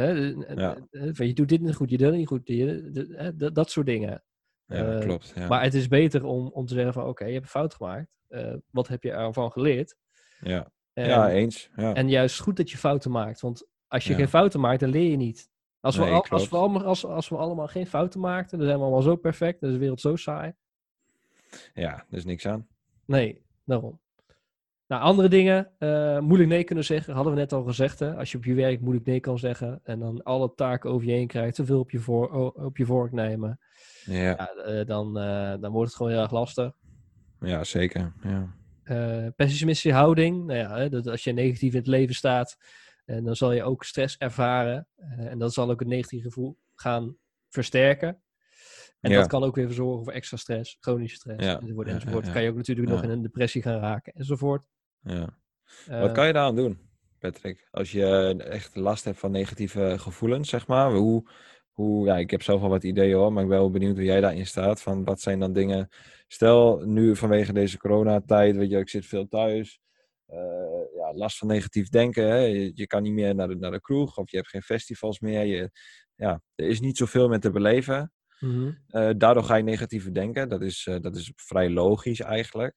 Hè, 0.01 0.33
eh, 0.45 0.55
Ja. 0.57 0.77
eh, 0.91 1.09
van, 1.11 1.27
je 1.27 1.33
doet 1.33 1.49
dit 1.49 1.61
niet 1.61 1.75
goed, 1.75 1.89
je 1.89 1.97
doet 1.97 2.07
dat 2.07 2.15
niet 2.17 2.27
goed. 2.27 2.41
je- 2.47 3.11
hè, 3.15 3.35
dat, 3.35 3.55
dat 3.55 3.69
soort 3.69 3.85
dingen. 3.85 4.23
ja 4.65 4.93
Eh, 4.95 4.99
klopt. 4.99 5.31
Ja. 5.35 5.47
Maar 5.47 5.63
het 5.63 5.73
is 5.73 5.87
beter 5.87 6.23
om, 6.25 6.47
om 6.47 6.65
te 6.65 6.73
zeggen 6.73 6.93
van 6.93 7.05
oké, 7.05 7.25
je 7.25 7.31
hebt 7.31 7.43
een 7.43 7.49
fout 7.49 7.73
gemaakt. 7.73 8.07
Eh, 8.27 8.53
wat 8.69 8.87
heb 8.87 9.03
je 9.03 9.11
ervan 9.11 9.51
geleerd? 9.51 9.95
ja. 10.41 10.71
En, 10.93 11.07
ja, 11.07 11.29
eens. 11.31 11.69
Ja. 11.75 11.93
En 11.93 12.09
juist 12.09 12.39
goed 12.39 12.57
dat 12.57 12.71
je 12.71 12.77
fouten 12.77 13.11
maakt. 13.11 13.39
Want 13.41 13.67
als 13.87 14.03
je 14.03 14.13
geen 14.13 14.27
fouten 14.27 14.59
maakt, 14.59 14.79
dan 14.79 14.89
leer 14.89 15.09
je 15.11 15.17
niet. 15.17 15.49
Als 15.79 15.95
we, 15.97 16.03
Nee, 16.03 16.11
al, 16.13 16.25
als, 16.29 16.49
we 16.49 16.57
allemaal, 16.57 16.83
als, 16.83 17.05
als 17.05 17.29
we 17.29 17.35
allemaal 17.37 17.67
geen 17.67 17.87
fouten 17.87 18.19
maakten, 18.19 18.57
dan 18.57 18.67
zijn 18.67 18.77
we 18.79 18.83
allemaal 18.85 19.01
zo 19.03 19.15
perfect. 19.15 19.59
Dan 19.59 19.69
is 19.69 19.75
de 19.75 19.81
wereld 19.81 19.99
zo 20.01 20.15
saai. 20.15 20.53
ja, 21.73 22.05
er 22.09 22.17
is 22.17 22.25
niks 22.25 22.47
aan. 22.47 22.67
Nee, 23.05 23.45
daarom. 23.65 24.00
Nou, 24.91 25.03
andere 25.03 25.27
dingen. 25.27 25.71
eh, 25.77 26.19
moeilijk 26.19 26.49
nee 26.49 26.63
kunnen 26.63 26.83
zeggen. 26.83 27.13
Hadden 27.13 27.33
we 27.33 27.39
net 27.39 27.53
al 27.53 27.63
gezegd. 27.63 27.99
Hè? 27.99 28.15
Als 28.15 28.31
je 28.31 28.37
op 28.37 28.43
je 28.45 28.53
werk 28.53 28.81
moeilijk 28.81 29.05
nee 29.05 29.19
kan 29.19 29.39
zeggen. 29.39 29.79
En 29.83 29.99
dan 29.99 30.23
alle 30.23 30.53
taken 30.55 30.89
over 30.89 31.07
je 31.07 31.13
heen 31.13 31.27
krijgt. 31.27 31.55
Te 31.55 31.65
veel 31.65 31.79
op 31.79 31.91
je, 31.91 31.99
voor, 31.99 32.51
op 32.53 32.77
je 32.77 32.85
vork 32.85 33.11
nemen. 33.11 33.59
Ja, 34.05 34.13
Ja, 34.21 34.49
eh, 34.53 34.85
dan, 34.85 35.17
eh, 35.19 35.53
dan 35.61 35.71
wordt 35.71 35.87
het 35.87 35.95
gewoon 35.97 36.11
heel 36.11 36.21
erg 36.21 36.31
lastig. 36.31 36.71
ja 37.39 37.63
zeker. 37.63 38.13
Ja. 38.23 39.31
Pessimistische 39.35 39.97
houding. 39.97 40.45
Nou 40.45 40.59
ja, 40.59 40.77
hè, 40.77 40.89
dat 40.89 41.07
als 41.07 41.23
je 41.23 41.31
negatief 41.33 41.71
in 41.73 41.77
het 41.79 41.87
leven 41.87 42.15
staat, 42.15 42.57
en 43.05 43.23
dan 43.23 43.35
zal 43.35 43.51
je 43.51 43.63
ook 43.63 43.83
stress 43.83 44.17
ervaren. 44.17 44.87
En 45.17 45.39
dat 45.39 45.53
zal 45.53 45.69
ook 45.71 45.79
het 45.79 45.89
negatieve 45.89 46.23
gevoel 46.27 46.57
gaan 46.75 47.15
versterken. 47.49 48.21
En 48.99 49.11
Ja. 49.11 49.17
dat 49.17 49.27
kan 49.27 49.43
ook 49.43 49.55
weer 49.55 49.71
zorgen 49.71 50.03
voor 50.03 50.13
extra 50.13 50.37
stress, 50.37 50.77
chronische 50.79 51.15
stress, 51.17 51.45
Ja, 51.45 51.59
enzovoort. 51.59 52.25
ja. 52.25 52.31
Kan 52.31 52.43
je 52.43 52.49
ook 52.49 52.55
natuurlijk 52.55 52.89
nog 52.89 53.03
in 53.03 53.09
een 53.09 53.21
depressie 53.21 53.61
gaan 53.61 53.79
raken, 53.79 54.13
enzovoort. 54.13 54.65
Ja. 55.01 55.37
Eh, 55.87 55.99
Wat 56.01 56.11
kan 56.11 56.27
je 56.27 56.33
daaraan 56.33 56.55
doen, 56.55 56.79
Patrick? 57.19 57.67
Als 57.71 57.91
je 57.91 58.35
echt 58.37 58.75
last 58.75 59.03
hebt 59.03 59.19
van 59.19 59.31
negatieve 59.31 59.95
gevoelens, 59.99 60.49
zeg 60.49 60.67
maar. 60.67 60.91
Hoe, 60.91 61.29
hoe, 61.71 62.05
ja, 62.05 62.17
ik 62.17 62.31
heb 62.31 62.41
zelf 62.41 62.61
al 62.61 62.69
wat 62.69 62.83
ideeën 62.83 63.15
hoor, 63.15 63.33
maar 63.33 63.43
ik 63.43 63.49
ben 63.49 63.57
wel 63.57 63.71
benieuwd 63.71 63.95
hoe 63.95 64.05
jij 64.05 64.21
daarin 64.21 64.45
staat. 64.47 64.81
Van 64.81 65.03
wat 65.03 65.21
zijn 65.21 65.39
dan 65.39 65.53
dingen... 65.53 65.89
Stel, 66.27 66.79
nu 66.85 67.15
vanwege 67.15 67.53
deze 67.53 67.77
coronatijd, 67.77 68.55
weet 68.55 68.69
je, 68.69 68.77
ik 68.77 68.89
zit 68.89 69.05
veel 69.05 69.27
thuis. 69.27 69.79
eh, 70.25 70.37
ja, 70.95 71.13
last 71.13 71.37
van 71.37 71.47
negatief 71.47 71.89
denken. 71.89 72.27
Hè? 72.27 72.35
Je, 72.37 72.71
je 72.75 72.87
kan 72.87 73.03
niet 73.03 73.13
meer 73.13 73.35
naar 73.35 73.47
de, 73.47 73.55
naar 73.55 73.71
de 73.71 73.81
kroeg 73.81 74.17
of 74.17 74.31
je 74.31 74.37
hebt 74.37 74.49
geen 74.49 74.61
festivals 74.61 75.19
meer. 75.19 75.45
Je, 75.45 75.71
ja, 76.15 76.41
er 76.55 76.67
is 76.67 76.79
niet 76.79 76.97
zoveel 76.97 77.27
met 77.29 77.41
te 77.41 77.51
beleven. 77.51 78.13
mhm. 78.39 78.71
Eh, 78.87 79.09
daardoor 79.17 79.43
ga 79.43 79.55
je 79.55 79.63
negatiever 79.63 80.13
denken. 80.13 80.49
Dat 80.49 80.61
is, 80.61 80.85
eh, 80.89 80.99
dat 80.99 81.15
is 81.15 81.31
vrij 81.35 81.69
logisch 81.69 82.19
eigenlijk. 82.19 82.75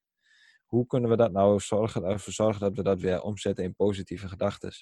Hoe 0.67 0.87
kunnen 0.87 1.11
we 1.11 1.17
dat 1.17 1.33
nou 1.33 1.61
zorgen, 1.61 2.05
ervoor 2.05 2.33
zorgen 2.33 2.61
dat 2.61 2.77
we 2.77 2.83
dat 2.83 3.01
weer 3.01 3.23
omzetten 3.23 3.65
in 3.65 3.75
positieve 3.75 4.29
gedachten? 4.29 4.73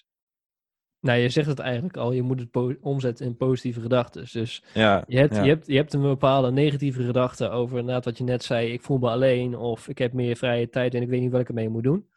Nou, 1.01 1.19
je 1.19 1.29
zegt 1.29 1.49
het 1.49 1.59
eigenlijk 1.59 1.97
al, 1.97 2.13
je 2.13 2.23
moet 2.23 2.41
het 2.41 2.79
omzetten 2.81 3.27
in 3.27 3.37
positieve 3.37 3.81
gedachten. 3.81 4.27
Dus 4.33 4.65
Ja, 4.75 5.05
je 5.07 5.19
hebt, 5.19 5.35
ja, 5.35 5.43
je, 5.43 5.49
hebt, 5.49 5.67
je 5.67 5.77
hebt 5.77 5.93
een 5.93 6.03
bepaalde 6.03 6.51
negatieve 6.51 7.03
gedachte 7.03 7.49
over 7.49 7.79
inderdaad 7.79 8.05
wat 8.05 8.19
je 8.19 8.25
net 8.25 8.45
zei, 8.45 8.73
ik 8.73 8.83
voel 8.83 8.99
me 8.99 9.09
alleen 9.09 9.57
of 9.57 9.89
ik 9.89 9.99
heb 9.99 10.13
meer 10.13 10.37
vrije 10.37 10.69
tijd 10.69 10.95
en 10.95 11.03
ik 11.03 11.09
weet 11.09 11.21
niet 11.21 11.33
wat 11.33 11.41
ik 11.41 11.49
ermee 11.49 11.69
moet 11.69 11.83
doen. 11.83 12.09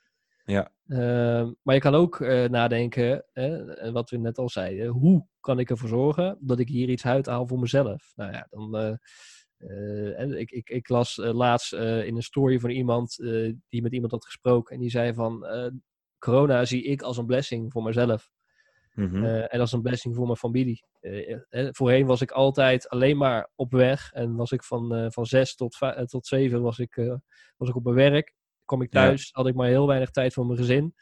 Ja. 0.46 0.72
Ehm, 0.88 1.52
maar 1.62 1.76
je 1.76 1.82
kan 1.82 1.96
ook 1.96 2.20
eh, 2.20 2.50
nadenken, 2.50 3.26
en 3.34 3.94
wat 3.94 4.10
we 4.10 4.18
net 4.18 4.38
al 4.38 4.50
zeiden, 4.50 4.88
hoe 4.88 5.28
kan 5.40 5.60
ik 5.60 5.70
ervoor 5.70 5.90
zorgen 5.90 6.38
dat 6.40 6.60
ik 6.60 6.68
hier 6.68 6.90
iets 6.90 7.06
uithaal 7.06 7.48
voor 7.48 7.60
mezelf? 7.60 8.14
Nou 8.16 8.32
ja, 8.32 8.48
dan, 8.50 9.00
eh, 9.58 10.40
ik, 10.40 10.52
ik, 10.52 10.70
ik 10.70 10.90
las 10.90 11.20
eh, 11.20 11.34
laatst 11.34 11.74
eh, 11.74 12.06
in 12.06 12.16
een 12.16 12.22
story 12.24 12.60
van 12.60 12.70
iemand 12.70 13.16
die 13.70 13.82
met 13.82 13.94
iemand 13.94 14.12
had 14.12 14.26
gesproken 14.26 14.76
en 14.76 14.82
die 14.82 14.90
zei 14.90 15.14
van, 15.14 15.46
corona 16.20 16.66
zie 16.66 16.84
ik 16.84 17.02
als 17.02 17.18
een 17.18 17.26
blessing 17.26 17.72
voor 17.72 17.84
mezelf. 17.84 18.30
mhm, 18.94 19.24
en 19.26 19.60
als 19.60 19.72
een 19.72 19.82
blessing 19.82 20.16
voor 20.16 20.26
mijn 20.26 20.38
familie. 20.38 20.86
Eh, 21.00 21.68
voorheen 21.72 22.06
was 22.06 22.22
ik 22.22 22.32
altijd 22.32 22.90
alleen 22.90 23.18
maar 23.18 23.50
op 23.56 23.72
weg. 23.72 24.12
En 24.12 24.36
was 24.36 24.52
ik 24.52 24.64
van, 24.64 25.12
van 25.12 25.26
zes 25.26 25.56
tot, 25.56 25.78
tot 26.06 26.28
zeven 26.28 26.62
was 26.62 26.80
ik, 26.80 26.96
was 27.58 27.70
ik 27.70 27.76
op 27.76 27.84
mijn 27.84 27.96
werk. 27.96 28.34
Kom 28.66 28.82
ik 28.82 28.94
Ja. 28.94 29.06
thuis, 29.06 29.30
had 29.32 29.48
ik 29.48 29.56
maar 29.56 29.68
heel 29.68 29.88
weinig 29.88 30.10
tijd 30.12 30.34
voor 30.34 30.46
mijn 30.46 30.58
gezin. 30.58 30.94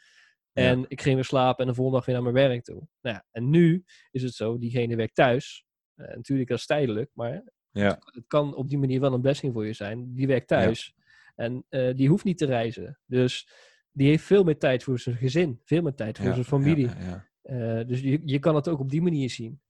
Ja. 0.52 0.62
En 0.62 0.84
ik 0.88 1.00
ging 1.02 1.14
weer 1.14 1.24
slapen 1.24 1.60
en 1.64 1.66
de 1.70 1.74
volgende 1.74 1.98
dag 1.98 2.06
weer 2.06 2.14
naar 2.22 2.32
mijn 2.32 2.48
werk 2.48 2.64
toe. 2.64 2.88
Nou 3.00 3.16
ja, 3.16 3.24
en 3.30 3.50
nu 3.50 3.84
is 4.10 4.22
het 4.22 4.34
zo, 4.34 4.58
diegene 4.58 4.96
werkt 4.96 5.14
thuis. 5.14 5.64
Natuurlijk, 5.94 6.48
dat 6.48 6.58
is 6.58 6.66
tijdelijk, 6.66 7.10
maar 7.14 7.52
ja, 7.74 7.98
het 8.04 8.24
kan 8.26 8.54
op 8.54 8.68
die 8.68 8.78
manier 8.78 9.00
wel 9.00 9.12
een 9.12 9.20
blessing 9.20 9.52
voor 9.52 9.66
je 9.66 9.72
zijn. 9.72 10.14
Die 10.14 10.26
werkt 10.26 10.48
thuis 10.48 10.94
en 11.34 11.64
eh, 11.68 11.94
die 11.94 12.08
hoeft 12.08 12.24
niet 12.24 12.38
te 12.38 12.46
reizen. 12.46 12.98
Dus 13.06 13.48
die 13.92 14.08
heeft 14.08 14.24
veel 14.24 14.44
meer 14.44 14.58
tijd 14.58 14.82
voor 14.82 14.98
zijn 14.98 15.16
gezin, 15.16 15.60
veel 15.64 15.82
meer 15.82 15.94
tijd 15.94 16.16
voor 16.16 16.26
ja, 16.26 16.32
zijn 16.32 16.44
familie. 16.44 16.88
Ja, 16.88 16.94
ja. 16.98 17.28
Eh, 17.42 17.86
dus 17.86 18.00
je, 18.00 18.20
je 18.24 18.38
kan 18.38 18.54
het 18.54 18.68
ook 18.68 18.80
op 18.80 18.90
die 18.90 19.02
manier 19.02 19.30
zien. 19.30 19.60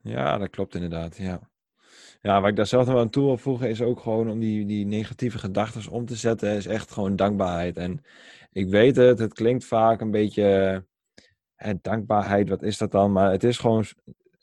Ja, 0.00 0.38
dat 0.38 0.50
klopt 0.50 0.74
inderdaad. 0.74 1.16
Ja. 1.16 1.50
ja, 2.22 2.40
waar 2.40 2.50
ik 2.50 2.56
daar 2.56 2.66
zelf 2.66 2.86
nog 2.86 2.98
aan 2.98 3.10
toe 3.10 3.24
wil 3.24 3.38
voegen 3.38 3.68
is 3.68 3.82
ook 3.82 4.00
gewoon 4.00 4.30
om 4.30 4.40
die, 4.40 4.66
die 4.66 4.86
negatieve 4.86 5.38
gedachten 5.38 5.90
om 5.90 6.06
te 6.06 6.16
zetten, 6.16 6.56
is 6.56 6.66
echt 6.66 6.90
gewoon 6.90 7.16
dankbaarheid. 7.16 7.76
En 7.76 8.04
ik 8.52 8.68
weet 8.68 8.96
het, 8.96 9.18
het 9.18 9.34
klinkt 9.34 9.64
vaak 9.64 10.00
een 10.00 10.10
beetje, 10.10 10.84
hè, 11.54 11.72
dankbaarheid, 11.80 12.48
wat 12.48 12.62
is 12.62 12.78
dat 12.78 12.90
dan? 12.90 13.12
Maar 13.12 13.30
het 13.30 13.44
is 13.44 13.58
gewoon, 13.58 13.84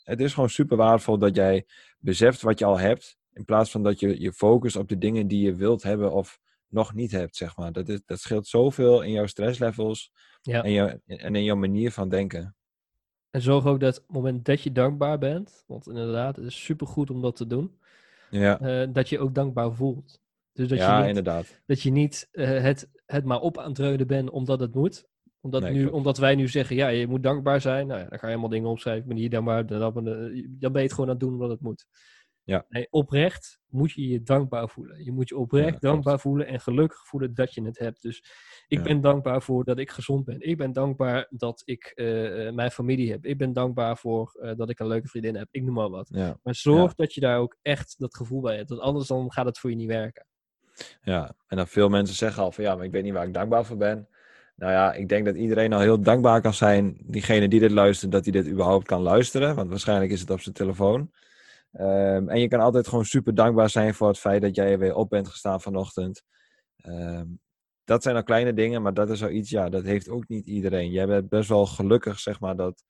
het 0.03 0.19
is 0.19 0.33
gewoon 0.33 0.49
super 0.49 0.77
waardevol 0.77 1.17
dat 1.17 1.35
jij 1.35 1.65
beseft 2.01 2.41
wat 2.41 2.59
je 2.59 2.65
al 2.65 2.79
hebt, 2.79 3.17
in 3.33 3.45
plaats 3.45 3.71
van 3.71 3.83
dat 3.83 3.99
je 3.99 4.21
je 4.21 4.33
focust 4.33 4.75
op 4.75 4.89
de 4.89 4.97
dingen 4.97 5.27
die 5.27 5.45
je 5.45 5.55
wilt 5.55 5.83
hebben 5.83 6.11
of 6.11 6.39
nog 6.67 6.93
niet 6.93 7.11
hebt, 7.11 7.35
zeg 7.35 7.57
maar. 7.57 7.71
Dat, 7.71 7.89
is, 7.89 8.01
dat 8.05 8.19
scheelt 8.19 8.47
zoveel 8.47 9.01
in 9.01 9.11
jouw 9.11 9.25
stresslevels 9.25 10.11
Ja. 10.41 10.63
en, 10.63 10.71
jou, 10.71 10.99
en 11.05 11.35
in 11.35 11.43
jouw 11.43 11.55
manier 11.55 11.91
van 11.91 12.09
denken. 12.09 12.55
En 13.29 13.41
zorg 13.41 13.65
ook 13.65 13.79
dat 13.79 13.97
op 13.99 14.05
het 14.07 14.15
moment 14.15 14.45
dat 14.45 14.61
je 14.61 14.71
dankbaar 14.71 15.17
bent, 15.17 15.63
want 15.67 15.87
inderdaad, 15.87 16.35
het 16.35 16.45
is 16.45 16.63
supergoed 16.63 17.09
om 17.09 17.21
dat 17.21 17.35
te 17.35 17.47
doen, 17.47 17.79
Ja, 18.29 18.59
eh, 18.59 18.87
dat 18.93 19.09
je 19.09 19.19
ook 19.19 19.35
dankbaar 19.35 19.73
voelt. 19.73 20.19
Dus 20.53 20.67
dat 20.67 20.77
ja 20.77 20.93
je 20.93 20.99
niet, 20.99 21.07
inderdaad. 21.07 21.61
dat 21.65 21.81
je 21.81 21.91
niet 21.91 22.27
eh, 22.31 22.61
het, 22.61 22.89
het 23.05 23.25
maar 23.25 23.39
op 23.39 23.57
aan 23.57 23.73
het 23.81 24.07
bent 24.07 24.29
omdat 24.29 24.59
het 24.59 24.73
moet. 24.75 25.07
Omdat, 25.41 25.61
Nee, 25.61 25.71
nu, 25.73 25.79
klopt. 25.81 25.95
omdat 25.95 26.17
wij 26.17 26.35
nu 26.35 26.47
zeggen, 26.47 26.75
ja, 26.75 26.87
je 26.87 27.07
moet 27.07 27.23
dankbaar 27.23 27.61
zijn. 27.61 27.87
Nou 27.87 27.99
ja, 27.99 28.05
dan 28.09 28.19
ga 28.19 28.25
je 28.27 28.31
allemaal 28.33 28.49
dingen 28.51 28.69
opschrijven. 28.69 29.07
Ben 29.07 29.17
hier. 29.17 29.29
Dan, 29.29 29.45
dan, 29.45 29.65
dan 29.65 30.71
ben 30.71 30.71
je 30.71 30.87
het 30.87 30.91
gewoon 30.93 31.05
aan 31.05 31.15
het 31.15 31.19
doen 31.19 31.33
omdat 31.33 31.49
het 31.49 31.61
moet. 31.61 31.85
Ja. 32.43 32.65
Nee, 32.69 32.87
oprecht 32.89 33.59
moet 33.67 33.91
je 33.91 34.07
je 34.07 34.23
dankbaar 34.23 34.69
voelen. 34.69 35.03
Je 35.03 35.11
moet 35.11 35.29
je 35.29 35.37
oprecht 35.37 35.81
dankbaar 35.81 36.19
voelen 36.19 36.47
en 36.47 36.59
gelukkig 36.59 37.07
voelen 37.07 37.33
dat 37.33 37.53
je 37.53 37.63
het 37.63 37.77
hebt. 37.79 38.01
Dus 38.01 38.17
ik 38.67 38.77
Ja. 38.77 38.83
ben 38.83 39.01
dankbaar 39.01 39.41
voor 39.41 39.63
dat 39.63 39.77
ik 39.77 39.91
gezond 39.91 40.25
ben. 40.25 40.39
Ik 40.39 40.57
ben 40.57 40.71
dankbaar 40.73 41.27
dat 41.29 41.61
ik 41.65 41.91
eh, 41.95 42.47
eh, 42.47 42.53
mijn 42.53 42.71
familie 42.71 43.11
heb. 43.11 43.25
Ik 43.25 43.37
ben 43.37 43.53
dankbaar 43.53 43.97
voor 43.97 44.37
eh, 44.41 44.55
dat 44.55 44.69
ik 44.69 44.79
een 44.79 44.87
leuke 44.87 45.07
vriendin 45.07 45.35
heb. 45.35 45.47
Ik 45.51 45.63
noem 45.63 45.73
maar 45.73 45.89
wat. 45.89 46.09
Ja. 46.13 46.39
Maar 46.43 46.55
zorg 46.55 46.95
dat 46.95 47.13
je 47.13 47.21
daar 47.21 47.37
ook 47.39 47.57
echt 47.61 47.95
dat 47.99 48.15
gevoel 48.15 48.41
bij 48.41 48.55
hebt. 48.55 48.69
Want 48.69 48.81
anders 48.81 49.07
dan 49.07 49.31
gaat 49.31 49.45
het 49.45 49.59
voor 49.59 49.69
je 49.69 49.75
niet 49.75 49.87
werken. 49.87 50.25
Ja, 51.01 51.35
en 51.47 51.57
dan 51.57 51.67
veel 51.67 51.89
mensen 51.89 52.15
zeggen 52.15 52.43
al 52.43 52.51
van 52.51 52.63
ja, 52.63 52.75
maar 52.75 52.85
ik 52.85 52.91
weet 52.91 53.03
niet 53.03 53.13
waar 53.13 53.27
ik 53.27 53.33
dankbaar 53.33 53.65
voor 53.65 53.77
ben. 53.77 54.07
Nou 54.61 54.73
ja, 54.73 54.93
ik 54.93 55.09
denk 55.09 55.25
dat 55.25 55.35
iedereen 55.35 55.73
al 55.73 55.79
heel 55.79 56.01
dankbaar 56.01 56.41
kan 56.41 56.53
zijn, 56.53 56.97
diegene 57.03 57.47
die 57.47 57.59
dit 57.59 57.71
luistert, 57.71 58.11
dat 58.11 58.23
hij 58.23 58.31
dit 58.31 58.47
überhaupt 58.47 58.85
kan 58.85 59.01
luisteren. 59.01 59.55
Want 59.55 59.69
waarschijnlijk 59.69 60.11
is 60.11 60.19
het 60.19 60.29
op 60.29 60.39
zijn 60.39 60.55
telefoon. 60.55 61.11
Ehm, 61.71 62.29
en 62.29 62.39
je 62.39 62.47
kan 62.47 62.59
altijd 62.59 62.87
gewoon 62.87 63.05
super 63.05 63.35
dankbaar 63.35 63.69
zijn 63.69 63.93
voor 63.93 64.07
het 64.07 64.19
feit 64.19 64.41
dat 64.41 64.55
jij 64.55 64.71
er 64.71 64.79
weer 64.79 64.95
op 64.95 65.09
bent 65.09 65.27
gestaan 65.27 65.61
vanochtend. 65.61 66.23
Ehm, 66.75 67.25
dat 67.83 68.03
zijn 68.03 68.15
al 68.15 68.23
kleine 68.23 68.53
dingen, 68.53 68.81
maar 68.81 68.93
dat 68.93 69.09
is 69.09 69.23
al 69.23 69.29
iets, 69.29 69.49
ja, 69.49 69.69
dat 69.69 69.83
heeft 69.83 70.09
ook 70.09 70.27
niet 70.27 70.47
iedereen. 70.47 70.91
Jij 70.91 71.07
bent 71.07 71.29
best 71.29 71.49
wel 71.49 71.65
gelukkig, 71.65 72.19
zeg 72.19 72.39
maar, 72.39 72.55
dat, 72.55 72.83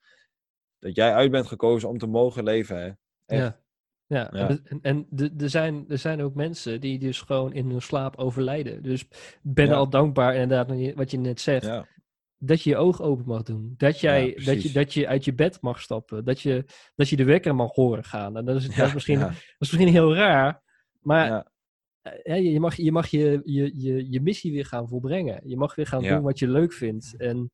dat 0.79 0.95
jij 0.95 1.13
uit 1.13 1.31
bent 1.31 1.47
gekozen 1.47 1.89
om 1.89 1.97
te 1.97 2.07
mogen 2.07 2.43
leven. 2.43 2.77
Hè? 2.77 2.87
Echt. 3.25 3.41
Ja. 3.41 3.60
Ja, 4.11 4.29
Ja. 4.33 4.57
en, 4.81 5.07
er 5.37 5.49
zijn, 5.49 5.85
er 5.87 5.97
zijn 5.97 6.21
ook 6.21 6.35
mensen 6.35 6.81
die 6.81 6.99
dus 6.99 7.21
gewoon 7.21 7.53
in 7.53 7.69
hun 7.69 7.81
slaap 7.81 8.15
overlijden. 8.17 8.83
Dus 8.83 9.05
ben 9.41 9.67
Ja. 9.67 9.73
al 9.73 9.89
dankbaar, 9.89 10.33
inderdaad, 10.35 10.95
wat 10.95 11.11
je- 11.11 11.17
net 11.17 11.41
zegt, 11.41 11.65
Ja, 11.65 11.87
dat 12.37 12.61
je 12.61 12.69
je 12.69 12.77
ogen 12.77 13.05
open 13.05 13.25
mag 13.25 13.43
doen. 13.43 13.73
Dat, 13.77 13.99
jij, 13.99 14.33
dat, 14.45 14.63
je, 14.63 14.71
dat 14.71 14.93
je 14.93 15.07
uit 15.07 15.25
je 15.25 15.33
bed 15.33 15.61
mag 15.61 15.81
stappen. 15.81 16.25
Dat 16.25 16.41
je, 16.41 16.65
dat 16.95 17.09
je 17.09 17.15
de 17.15 17.23
wekker 17.23 17.55
mag 17.55 17.71
horen 17.75 18.03
gaan. 18.03 18.37
En 18.37 18.45
dat 18.45 18.55
is, 18.55 18.67
dat 18.75 18.87
is, 18.87 18.93
misschien, 18.93 19.19
dat 19.19 19.31
is 19.31 19.55
misschien 19.57 19.87
heel 19.87 20.15
raar, 20.15 20.61
maar 21.01 21.27
ja, 21.27 21.51
eh, 22.01 22.13
ja, 22.23 22.35
je 22.51 22.59
mag, 22.59 22.75
je, 22.75 22.91
mag 22.91 23.07
je, 23.07 23.41
je, 23.43 23.71
je, 23.81 24.11
je 24.11 24.21
missie 24.21 24.51
weer 24.51 24.65
gaan 24.65 24.87
volbrengen. 24.87 25.41
Je 25.45 25.57
mag 25.57 25.75
weer 25.75 25.87
gaan 25.87 26.03
doen 26.03 26.21
wat 26.21 26.39
je 26.39 26.47
leuk 26.47 26.73
vindt. 26.73 27.15
En 27.17 27.51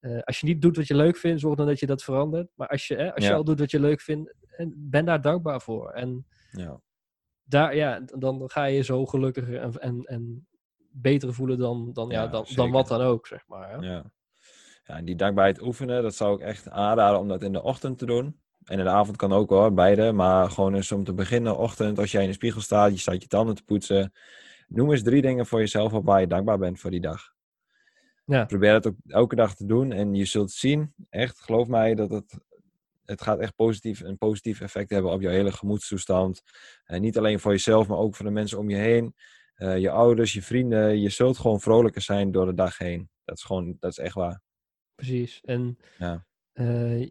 eh, 0.00 0.20
als 0.22 0.40
je 0.40 0.46
niet 0.46 0.62
doet 0.62 0.76
wat 0.76 0.86
je 0.86 0.96
leuk 0.96 1.16
vindt, 1.16 1.40
zorg 1.40 1.56
dan 1.56 1.66
dat 1.66 1.80
je 1.80 1.86
dat 1.86 2.02
verandert. 2.04 2.48
Maar 2.54 2.68
als 2.68 2.86
je, 2.88 2.94
hè, 2.94 3.14
als 3.14 3.24
je 3.24 3.34
al 3.34 3.44
doet 3.44 3.58
wat 3.58 3.70
je 3.70 3.80
leuk 3.80 4.00
vindt, 4.00 4.34
en 4.56 4.74
ben 4.76 5.04
daar 5.04 5.20
dankbaar 5.20 5.60
voor. 5.60 5.90
En 5.90 6.26
ja. 6.50 6.80
daar, 7.42 7.76
ja, 7.76 8.00
dan 8.00 8.50
ga 8.50 8.64
je 8.64 8.82
zo 8.82 9.06
gelukkiger 9.06 9.60
en, 9.60 9.80
en, 9.80 10.02
en 10.04 10.46
beter 10.90 11.34
voelen 11.34 11.58
dan, 11.58 11.92
dan, 11.92 12.08
ja, 12.08 12.22
Ja, 12.22 12.28
dan, 12.28 12.46
dan 12.54 12.70
wat 12.70 12.88
dan 12.88 13.00
ook, 13.00 13.26
zeg 13.26 13.44
maar. 13.46 13.70
Hè? 13.70 13.76
Ja. 13.76 14.04
ja, 14.84 14.96
en 14.96 15.04
die 15.04 15.16
dankbaarheid 15.16 15.62
oefenen, 15.62 16.02
dat 16.02 16.14
zou 16.14 16.34
ik 16.34 16.40
echt 16.40 16.70
aanraden 16.70 17.20
om 17.20 17.28
dat 17.28 17.42
in 17.42 17.52
de 17.52 17.62
ochtend 17.62 17.98
te 17.98 18.06
doen. 18.06 18.42
En 18.64 18.78
in 18.78 18.84
de 18.84 18.90
avond 18.90 19.16
kan 19.16 19.32
ook 19.32 19.50
hoor, 19.50 19.74
beide. 19.74 20.12
Maar 20.12 20.50
gewoon 20.50 20.74
eens 20.74 20.92
om 20.92 21.04
te 21.04 21.14
beginnen, 21.14 21.58
ochtend, 21.58 21.98
als 21.98 22.12
jij 22.12 22.22
in 22.22 22.28
de 22.28 22.34
spiegel 22.34 22.60
staat, 22.60 22.92
je 22.92 22.98
staat 22.98 23.22
je 23.22 23.28
tanden 23.28 23.54
te 23.54 23.64
poetsen. 23.64 24.12
Noem 24.68 24.90
eens 24.90 25.02
drie 25.02 25.22
dingen 25.22 25.46
voor 25.46 25.58
jezelf 25.58 25.92
op 25.92 26.04
waar 26.04 26.20
je 26.20 26.26
dankbaar 26.26 26.58
bent 26.58 26.80
voor 26.80 26.90
die 26.90 27.00
dag. 27.00 27.32
Ja. 28.24 28.44
Probeer 28.44 28.72
het 28.72 28.86
ook 28.86 28.96
elke 29.06 29.34
dag 29.34 29.54
te 29.54 29.66
doen 29.66 29.92
en 29.92 30.14
je 30.14 30.24
zult 30.24 30.50
zien, 30.50 30.94
echt, 31.10 31.40
geloof 31.40 31.68
mij, 31.68 31.94
dat 31.94 32.10
het, 32.10 32.38
het 33.04 33.22
gaat 33.22 33.38
echt 33.38 33.54
positief, 33.54 34.00
een 34.00 34.18
positief 34.18 34.60
effect 34.60 34.90
hebben 34.90 35.10
op 35.12 35.20
jouw 35.20 35.32
hele 35.32 35.52
gemoedstoestand. 35.52 36.42
En 36.84 37.00
niet 37.00 37.18
alleen 37.18 37.40
voor 37.40 37.52
jezelf, 37.52 37.88
maar 37.88 37.98
ook 37.98 38.16
voor 38.16 38.26
de 38.26 38.30
mensen 38.32 38.58
om 38.58 38.70
je 38.70 38.76
heen. 38.76 39.14
Eh, 39.54 39.78
je 39.78 39.90
ouders, 39.90 40.32
je 40.32 40.42
vrienden. 40.42 41.00
Je 41.00 41.08
zult 41.08 41.38
gewoon 41.38 41.60
vrolijker 41.60 42.02
zijn 42.02 42.30
door 42.32 42.46
de 42.46 42.54
dag 42.54 42.78
heen. 42.78 43.08
Dat 43.24 43.36
is 43.36 43.42
gewoon, 43.42 43.76
dat 43.80 43.90
is 43.90 43.98
echt 43.98 44.14
waar. 44.14 44.40
Precies. 44.94 45.40
En 45.44 45.78
Ja. 45.98 46.26
eh, 46.52 46.66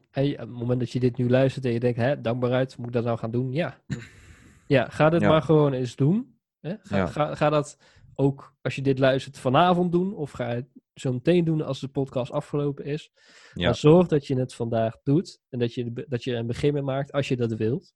hey, 0.09 0.31
op 0.33 0.37
het 0.37 0.49
moment 0.49 0.79
dat 0.79 0.91
je 0.91 0.99
dit 0.99 1.17
nu 1.17 1.29
luistert 1.29 1.65
en 1.65 1.71
je 1.71 1.79
denkt, 1.79 1.97
hè, 1.97 2.21
dankbaarheid, 2.21 2.77
moet 2.77 2.87
ik 2.87 2.93
dat 2.93 3.03
nou 3.03 3.17
gaan 3.17 3.31
doen? 3.31 3.51
Ja. 3.51 3.81
ja, 4.67 4.89
ga 4.89 5.09
dit 5.09 5.21
Ja. 5.21 5.29
maar 5.29 5.41
gewoon 5.41 5.73
eens 5.73 5.95
doen. 5.95 6.37
Hè? 6.59 6.75
Ga, 6.79 6.97
Ja. 6.97 7.05
ga, 7.05 7.35
ga 7.35 7.49
dat 7.49 7.77
ook 8.15 8.55
als 8.61 8.75
je 8.75 8.81
dit 8.81 8.99
luistert 8.99 9.39
vanavond 9.39 9.91
doen, 9.91 10.15
of 10.15 10.31
ga 10.31 10.47
het 10.47 10.65
zo 10.93 11.13
meteen 11.13 11.43
doen 11.45 11.61
als 11.61 11.79
de 11.79 11.87
podcast 11.87 12.31
afgelopen 12.31 12.85
is. 12.85 13.11
Ja. 13.53 13.65
Maar 13.65 13.75
zorg 13.75 14.07
dat 14.07 14.27
je 14.27 14.35
het 14.39 14.53
vandaag 14.53 14.97
doet 15.03 15.39
en 15.49 15.59
dat 15.59 15.73
je, 15.73 16.05
dat 16.07 16.23
je 16.23 16.35
een 16.35 16.47
begin 16.47 16.73
mee 16.73 16.81
maakt 16.81 17.11
als 17.11 17.27
je 17.27 17.35
dat 17.37 17.53
wilt. 17.53 17.93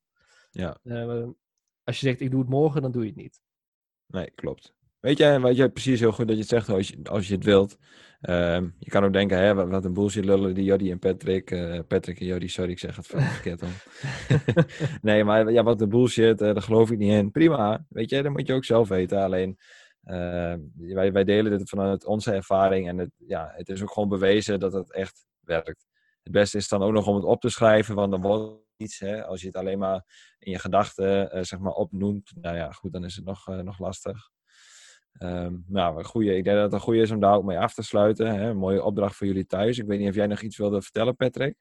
Ja. 0.52 0.78
Eh, 0.84 1.24
als 1.84 2.00
je 2.00 2.06
zegt, 2.08 2.22
ik 2.22 2.32
doe 2.32 2.40
het 2.40 2.50
morgen, 2.50 2.82
dan 2.82 2.92
doe 2.92 3.02
je 3.02 3.08
het 3.08 3.18
niet. 3.18 3.42
Nee, 4.08 4.32
klopt. 4.36 4.76
Weet 5.00 5.18
je, 5.18 5.40
weet 5.42 5.56
je 5.56 5.70
precies 5.70 6.00
heel 6.00 6.12
goed 6.12 6.28
dat 6.28 6.36
je 6.36 6.42
het 6.42 6.50
zegt 6.52 6.70
als 6.70 6.88
je, 6.88 7.00
als 7.04 7.28
je 7.28 7.34
het 7.36 7.44
wilt. 7.44 7.78
Ehm, 8.22 8.68
je 8.80 8.90
kan 8.90 9.04
ook 9.04 9.14
denken, 9.14 9.38
hè, 9.38 9.54
wat, 9.54 9.70
wat 9.70 9.86
een 9.86 9.94
bullshit 9.94 10.26
lullen 10.26 10.54
die 10.54 10.64
Jody 10.64 10.92
en 10.92 11.00
Patrick. 11.00 11.52
eh, 11.52 11.80
Patrick 11.88 12.20
en 12.20 12.26
Jody, 12.26 12.48
sorry, 12.48 12.72
ik 12.72 12.80
zeg 12.80 12.96
het 12.96 13.08
ver- 13.08 13.22
verkeerd 13.22 13.62
om. 13.62 13.70
nee, 15.02 15.24
maar 15.24 15.52
ja, 15.52 15.64
wat 15.64 15.82
een 15.82 15.90
bullshit, 15.90 16.42
eh, 16.42 16.54
daar 16.54 16.62
geloof 16.62 16.92
ik 16.92 16.98
niet 16.98 17.12
in. 17.12 17.32
Prima, 17.32 17.86
weet 17.90 18.10
je, 18.10 18.24
dat 18.24 18.32
moet 18.32 18.48
je 18.48 18.54
ook 18.54 18.66
zelf 18.66 18.88
weten. 18.88 19.24
Alleen, 19.24 19.58
ehm, 20.08 20.60
wij, 20.76 21.12
wij 21.12 21.24
delen 21.24 21.58
dit 21.58 21.70
vanuit 21.70 22.06
onze 22.06 22.32
ervaring. 22.32 22.88
En 22.88 22.98
het, 22.98 23.12
ja, 23.18 23.52
het 23.56 23.70
is 23.70 23.82
ook 23.82 23.92
gewoon 23.92 24.10
bewezen 24.10 24.60
dat 24.60 24.74
het 24.74 24.94
echt 24.94 25.26
werkt. 25.40 25.86
Het 26.24 26.32
beste 26.32 26.58
is 26.58 26.68
dan 26.68 26.84
ook 26.84 26.94
nog 26.94 27.08
om 27.08 27.16
het 27.16 27.24
op 27.24 27.42
te 27.42 27.50
schrijven, 27.50 27.96
want 27.96 28.12
dan 28.12 28.22
wordt 28.22 28.44
het 28.44 28.60
iets. 28.78 29.00
Hè, 29.00 29.26
als 29.26 29.42
je 29.42 29.48
het 29.48 29.56
alleen 29.56 29.80
maar 29.80 30.36
in 30.40 30.52
je 30.52 30.60
gedachten 30.60 31.32
eh, 31.32 31.44
zeg 31.44 31.60
maar 31.60 31.74
opnoemt, 31.74 32.32
nou 32.42 32.56
ja, 32.56 32.72
goed, 32.72 32.92
dan 32.94 33.04
is 33.04 33.16
het 33.16 33.26
nog, 33.26 33.48
eh, 33.48 33.60
nog 33.60 33.80
lastig. 33.80 34.30
Ehm, 35.12 35.56
nou, 35.68 36.04
een 36.04 36.38
ik 36.38 36.44
denk 36.44 36.56
dat 36.56 36.64
het 36.64 36.74
een 36.74 36.80
goede 36.80 37.02
is 37.02 37.12
om 37.12 37.20
daar 37.20 37.36
ook 37.36 37.44
mee 37.44 37.60
af 37.60 37.74
te 37.74 37.84
sluiten. 37.84 38.36
Hè? 38.36 38.54
Mooie 38.54 38.84
opdracht 38.84 39.16
voor 39.16 39.28
jullie 39.28 39.46
thuis. 39.46 39.78
Ik 39.78 39.88
weet 39.88 40.00
niet 40.00 40.10
of 40.10 40.16
jij 40.16 40.28
nog 40.28 40.42
iets 40.42 40.58
wilde 40.58 40.82
vertellen, 40.82 41.16
Patrick. 41.16 41.56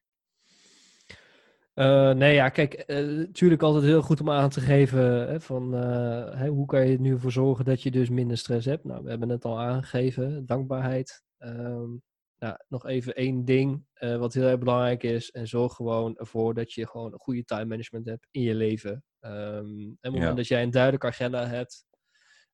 Eh, 1.77 2.11
nee, 2.13 2.35
ja, 2.35 2.49
kijk, 2.49 2.85
natuurlijk 2.87 3.63
altijd 3.63 3.85
heel 3.85 4.03
goed 4.03 4.21
om 4.21 4.31
aan 4.31 4.51
te 4.51 4.61
geven 4.61 5.29
hè, 5.29 5.41
van 5.41 5.75
eh, 5.75 6.39
hè, 6.39 6.49
hoe 6.49 6.67
kan 6.67 6.87
je 6.87 6.93
er 6.95 7.01
nu 7.01 7.19
voor 7.19 7.33
zorgen 7.33 7.65
dat 7.65 7.83
je 7.83 7.91
dus 7.91 8.09
minder 8.09 8.39
stress 8.39 8.67
hebt. 8.67 8.85
Nou, 8.85 9.03
we 9.03 9.09
hebben 9.11 9.29
het 9.29 9.45
al 9.45 9.61
aangegeven, 9.61 10.47
dankbaarheid. 10.47 11.23
Ehm, 11.39 11.91
nou, 12.39 12.57
nog 12.69 12.87
even 12.87 13.15
één 13.15 13.45
ding 13.45 13.85
eh, 13.93 14.17
wat 14.17 14.35
heel 14.35 14.45
erg 14.49 14.59
belangrijk 14.59 15.03
is. 15.03 15.31
En 15.31 15.47
zorg 15.49 15.73
gewoon 15.75 16.17
ervoor 16.17 16.55
dat 16.55 16.73
je 16.73 16.87
gewoon 16.87 17.13
een 17.13 17.19
goede 17.19 17.45
time 17.45 17.65
management 17.65 18.07
hebt 18.07 18.27
in 18.31 18.43
je 18.43 18.55
leven. 18.55 19.05
Ehm, 19.21 19.35
en 19.67 19.91
op 19.91 19.97
het 20.01 20.13
moment 20.13 20.29
Ja. 20.31 20.35
dat 20.35 20.47
jij 20.47 20.63
een 20.63 20.71
duidelijke 20.71 21.07
agenda 21.07 21.47
hebt, 21.47 21.85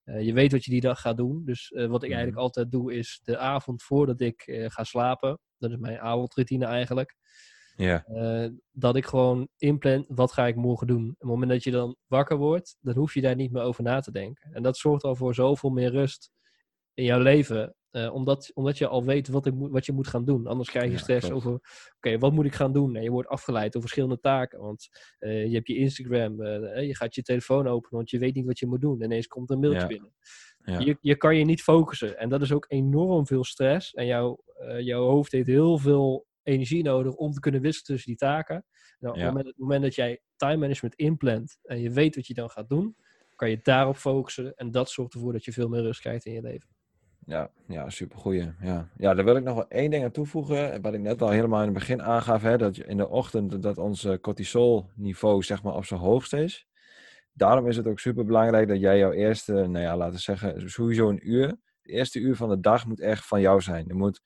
eh, 0.05 0.21
je 0.27 0.33
weet 0.33 0.53
wat 0.53 0.65
je 0.65 0.71
die 0.71 0.81
dag 0.81 1.01
gaat 1.01 1.17
doen. 1.17 1.45
Dus 1.45 1.71
eh, 1.73 1.87
wat 1.87 2.03
ik 2.03 2.09
Mhm. 2.09 2.19
eigenlijk 2.19 2.37
altijd 2.47 2.71
doe 2.71 2.95
is 2.95 3.21
de 3.25 3.39
avond 3.39 3.83
voordat 3.83 4.21
ik 4.21 4.43
eh, 4.47 4.71
ga 4.71 4.85
slapen. 4.85 5.39
Dat 5.59 5.71
is 5.71 5.77
mijn 5.77 5.99
avondroutine 6.01 6.65
eigenlijk. 6.67 7.17
Ja, 7.83 8.05
Eh, 8.07 8.51
dat 8.73 8.97
ik 8.97 9.05
gewoon 9.07 9.49
inplan, 9.57 10.05
wat 10.09 10.33
ga 10.33 10.47
ik 10.47 10.57
morgen 10.57 10.87
doen? 10.87 11.09
Op 11.11 11.19
het 11.19 11.29
moment 11.29 11.51
dat 11.51 11.65
je 11.65 11.71
dan 11.71 11.97
wakker 12.07 12.37
wordt, 12.37 12.77
dan 12.81 12.95
hoef 12.95 13.15
je 13.15 13.21
daar 13.21 13.37
niet 13.37 13.53
meer 13.53 13.63
over 13.63 13.83
na 13.83 14.01
te 14.01 14.11
denken. 14.13 14.53
En 14.53 14.63
dat 14.63 14.77
zorgt 14.77 15.05
al 15.05 15.15
voor 15.17 15.35
zoveel 15.35 15.71
meer 15.71 15.91
rust 15.91 16.31
in 16.95 17.05
jouw 17.05 17.21
leven. 17.21 17.75
eh, 17.91 18.15
omdat, 18.15 18.51
omdat 18.55 18.79
je 18.79 18.87
al 18.87 19.05
weet 19.05 19.29
wat, 19.29 19.47
ik 19.47 19.55
moet, 19.55 19.71
wat 19.71 19.87
je 19.87 19.93
moet 19.93 20.07
gaan 20.07 20.25
doen. 20.25 20.47
Anders 20.47 20.71
krijg 20.71 20.87
je 20.87 20.93
Ja, 20.93 20.99
stress 20.99 21.29
klopt. 21.29 21.45
over, 21.47 21.61
oké, 21.97 22.19
wat 22.19 22.33
moet 22.33 22.45
ik 22.45 22.55
gaan 22.55 22.73
doen? 22.73 22.97
En 22.97 23.03
je 23.03 23.11
wordt 23.11 23.29
afgeleid 23.29 23.73
door 23.73 23.81
verschillende 23.81 24.21
taken. 24.21 24.61
Want 24.61 24.89
eh, 25.19 25.47
je 25.47 25.55
hebt 25.55 25.67
je 25.69 25.77
Instagram, 25.77 26.41
eh, 26.43 26.87
je 26.87 26.97
gaat 26.97 27.15
je 27.15 27.23
telefoon 27.23 27.67
openen, 27.67 27.97
want 27.97 28.11
je 28.11 28.19
weet 28.19 28.35
niet 28.35 28.47
wat 28.47 28.59
je 28.59 28.67
moet 28.67 28.81
doen. 28.81 28.99
En 29.01 29.05
ineens 29.05 29.27
komt 29.27 29.51
een 29.51 29.59
mailtje 29.59 29.81
Ja. 29.81 29.87
binnen. 29.87 30.13
ja. 30.65 30.79
Je, 30.79 30.97
je 31.01 31.17
kan 31.17 31.37
je 31.37 31.45
niet 31.45 31.63
focussen. 31.63 32.19
En 32.19 32.29
dat 32.29 32.43
is 32.43 32.53
ook 32.53 32.65
enorm 32.69 33.27
veel 33.27 33.45
stress. 33.45 33.95
En 33.95 34.07
jouw, 34.07 34.39
jouw 34.79 35.05
hoofd 35.07 35.33
heeft 35.33 35.47
heel 35.47 35.79
veel 35.79 36.27
energie 36.43 36.83
nodig 36.83 37.15
om 37.15 37.33
te 37.33 37.41
kunnen 37.41 37.61
wisselen 37.61 37.87
tussen 37.87 38.09
die 38.09 38.19
taken. 38.19 38.65
Nou, 38.99 39.15
op, 39.15 39.21
Ja. 39.21 39.25
het 39.27 39.33
moment, 39.35 39.47
op 39.47 39.53
het 39.53 39.63
moment 39.63 39.83
dat 39.83 39.95
jij 39.95 40.21
time 40.37 40.57
management 40.57 40.95
inplant 40.95 41.59
en 41.63 41.81
je 41.81 41.91
weet 41.91 42.15
wat 42.17 42.27
je 42.27 42.35
dan 42.35 42.51
gaat 42.51 42.69
doen, 42.69 42.97
kan 43.37 43.51
je 43.51 43.61
daarop 43.63 43.97
focussen. 43.97 44.55
En 44.55 44.71
dat 44.71 44.91
zorgt 44.91 45.15
ervoor 45.15 45.33
dat 45.33 45.45
je 45.45 45.53
veel 45.53 45.69
meer 45.69 45.83
rust 45.83 46.01
krijgt 46.01 46.25
in 46.25 46.33
je 46.33 46.43
leven. 46.43 46.69
Ja, 47.27 47.51
ja 47.69 47.91
supergoeie. 47.91 48.55
Ja. 48.61 48.89
ja, 48.97 49.15
daar 49.15 49.25
wil 49.25 49.37
ik 49.37 49.45
nog 49.45 49.55
wel 49.55 49.69
één 49.69 49.91
ding 49.91 50.05
aan 50.05 50.11
toevoegen. 50.11 50.83
Wat 50.83 50.95
ik 50.95 51.01
net 51.01 51.23
al 51.23 51.31
helemaal 51.31 51.59
in 51.61 51.65
het 51.69 51.75
begin 51.75 52.03
aangaf. 52.03 52.43
Hè, 52.43 52.59
dat 52.59 52.77
in 52.77 52.97
de 52.97 53.09
ochtend 53.09 53.63
dat 53.63 53.79
ons 53.79 54.07
cortisolniveau 54.21 55.43
zeg 55.43 55.63
maar, 55.63 55.75
op 55.75 55.85
zijn 55.85 56.01
hoogst 56.01 56.33
is. 56.33 56.67
Daarom 57.33 57.67
is 57.69 57.77
het 57.77 57.87
ook 57.87 57.99
super 57.99 58.25
belangrijk 58.25 58.69
dat 58.69 58.81
jij 58.81 58.99
jouw 58.99 59.13
eerste, 59.13 59.53
nou 59.53 59.79
ja, 59.79 59.97
laten 59.97 60.15
we 60.15 60.21
zeggen, 60.21 60.71
sowieso 60.71 61.09
een 61.09 61.31
uur. 61.31 61.47
Het 61.49 61.91
eerste 61.93 62.19
uur 62.19 62.37
van 62.37 62.49
de 62.49 62.61
dag 62.61 62.87
moet 62.87 63.01
echt 63.01 63.27
van 63.27 63.41
jou 63.41 63.61
zijn. 63.61 63.89
Er 63.89 63.97
moet 63.97 64.23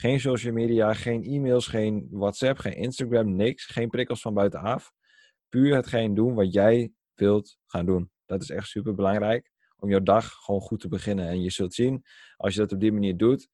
geen 0.00 0.20
social 0.20 0.52
media, 0.52 0.94
geen 0.94 1.24
e-mails, 1.24 1.66
geen 1.66 2.08
WhatsApp, 2.10 2.58
geen 2.58 2.76
Instagram, 2.76 3.36
niks. 3.36 3.66
Geen 3.66 3.88
prikkels 3.88 4.20
van 4.20 4.34
buitenaf. 4.34 4.92
Puur 5.48 5.74
hetgeen 5.74 6.14
doen 6.14 6.34
wat 6.34 6.52
jij 6.52 6.92
wilt 7.14 7.58
gaan 7.66 7.86
doen. 7.86 8.10
Dat 8.26 8.42
is 8.42 8.50
echt 8.50 8.68
super 8.68 8.94
belangrijk 8.94 9.50
om 9.78 9.90
jouw 9.90 10.02
dag 10.02 10.32
gewoon 10.32 10.60
goed 10.60 10.80
te 10.80 10.88
beginnen. 10.88 11.28
En 11.28 11.42
je 11.42 11.50
zult 11.50 11.74
zien, 11.74 12.04
als 12.36 12.54
je 12.54 12.60
dat 12.60 12.72
op 12.72 12.80
die 12.80 12.92
manier 12.92 13.16
doet, 13.16 13.48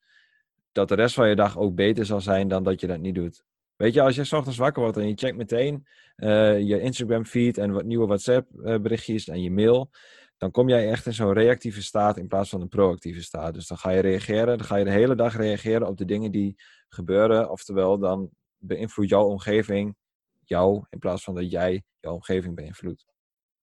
dat 0.73 0.89
de 0.89 0.95
rest 0.95 1.15
van 1.15 1.29
je 1.29 1.35
dag 1.35 1.59
ook 1.59 1.75
beter 1.75 2.07
zal 2.07 2.21
zijn 2.21 2.49
dan 2.49 2.63
dat 2.63 2.81
je 2.81 2.87
dat 2.87 3.01
niet 3.01 3.15
doet. 3.15 3.45
Weet 3.77 3.95
je, 3.95 4.03
als 4.03 4.15
je 4.15 4.37
ochtends 4.37 4.59
wakker 4.59 4.83
wordt 4.83 4.97
en 4.97 5.09
je 5.09 5.15
checkt 5.17 5.37
meteen 5.37 5.87
eh, 6.17 6.61
je 6.61 6.81
Instagram 6.81 7.25
feed 7.25 7.59
en 7.59 7.73
wat 7.73 7.85
nieuwe 7.85 8.07
WhatsApp 8.07 8.61
eh, 8.61 8.79
berichtjes 8.81 9.29
en 9.29 9.43
je 9.43 9.51
mail, 9.51 9.91
dan 10.37 10.51
kom 10.51 10.69
jij 10.69 10.91
echt 10.91 11.07
in 11.07 11.13
zo'n 11.13 11.33
reactieve 11.33 11.83
staat 11.83 12.17
in 12.17 12.29
plaats 12.29 12.51
van 12.51 12.61
een 12.61 12.69
proactieve 12.69 13.23
staat. 13.23 13.55
Dus 13.55 13.67
dan 13.67 13.79
ga 13.79 13.91
je 13.91 14.01
reageren, 14.01 14.59
dan 14.59 14.67
ga 14.67 14.77
je 14.77 14.85
de 14.85 14.91
hele 14.91 15.15
dag 15.15 15.37
reageren 15.37 15.87
op 15.87 15.97
de 15.97 16.05
dingen 16.05 16.31
die 16.31 16.55
gebeuren. 16.89 17.51
Oftewel, 17.51 17.99
dan 17.99 18.31
beïnvloedt 18.59 19.11
jouw 19.11 19.25
omgeving 19.25 19.97
jou 20.45 20.85
in 20.91 20.99
plaats 20.99 21.25
van 21.25 21.35
dat 21.35 21.51
jij 21.51 21.83
jouw 22.01 22.15
omgeving 22.15 22.55
beïnvloedt. 22.55 23.07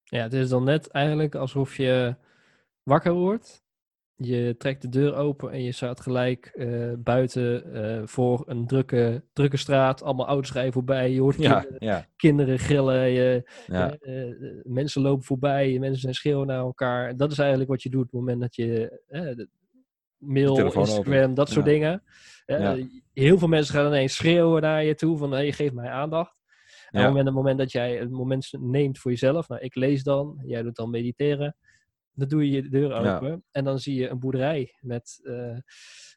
Ja, 0.05 0.23
het 0.23 0.33
is 0.33 0.49
dan 0.49 0.64
net 0.64 0.89
eigenlijk 0.89 1.35
alsof 1.35 1.77
je 1.77 2.16
wakker 2.83 3.12
wordt. 3.12 3.62
Je 4.23 4.55
trekt 4.59 4.83
de 4.83 4.89
deur 4.89 5.14
open 5.14 5.51
en 5.51 5.62
je 5.62 5.73
staat 5.73 6.01
gelijk 6.01 6.47
eh, 6.47 6.93
buiten 6.99 7.73
eh, 7.75 8.07
voor 8.07 8.43
een 8.47 8.66
drukke, 8.66 9.25
drukke 9.33 9.57
straat. 9.57 10.03
Allemaal 10.03 10.27
auto's 10.27 10.53
rijden 10.53 10.73
voorbij. 10.73 11.12
Je 11.12 11.21
hoort 11.21 11.37
Ja, 11.37 11.61
kinderen, 11.61 11.87
ja, 11.89 12.07
kinderen 12.16 12.59
gillen. 12.59 13.11
Je, 13.11 13.51
ja, 13.66 13.97
eh, 14.01 14.25
mensen 14.62 15.03
lopen 15.03 15.25
voorbij. 15.25 15.79
Mensen 15.79 16.01
zijn 16.01 16.14
schreeuwen 16.14 16.47
naar 16.47 16.59
elkaar. 16.59 17.16
Dat 17.16 17.33
is 17.33 17.39
eigenlijk 17.39 17.71
wat 17.71 17.83
je 17.83 17.91
doet 17.91 18.01
op 18.05 18.11
het 18.11 18.21
moment 18.21 18.41
dat 18.41 18.55
je 18.55 19.01
de 19.09 19.49
mail, 20.16 20.73
Instagram, 20.73 21.35
dat 21.35 21.49
soort 21.49 21.64
dingen. 21.64 22.03
Heel 23.12 23.39
veel 23.39 23.49
mensen 23.49 23.75
gaan 23.75 23.87
ineens 23.87 24.14
schreeuwen 24.14 24.62
naar 24.62 24.85
je 24.85 24.95
toe 24.95 25.18
van 25.18 25.31
hey, 25.33 25.53
geef 25.53 25.73
mij 25.73 25.91
aandacht. 25.91 26.39
En 26.91 26.99
op 26.99 26.99
Ja. 26.99 27.01
het 27.01 27.09
moment, 27.09 27.27
het 27.27 27.35
moment 27.35 27.59
dat 27.59 27.73
jij 27.73 27.97
het 27.97 28.11
moment 28.11 28.49
neemt 28.59 28.99
voor 28.99 29.11
jezelf, 29.11 29.49
nou 29.49 29.61
ik 29.61 29.75
lees 29.75 30.03
dan, 30.03 30.43
jij 30.47 30.62
doet 30.62 30.77
dan 30.77 30.91
mediteren, 30.91 31.57
dan 32.21 32.29
doe 32.29 32.51
je 32.51 32.62
je 32.62 32.68
deur 32.68 32.89
Ja. 32.89 33.14
open 33.14 33.45
en 33.51 33.64
dan 33.64 33.79
zie 33.79 33.95
je 33.95 34.09
een 34.09 34.18
boerderij 34.18 34.77
met, 34.81 35.21
eh, 35.23 35.57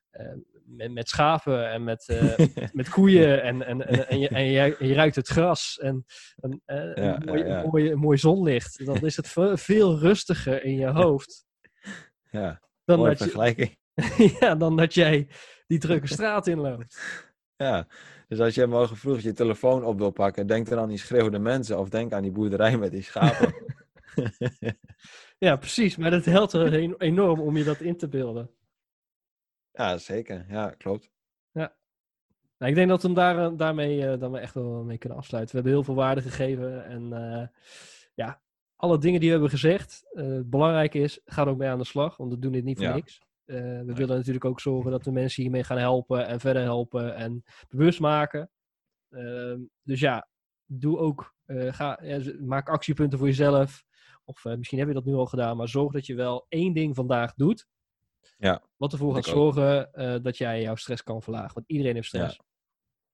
eh, 0.09 0.35
met, 0.65 0.91
met 0.91 1.09
schapen 1.09 1.69
en 1.71 1.83
met, 1.83 2.07
eh, 2.07 2.37
met 2.79 2.89
koeien 2.89 3.43
en, 3.43 3.65
en, 3.65 3.87
en, 3.87 4.07
en, 4.07 4.19
je, 4.19 4.27
en, 4.27 4.45
je, 4.45 4.77
en 4.77 4.87
je 4.87 4.93
ruikt 4.93 5.15
het 5.15 5.27
gras 5.27 5.79
en, 5.81 6.05
en, 6.35 6.61
Ja, 6.65 7.15
een, 7.15 7.25
mooi. 7.25 7.43
Een, 7.43 7.69
mooi, 7.69 7.91
een 7.91 7.99
mooi 7.99 8.17
zonlicht. 8.17 8.85
Dan 8.85 9.05
is 9.05 9.15
het 9.15 9.27
ve- 9.27 9.57
veel 9.57 9.99
rustiger 9.99 10.63
in 10.63 10.75
je 10.75 10.87
hoofd 10.87 11.45
ja. 12.31 12.61
dan, 12.85 12.97
Mooie 12.97 13.09
dat 13.09 13.17
je, 13.17 13.23
vergelijking. 13.23 13.77
ja, 14.39 14.55
dan 14.55 14.75
dat 14.77 14.93
jij 14.93 15.27
die 15.67 15.79
drukke 15.79 16.07
straat 16.07 16.47
inloopt. 16.47 17.01
Ja, 17.55 17.87
dus 18.27 18.39
als 18.39 18.55
je 18.55 18.67
morgen 18.67 18.97
vroeg 18.97 19.19
je 19.19 19.33
telefoon 19.33 19.83
op 19.83 19.97
wil 19.97 20.11
pakken, 20.11 20.47
denk 20.47 20.69
dan 20.69 20.79
aan 20.79 20.89
die 20.89 20.97
schreeuwende 20.97 21.39
mensen 21.39 21.79
of 21.79 21.89
denk 21.89 22.13
aan 22.13 22.21
die 22.21 22.31
boerderij 22.31 22.77
met 22.77 22.91
die 22.91 23.03
schapen. 23.03 23.53
Ja, 25.43 25.55
precies. 25.55 25.97
Maar 25.97 26.11
dat 26.11 26.25
helpt 26.25 26.53
er 26.53 26.73
enorm 27.01 27.39
om 27.39 27.57
je 27.57 27.63
dat 27.63 27.81
in 27.81 27.97
te 27.97 28.07
beelden. 28.07 28.49
ja, 29.71 29.97
zeker. 29.97 30.45
Ja, 30.49 30.69
klopt. 30.69 31.11
Nou, 32.57 32.75
ik 32.75 32.81
denk 32.81 32.89
dat 32.89 33.01
we 33.01 33.07
hem 33.07 33.17
daar, 33.17 33.37
eh, 33.51 33.57
daarmee 33.57 34.07
eh, 34.07 34.19
dan 34.19 34.31
we 34.31 34.39
echt 34.39 34.53
wel 34.53 34.83
mee 34.83 34.97
kunnen 34.97 35.17
afsluiten. 35.17 35.55
We 35.55 35.61
hebben 35.61 35.73
heel 35.79 35.93
veel 35.93 36.03
waarde 36.03 36.21
gegeven. 36.21 36.85
En 36.85 37.13
eh, 37.13 37.47
ja, 38.13 38.41
alle 38.75 38.97
dingen 38.97 39.19
die 39.19 39.27
we 39.29 39.33
hebben 39.35 39.51
gezegd. 39.51 40.03
belangrijk 40.45 40.93
is, 40.93 41.21
ga 41.25 41.41
er 41.41 41.47
ook 41.47 41.57
mee 41.57 41.69
aan 41.69 41.77
de 41.77 41.83
slag. 41.85 42.17
Want 42.17 42.33
we 42.33 42.39
doen 42.39 42.51
dit 42.51 42.63
niet 42.63 42.77
voor 42.77 42.87
Ja. 42.87 42.93
niks. 42.93 43.21
We 43.45 43.91
willen 43.93 44.17
natuurlijk 44.17 44.45
ook 44.45 44.59
zorgen 44.59 44.91
dat 44.91 45.05
we 45.05 45.11
mensen 45.11 45.41
hiermee 45.41 45.63
gaan 45.63 45.77
helpen. 45.77 46.27
En 46.27 46.39
verder 46.39 46.61
helpen. 46.61 47.15
En 47.15 47.43
bewust 47.69 47.99
maken. 47.99 48.49
Ehm, 49.09 49.59
dus 49.81 49.99
ja, 49.99 50.27
doe 50.65 50.97
ook. 50.97 51.35
ga, 51.45 51.99
ja, 52.01 52.19
maak 52.39 52.69
actiepunten 52.69 53.17
voor 53.17 53.27
jezelf. 53.27 53.83
Of 54.25 54.45
eh, 54.45 54.55
misschien 54.55 54.79
heb 54.79 54.87
je 54.87 54.93
dat 54.93 55.05
nu 55.05 55.13
al 55.13 55.25
gedaan. 55.25 55.57
Maar 55.57 55.67
zorg 55.67 55.93
dat 55.93 56.05
je 56.05 56.15
wel 56.15 56.45
één 56.49 56.73
ding 56.73 56.95
vandaag 56.95 57.33
doet. 57.33 57.67
Ja, 58.37 58.61
Wat 58.77 58.91
ervoor 58.91 59.15
gaat 59.15 59.25
zorgen 59.25 59.93
eh, 59.93 60.15
dat 60.21 60.37
jij 60.37 60.61
jouw 60.61 60.75
stress 60.75 61.03
kan 61.03 61.21
verlagen. 61.21 61.53
Want 61.53 61.67
iedereen 61.69 61.95
heeft 61.95 62.07
stress. 62.07 62.39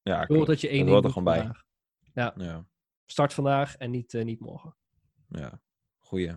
Ja, 0.02 0.16
Zorg 0.16 0.28
klopt. 0.28 0.48
dat 0.48 0.62
je 0.62 0.68
één 0.68 0.78
Dat 0.78 0.86
ding 0.86 0.98
er 0.98 1.04
doet 1.04 1.12
gewoon 1.12 1.34
bij. 1.34 1.38
vandaag. 2.14 2.36
Ja, 2.38 2.66
Start 3.06 3.34
vandaag 3.34 3.76
en 3.78 3.92
niet, 3.92 4.14
eh, 4.14 4.24
niet 4.24 4.40
morgen. 4.40 4.76
ja. 5.30 5.62
Goeie. 6.00 6.32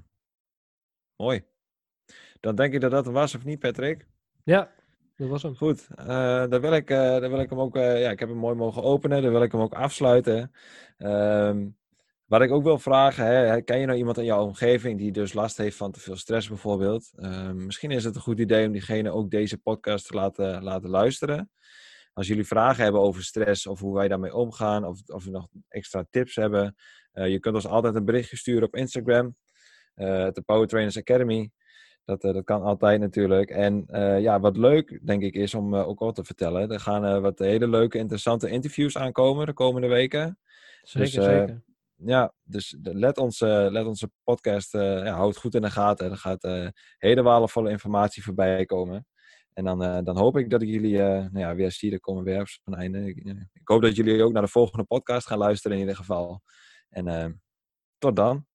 Mooi. 1.17 1.45
Dan 2.41 2.55
denk 2.55 2.75
ik 2.75 2.81
dat 2.81 2.91
dat 2.91 3.05
hem 3.05 3.15
was, 3.15 3.35
of 3.35 3.45
niet, 3.45 3.59
Patrick? 3.59 4.07
Ja, 4.45 4.73
dat 5.17 5.29
was 5.29 5.43
hem. 5.43 5.57
Goed, 5.57 5.89
eh 5.95 6.47
dan, 6.49 6.61
wil 6.61 6.73
ik, 6.73 6.89
dan 6.89 7.31
wil 7.31 7.41
ik 7.41 7.51
hem 7.51 7.61
ook, 7.61 7.75
ja, 7.77 8.11
ik 8.11 8.19
heb 8.19 8.29
hem 8.29 8.39
mooi 8.39 8.55
mogen 8.55 8.83
openen, 8.83 9.23
dan 9.23 9.33
wil 9.33 9.43
ik 9.43 9.53
hem 9.53 9.61
ook 9.61 9.75
afsluiten. 9.75 10.53
Ehm, 10.97 11.69
wat 12.33 12.43
ik 12.43 12.51
ook 12.51 12.63
wil 12.63 12.79
vragen, 12.79 13.27
hè, 13.27 13.63
ken 13.63 13.79
je 13.79 13.87
nou 13.87 13.99
iemand 13.99 14.19
in 14.19 14.25
jouw 14.25 14.45
omgeving 14.45 14.99
die 14.99 15.13
dus 15.13 15.33
last 15.33 15.57
heeft 15.57 15.77
van 15.77 15.93
te 15.93 16.01
veel 16.01 16.17
stress 16.17 16.49
bijvoorbeeld? 16.49 17.13
Ehm, 17.17 17.65
misschien 17.65 17.91
is 17.91 18.05
het 18.05 18.15
een 18.15 18.21
goed 18.21 18.41
idee 18.41 18.67
om 18.67 18.73
diegene 18.73 19.11
ook 19.11 19.31
deze 19.31 19.59
podcast 19.59 20.07
te 20.07 20.15
laten, 20.15 20.63
laten 20.63 20.91
luisteren. 20.91 21.51
Als 22.13 22.27
jullie 22.27 22.45
vragen 22.47 22.83
hebben 22.83 23.01
over 23.01 23.23
stress 23.23 23.67
of 23.67 23.81
hoe 23.81 23.95
wij 23.95 24.09
daarmee 24.09 24.35
omgaan, 24.35 24.85
of, 24.85 25.01
of 25.07 25.25
we 25.25 25.31
nog 25.31 25.49
extra 25.69 26.05
tips 26.11 26.35
hebben, 26.37 26.75
eh, 27.13 27.29
je 27.29 27.39
kunt 27.39 27.55
ons 27.55 27.67
altijd 27.67 27.95
een 27.95 28.05
berichtje 28.05 28.37
sturen 28.37 28.67
op 28.67 28.77
Instagram, 28.77 29.37
eh 29.95 30.29
de 30.33 30.43
Power 30.47 30.67
Trainers 30.67 30.99
Academy. 30.99 31.51
Dat, 32.05 32.25
eh, 32.25 32.33
dat 32.33 32.45
kan 32.45 32.63
altijd 32.63 33.01
natuurlijk. 33.01 33.51
En 33.51 33.85
eh, 33.87 34.21
ja, 34.21 34.41
wat 34.41 34.57
leuk 34.57 35.07
denk 35.07 35.23
ik 35.23 35.35
is 35.35 35.55
om 35.55 35.75
eh, 35.75 35.89
ook 35.89 36.01
al 36.01 36.13
te 36.13 36.25
vertellen. 36.25 36.71
Er 36.71 36.81
gaan 36.81 37.05
eh, 37.05 37.19
wat 37.21 37.39
hele 37.39 37.69
leuke, 37.69 37.99
interessante 37.99 38.49
interviews 38.49 38.97
aankomen 38.97 39.47
de 39.47 39.53
komende 39.53 39.89
weken. 39.89 40.39
Zeker, 40.83 41.21
Dus, 41.21 41.27
eh, 41.27 41.39
zeker. 41.39 41.63
Ja, 42.05 42.35
dus 42.43 42.77
let, 42.83 43.19
ons, 43.19 43.41
eh, 43.41 43.67
let 43.71 43.87
onze 43.87 44.11
podcast, 44.25 44.75
eh 44.75 45.05
ja, 45.05 45.15
houd 45.15 45.37
goed 45.37 45.55
in 45.55 45.63
de 45.63 45.71
gaten. 45.71 46.11
Er 46.11 46.17
gaat 46.17 46.45
eh, 46.45 46.69
hele 46.99 47.23
waardevolle 47.23 47.71
informatie 47.71 48.23
voorbij 48.23 48.65
komen. 48.65 49.07
En 49.53 49.65
dan, 49.65 49.83
eh, 49.83 49.99
dan 50.05 50.19
hoop 50.19 50.37
ik 50.37 50.51
dat 50.51 50.63
ik 50.63 50.69
jullie 50.69 50.99
nou 50.99 51.39
ja, 51.39 51.55
weer 51.55 51.73
zie. 51.73 51.93
Er 51.93 52.01
komen 52.01 52.25
weer 52.25 52.41
op 52.41 52.49
zo'n 52.49 52.75
einde. 52.75 53.09
Ik, 53.09 53.41
hoop 53.65 53.83
dat 53.83 53.97
jullie 53.97 54.23
ook 54.23 54.33
naar 54.33 54.43
de 54.43 54.49
volgende 54.49 54.85
podcast 54.85 55.27
gaan 55.27 55.39
luisteren 55.39 55.77
in 55.77 55.83
ieder 55.83 55.97
geval. 55.97 56.43
En 56.89 57.43
tot 57.99 58.17
dan. 58.17 58.47